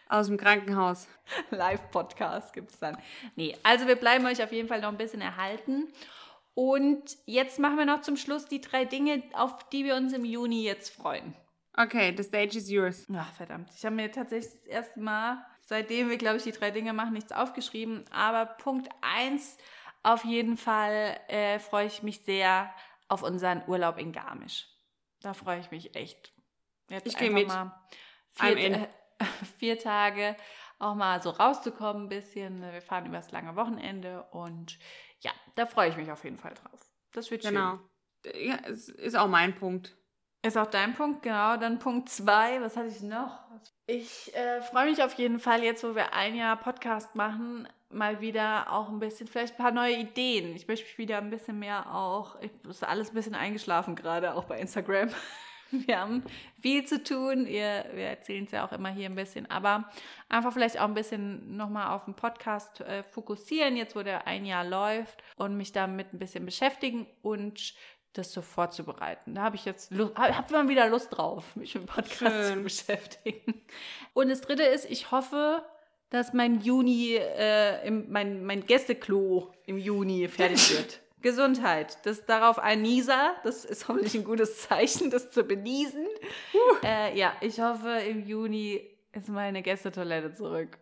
aus 0.10 0.28
dem 0.28 0.38
Krankenhaus. 0.38 1.08
Live-Podcast 1.50 2.54
gibt 2.54 2.70
es 2.70 2.78
dann. 2.78 2.98
Nee, 3.36 3.58
also 3.64 3.88
wir 3.88 3.96
bleiben 3.96 4.28
euch 4.28 4.44
auf 4.44 4.52
jeden 4.52 4.68
Fall 4.68 4.82
noch 4.82 4.89
ein 4.89 4.98
bisschen 4.98 5.22
erhalten. 5.22 5.88
Und 6.56 7.18
jetzt 7.26 7.60
machen 7.60 7.78
wir 7.78 7.86
noch 7.86 8.01
zum 8.01 8.16
Schluss 8.18 8.45
die 8.45 8.62
drei 8.62 8.86
Dinge, 8.86 9.24
auf 9.34 9.70
die 9.70 9.86
wir 9.86 9.95
uns 9.95 10.14
im 10.14 10.26
Juni 10.26 10.64
jetzt 10.64 10.93
freuen. 10.93 11.34
Okay, 11.76 12.14
the 12.16 12.24
stage 12.24 12.58
is 12.58 12.70
yours. 12.70 13.08
Ach, 13.16 13.34
verdammt. 13.34 13.72
Ich 13.76 13.84
habe 13.84 13.95
mir 13.95 14.12
tatsächlich 14.12 14.54
das 14.54 14.66
erste 14.66 14.99
Mal, 14.99 15.43
seitdem 15.62 16.10
wir, 16.10 16.18
glaube 16.18 16.38
ich, 16.38 16.43
die 16.43 16.51
drei 16.51 16.70
Dinge 16.70 16.93
machen, 16.93 17.14
nichts 17.14 17.32
aufgeschrieben. 17.32 18.06
Aber 18.12 18.45
Punkt 18.45 18.89
eins 19.01 19.58
auf 20.04 20.24
jeden 20.26 20.58
Fall 20.58 21.20
äh, 21.28 21.58
freue 21.58 21.88
ich 21.88 22.04
mich 22.04 22.20
sehr 22.20 22.72
auf 23.08 23.24
unseren 23.24 23.64
Urlaub 23.68 23.97
in 23.97 24.12
Garmisch. 24.12 24.68
Da 25.22 25.34
freue 25.34 25.60
ich 25.60 25.72
mich 25.72 25.95
echt. 25.95 26.34
Jetzt 26.89 27.08
Ich 27.08 27.18
geh 27.18 27.26
einfach 27.26 27.39
mit. 27.39 27.47
mal 27.47 27.82
vier, 28.34 28.58
äh, 28.58 28.88
vier 29.58 29.80
Tage 29.80 30.36
auch 30.80 30.95
mal 30.95 31.22
so 31.22 31.30
rauszukommen 31.30 32.04
ein 32.04 32.10
bisschen. 32.10 32.62
Wir 32.62 32.82
fahren 32.82 33.06
übers 33.06 33.32
lange 33.32 33.56
Wochenende 33.56 34.24
und 34.32 34.78
ja, 35.24 35.32
da 35.55 35.65
freue 35.65 35.89
ich 35.89 35.97
mich 35.97 36.11
auf 36.11 36.24
jeden 36.24 36.38
Fall 36.38 36.53
drauf. 36.53 36.80
Das 37.11 37.32
wird 37.32 37.43
Genau. 37.43 37.80
schön. 38.26 38.47
Ja, 38.47 38.57
es 38.65 38.89
ist 38.89 39.15
auch 39.15 39.28
mein 39.28 39.55
Punkt. 39.55 39.95
Ist 40.45 40.57
auch 40.57 40.67
dein 40.67 40.93
Punkt, 40.93 41.24
genau. 41.24 41.57
Dann 41.57 41.80
Punkt 41.80 42.09
zwei. 42.09 42.59
Was 42.61 42.76
hatte 42.76 42.88
ich 42.88 43.01
noch? 43.01 43.39
Ich 43.86 44.34
äh, 44.36 44.61
freue 44.61 44.89
mich 44.89 45.01
auf 45.03 45.13
jeden 45.13 45.39
Fall 45.39 45.63
jetzt, 45.63 45.84
wo 45.84 45.95
wir 45.95 46.13
ein 46.13 46.36
Jahr 46.36 46.57
Podcast 46.57 47.15
machen, 47.15 47.67
mal 47.89 48.19
wieder 48.21 48.71
auch 48.71 48.89
ein 48.89 48.99
bisschen, 48.99 49.28
vielleicht 49.28 49.55
ein 49.55 49.63
paar 49.63 49.71
neue 49.71 49.95
Ideen. 49.95 50.55
Ich 50.55 50.67
möchte 50.67 50.86
mich 50.86 50.97
wieder 50.97 51.17
ein 51.17 51.30
bisschen 51.30 51.59
mehr 51.59 51.93
auch, 51.93 52.39
ich 52.41 52.51
ist 52.67 52.84
alles 52.84 53.09
ein 53.09 53.13
bisschen 53.15 53.36
eingeschlafen 53.36 53.95
gerade, 53.95 54.34
auch 54.36 54.45
bei 54.45 54.59
Instagram. 54.59 55.09
Wir 55.88 55.99
haben 55.99 56.24
viel 56.61 56.86
zu 56.86 57.03
tun. 57.03 57.47
Ihr, 57.47 57.86
wir 57.93 58.05
erzählen 58.05 58.45
es 58.45 58.51
ja 58.51 58.65
auch 58.65 58.71
immer 58.71 58.89
hier 58.89 59.09
ein 59.09 59.15
bisschen, 59.15 59.49
aber 59.49 59.89
einfach 60.30 60.53
vielleicht 60.53 60.80
auch 60.80 60.88
ein 60.88 60.93
bisschen 60.93 61.57
nochmal 61.57 61.95
auf 61.95 62.05
den 62.05 62.13
Podcast 62.13 62.82
äh, 62.82 63.03
fokussieren, 63.03 63.76
jetzt 63.76 63.95
wo 63.95 64.03
der 64.03 64.28
ein 64.28 64.45
Jahr 64.45 64.63
läuft 64.63 65.24
und 65.36 65.57
mich 65.57 65.71
damit 65.71 66.13
ein 66.13 66.19
bisschen 66.19 66.45
beschäftigen 66.45 67.07
und 67.21 67.74
das 68.13 68.32
so 68.32 68.41
vorzubereiten. 68.41 69.34
Da 69.34 69.41
habe 69.41 69.55
ich 69.55 69.65
jetzt 69.65 69.91
Lust, 69.91 70.15
habe 70.15 70.53
mal 70.53 70.69
wieder 70.69 70.88
Lust 70.88 71.17
drauf, 71.17 71.55
mich 71.55 71.74
mit 71.74 71.84
dem 71.84 71.88
Podcast 71.88 72.47
Schön. 72.47 72.57
zu 72.57 72.63
beschäftigen. 72.63 73.61
Und 74.13 74.30
das 74.30 74.41
dritte 74.41 74.63
ist, 74.63 74.89
ich 74.89 75.11
hoffe, 75.11 75.63
dass 76.11 76.32
mein 76.32 76.61
Juni, 76.61 77.15
äh, 77.15 77.86
im, 77.88 78.11
mein, 78.11 78.45
mein 78.45 78.65
Gästeklo 78.67 79.51
im 79.65 79.80
Juni 79.80 80.28
fertig 80.28 80.69
wird. 80.78 81.03
Gesundheit. 81.24 81.97
Das 82.05 82.26
darauf 82.28 82.59
ein 82.59 82.84
Nieser. 82.84 83.34
Das 83.43 83.65
ist 83.65 83.88
hoffentlich 83.88 84.13
ein 84.13 84.24
gutes 84.24 84.61
Zeichen, 84.67 85.09
das 85.09 85.32
zu 85.32 85.43
benießen. 85.43 86.05
Äh, 86.84 87.17
ja, 87.17 87.34
ich 87.41 87.59
hoffe, 87.59 87.89
im 88.07 88.28
Juni 88.28 88.82
ist 89.13 89.30
meine 89.30 89.63
Gästetoilette 89.63 90.34
zurück. 90.36 90.78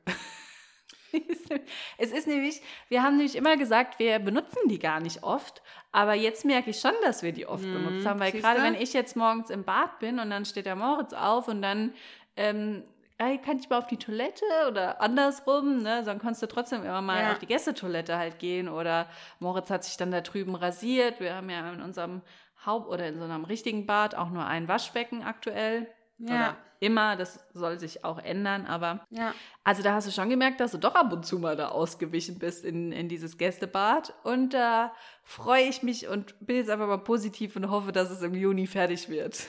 es 1.98 2.12
ist 2.12 2.28
nämlich, 2.28 2.62
wir 2.88 3.04
haben 3.04 3.18
nämlich 3.18 3.36
immer 3.36 3.58
gesagt, 3.58 4.00
wir 4.00 4.20
benutzen 4.20 4.60
die 4.68 4.80
gar 4.80 5.00
nicht 5.02 5.24
oft, 5.24 5.62
aber 5.92 6.14
jetzt 6.14 6.46
merke 6.46 6.70
ich 6.70 6.80
schon, 6.80 6.94
dass 7.04 7.22
wir 7.22 7.34
die 7.34 7.46
oft 7.46 7.66
Mhm, 7.66 7.74
benutzt 7.74 8.06
haben, 8.06 8.20
weil 8.20 8.32
siehste? 8.32 8.48
gerade 8.48 8.64
wenn 8.64 8.76
ich 8.76 8.94
jetzt 8.94 9.16
morgens 9.18 9.50
im 9.50 9.64
Bad 9.66 10.00
bin 10.00 10.20
und 10.20 10.30
dann 10.30 10.46
steht 10.46 10.66
der 10.66 10.78
Moritz 10.78 11.12
auf 11.12 11.50
und 11.50 11.62
dann 11.62 11.94
ähm, 12.38 12.84
ey, 13.22 13.38
kann 13.38 13.58
ich 13.60 13.70
mal 13.70 13.78
auf 13.78 13.88
die 13.88 13.98
Toilette 13.98 14.44
oder 14.70 15.02
andersrum, 15.02 15.82
ne? 15.84 16.04
Dann 16.04 16.20
kannst 16.20 16.42
du 16.42 16.48
trotzdem 16.48 16.84
immer 16.84 17.02
mal 17.02 17.22
Ja. 17.22 17.32
auf 17.34 17.40
die 17.40 17.46
Gästetoilette 17.48 18.18
halt 18.18 18.40
gehen 18.40 18.68
oder 18.70 19.08
Moritz 19.40 19.70
hat 19.70 19.84
sich 19.84 19.98
dann 19.98 20.12
da 20.12 20.22
drüben 20.22 20.56
rasiert. 20.56 21.20
Wir 21.20 21.36
haben 21.36 21.50
ja 21.50 21.72
in 21.72 21.82
unserem 21.82 22.22
Haupt- 22.66 22.90
oder 22.90 23.08
in 23.08 23.18
so 23.18 23.24
einem 23.26 23.44
richtigen 23.46 23.86
Bad 23.86 24.16
auch 24.16 24.30
nur 24.30 24.46
ein 24.46 24.68
Waschbecken 24.68 25.24
aktuell. 25.24 25.88
Ja. 26.18 26.28
Oder 26.36 26.58
immer, 26.80 27.16
das 27.16 27.40
soll 27.54 27.80
sich 27.80 28.04
auch 28.06 28.18
ändern, 28.20 28.66
aber 28.68 29.06
Ja. 29.10 29.34
also 29.64 29.82
da 29.84 29.94
hast 29.94 30.08
du 30.08 30.12
schon 30.12 30.30
gemerkt, 30.30 30.60
dass 30.60 30.72
du 30.72 30.78
doch 30.80 30.94
ab 30.96 31.12
und 31.14 31.26
zu 31.26 31.38
mal 31.40 31.56
da 31.56 31.70
ausgewichen 31.70 32.38
bist 32.40 32.64
in, 32.66 32.92
in 32.92 33.08
dieses 33.10 33.38
Gästebad. 33.38 34.14
Und 34.24 34.54
da 34.54 34.94
freue 35.24 35.64
ich 35.64 35.82
mich 35.84 36.08
und 36.08 36.36
bin 36.46 36.58
jetzt 36.58 36.70
einfach 36.70 36.88
mal 36.88 36.98
positiv 36.98 37.56
und 37.56 37.70
hoffe, 37.70 37.92
dass 37.92 38.10
es 38.12 38.22
im 38.24 38.34
Juni 38.36 38.66
fertig 38.68 39.10
wird. 39.10 39.46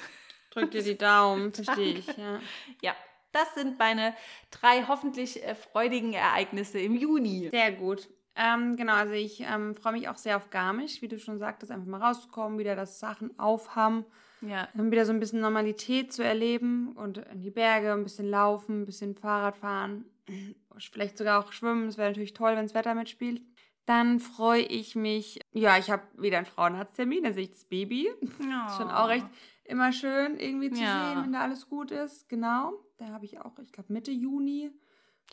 Drück 0.51 0.71
dir 0.71 0.83
die 0.83 0.97
Daumen, 0.99 1.53
verstehe 1.55 1.95
ich. 1.99 2.07
Ja. 2.19 2.41
Ja, 2.83 2.93
das 3.33 3.55
sind 3.55 3.79
meine 3.79 4.15
drei 4.51 4.85
hoffentlich 4.87 5.43
äh, 5.43 5.55
freudigen 5.55 6.13
Ereignisse 6.13 6.79
im 6.79 6.95
Juni. 6.95 7.49
Sehr 7.51 7.73
gut. 7.73 8.09
Ähm, 8.35 8.77
genau, 8.77 8.95
also 8.95 9.13
ich 9.13 9.41
ähm, 9.41 9.75
freue 9.75 9.93
mich 9.93 10.09
auch 10.09 10.17
sehr 10.17 10.37
auf 10.37 10.51
Garmisch, 10.51 11.03
wie 11.03 11.09
du 11.09 11.19
schon 11.19 11.39
sagtest, 11.39 11.71
einfach 11.71 11.87
mal 11.87 12.03
rauszukommen, 12.03 12.59
wieder 12.59 12.77
das 12.77 12.99
Sachen 12.99 13.39
aufhaben, 13.39 14.07
Ja, 14.41 14.69
dann 14.75 14.91
wieder 14.91 15.05
so 15.05 15.13
ein 15.13 15.21
bisschen 15.21 15.41
Normalität 15.41 16.13
zu 16.13 16.25
erleben 16.25 16.93
und 16.93 17.19
in 17.19 17.43
die 17.43 17.51
Berge, 17.51 17.93
ein 17.93 18.05
bisschen 18.05 18.31
laufen, 18.31 18.83
ein 18.83 18.87
bisschen 18.87 19.15
Fahrrad 19.15 19.59
fahren, 19.59 20.07
vielleicht 20.79 21.19
sogar 21.19 21.45
auch 21.45 21.53
schwimmen. 21.53 21.87
Das 21.87 21.99
wäre 21.99 22.09
natürlich 22.09 22.33
toll, 22.33 22.57
wenn 22.57 22.65
das 22.65 22.75
Wetter 22.75 22.95
mitspielt. 22.95 23.43
Dann 23.85 24.21
freue 24.21 24.63
ich 24.63 24.95
mich, 24.95 25.41
ja, 25.53 25.77
ich 25.77 25.91
habe 25.91 26.03
wieder 26.17 26.39
einen 26.39 26.47
Frauenarzttermin, 26.47 27.25
da 27.25 27.33
sehe 27.33 27.43
ich 27.45 27.51
das 27.51 27.65
Baby. 27.65 28.11
Ist 28.21 28.77
schon 28.77 28.91
auch 28.91 29.09
recht 29.09 29.27
immer 29.65 29.93
schön 29.93 30.39
irgendwie 30.39 30.71
zu 30.71 30.81
Ja. 30.83 31.13
sehen, 31.15 31.25
wenn 31.25 31.33
da 31.33 31.41
alles 31.41 31.69
gut 31.69 31.91
ist. 31.91 32.29
Genau, 32.29 32.73
da 32.99 33.07
habe 33.09 33.25
ich 33.25 33.39
auch, 33.41 33.59
ich 33.63 33.73
glaube 33.73 33.93
Mitte 33.93 34.11
Juni. 34.11 34.71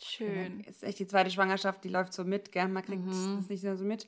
schön. 0.02 0.60
Ist 0.60 0.82
echt 0.82 0.98
die 0.98 1.06
zweite 1.06 1.30
Schwangerschaft, 1.30 1.84
die 1.84 1.88
läuft 1.90 2.14
so 2.14 2.24
mit, 2.24 2.52
gell? 2.52 2.68
Man 2.68 2.82
kriegt 2.84 3.04
Mhm. 3.04 3.36
das 3.38 3.48
nicht 3.50 3.62
mehr 3.64 3.76
so 3.76 3.84
mit. 3.84 4.06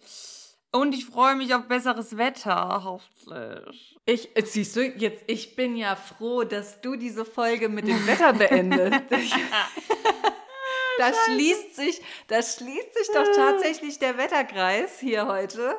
Und 0.75 0.95
ich 0.95 1.05
freue 1.05 1.37
mich 1.37 1.55
auf 1.55 1.67
besseres 1.69 2.17
Wetter, 2.17 2.83
hoffentlich. 2.83 3.99
Ich, 4.07 4.35
äh, 4.35 4.43
siehst 4.47 4.75
du, 4.75 4.83
jetzt, 4.87 5.23
ich 5.27 5.55
bin 5.55 5.77
ja 5.77 5.95
froh, 5.97 6.45
dass 6.45 6.81
du 6.81 6.97
diese 6.97 7.27
Folge 7.27 7.69
mit 7.69 7.87
dem 7.87 8.07
Wetter 8.07 8.33
beendest. 8.33 9.03
da 10.99 11.13
schließt 11.27 11.77
sich, 11.77 12.01
da 12.29 12.37
schließt 12.43 12.95
sich 12.95 13.09
doch 13.15 13.27
tatsächlich 13.35 13.99
der 13.99 14.17
Wetterkreis 14.17 14.99
hier 14.99 15.27
heute. 15.27 15.77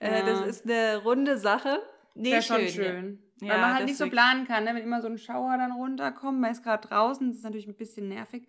Äh, 0.00 0.18
Ja. 0.20 0.26
das 0.26 0.46
ist 0.46 0.64
eine 0.64 0.98
runde 1.02 1.38
Sache. 1.38 1.80
Nee, 2.14 2.42
schön. 2.42 2.68
schön. 2.68 3.22
Weil 3.40 3.48
Ja, 3.50 3.58
man 3.58 3.74
halt 3.74 3.84
nicht 3.86 3.98
so 3.98 4.08
planen 4.08 4.46
kann, 4.46 4.64
ne? 4.64 4.74
wenn 4.74 4.82
immer 4.82 5.02
so 5.02 5.08
ein 5.08 5.18
Schauer 5.18 5.56
dann 5.58 5.72
runterkommt. 5.72 6.40
Man 6.40 6.52
ist 6.52 6.62
gerade 6.62 6.86
draußen, 6.88 7.28
das 7.28 7.38
ist 7.38 7.44
natürlich 7.44 7.68
ein 7.68 7.76
bisschen 7.76 8.08
nervig. 8.08 8.48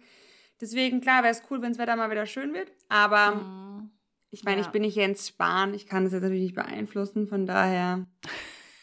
Deswegen, 0.61 1.01
klar, 1.01 1.23
wäre 1.23 1.31
es 1.33 1.43
cool, 1.51 1.61
wenn 1.61 1.71
das 1.73 1.77
Wetter 1.79 1.95
mal 1.95 2.09
wieder 2.09 2.25
schön 2.25 2.53
wird. 2.53 2.71
Aber 2.89 3.35
Mhm. 3.35 3.91
ich 4.31 4.43
meine, 4.43 4.61
Ja. 4.61 4.65
ich 4.65 4.71
bin 4.71 4.81
nicht 4.83 4.95
Jens 4.95 5.27
Spahn. 5.27 5.73
Ich 5.73 5.87
kann 5.87 6.03
das 6.03 6.13
jetzt 6.13 6.21
natürlich 6.23 6.43
nicht 6.43 6.55
beeinflussen. 6.55 7.27
Von 7.27 7.45
daher, 7.45 8.05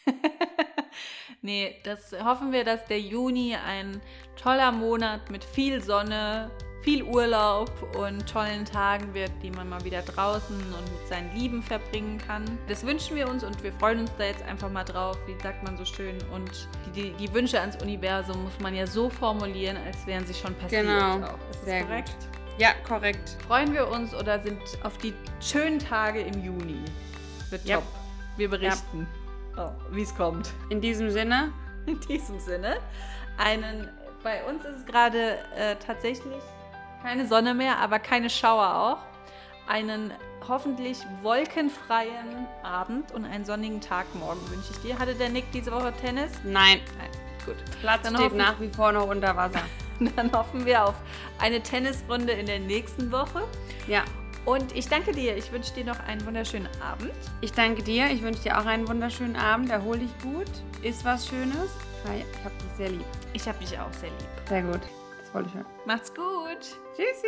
Nee, 1.41 1.75
das 1.83 2.11
hoffen 2.23 2.51
wir, 2.51 2.63
dass 2.63 2.85
der 2.85 2.99
Juni 2.99 3.55
ein 3.55 4.01
toller 4.35 4.71
Monat 4.71 5.29
mit 5.29 5.43
viel 5.43 5.81
Sonne, 5.81 6.49
viel 6.85 7.01
Urlaub 7.03 7.71
und 7.97 8.29
tollen 8.29 8.63
Tagen 8.63 9.11
wird, 9.15 9.31
die 9.41 9.49
man 9.49 9.67
mal 9.67 9.83
wieder 9.83 10.03
draußen 10.03 10.55
und 10.55 10.91
mit 10.99 11.07
seinen 11.09 11.35
Lieben 11.35 11.63
verbringen 11.63 12.19
kann. 12.19 12.45
Das 12.69 12.85
wünschen 12.85 13.15
wir 13.15 13.27
uns 13.27 13.43
und 13.43 13.61
wir 13.63 13.73
freuen 13.73 14.01
uns 14.01 14.11
da 14.19 14.25
jetzt 14.25 14.43
einfach 14.43 14.69
mal 14.69 14.83
drauf, 14.83 15.17
wie 15.25 15.35
sagt 15.41 15.63
man 15.63 15.75
so 15.77 15.83
schön. 15.83 16.15
Und 16.31 16.67
die, 16.85 17.01
die, 17.01 17.09
die 17.13 17.33
Wünsche 17.33 17.59
ans 17.59 17.81
Universum 17.81 18.43
muss 18.43 18.59
man 18.59 18.75
ja 18.75 18.85
so 18.85 19.09
formulieren, 19.09 19.77
als 19.83 20.05
wären 20.05 20.27
sie 20.27 20.35
schon 20.35 20.53
passiert. 20.55 20.83
Genau. 20.83 21.15
Auch. 21.25 21.33
Ist 21.49 21.55
das 21.61 21.65
Sehr 21.65 21.79
gut. 21.81 21.89
korrekt? 21.89 22.15
ja, 22.59 22.69
korrekt. 22.87 23.35
Freuen 23.47 23.73
wir 23.73 23.87
uns 23.89 24.13
oder 24.13 24.39
sind 24.39 24.61
auf 24.83 24.95
die 24.99 25.13
schönen 25.41 25.79
Tage 25.79 26.21
im 26.21 26.39
Juni? 26.43 26.85
Wird 27.49 27.65
Ja. 27.65 27.77
top. 27.77 27.85
Wir 28.37 28.49
berichten, 28.49 29.07
oh, 29.57 29.69
wie 29.91 30.03
es 30.03 30.13
kommt. 30.15 30.51
In 30.69 30.81
diesem 30.81 31.09
Sinne, 31.09 31.51
In 31.87 31.99
diesem 32.01 32.39
Sinne, 32.39 32.77
einen, 33.37 33.89
bei 34.23 34.43
uns 34.45 34.63
ist 34.65 34.79
es 34.81 34.85
gerade 34.85 35.37
äh, 35.57 35.75
tatsächlich 35.77 36.41
keine 37.05 37.27
Sonne 37.27 37.53
mehr, 37.53 37.77
aber 37.77 37.99
keine 37.99 38.29
Schauer 38.31 38.75
auch. 38.75 38.97
Einen 39.71 40.11
hoffentlich 40.47 40.97
wolkenfreien 41.21 42.47
Abend 42.63 43.11
und 43.11 43.25
einen 43.25 43.45
sonnigen 43.45 43.79
Tag 43.81 44.05
morgen 44.15 44.39
wünsche 44.49 44.71
ich 44.71 44.79
dir. 44.79 44.97
Hatte 44.97 45.13
der 45.15 45.29
Nick 45.29 45.51
diese 45.51 45.71
Woche 45.71 45.93
Tennis? 46.01 46.31
nein, 46.43 46.79
Nein. 46.97 47.09
Gut. 47.45 47.55
Platz 47.79 48.01
Dann 48.01 48.15
steht 48.15 48.33
nach 48.33 48.59
wie 48.59 48.69
vor 48.69 48.91
noch 48.91 49.07
unter 49.07 49.35
Wasser. 49.35 49.61
Dann 50.15 50.31
hoffen 50.31 50.65
wir 50.65 50.83
auf 50.83 50.95
eine 51.39 51.61
Tennisrunde 51.61 52.33
in 52.33 52.47
der 52.47 52.59
nächsten 52.59 53.11
Woche. 53.11 53.43
Ja, 53.87 54.03
Und 54.45 54.75
ich 54.75 54.87
danke 54.87 55.11
dir. 55.11 55.37
Ich 55.37 55.51
wünsche 55.51 55.73
dir 55.75 55.85
noch 55.85 55.99
einen 56.07 56.25
wunderschönen 56.25 56.69
Abend. 56.81 57.11
ich 57.41 57.51
danke 57.51 57.83
dir. 57.83 58.07
Ich 58.09 58.23
wünsche 58.23 58.41
dir 58.41 58.59
auch 58.59 58.65
einen 58.65 58.87
wunderschönen 58.87 59.35
Abend. 59.35 59.69
Erhol 59.69 59.99
dich 59.99 60.17
gut. 60.23 60.49
Iss 60.81 61.05
was 61.05 61.27
Schönes. 61.27 61.69
Ich 62.05 62.43
habe 62.43 62.55
dich 62.55 62.77
sehr 62.77 62.89
lieb. 62.89 63.05
Ich 63.33 63.47
habe 63.47 63.57
dich 63.59 63.77
auch 63.79 63.93
sehr 63.93 64.09
lieb. 64.09 64.47
Sehr 64.49 64.61
gut. 64.63 64.81
Wollte 65.35 65.49
ich 65.49 65.55
hören. 65.55 65.65
Macht's 65.85 66.13
gut. 66.13 66.79
Tschüssi. 66.95 67.27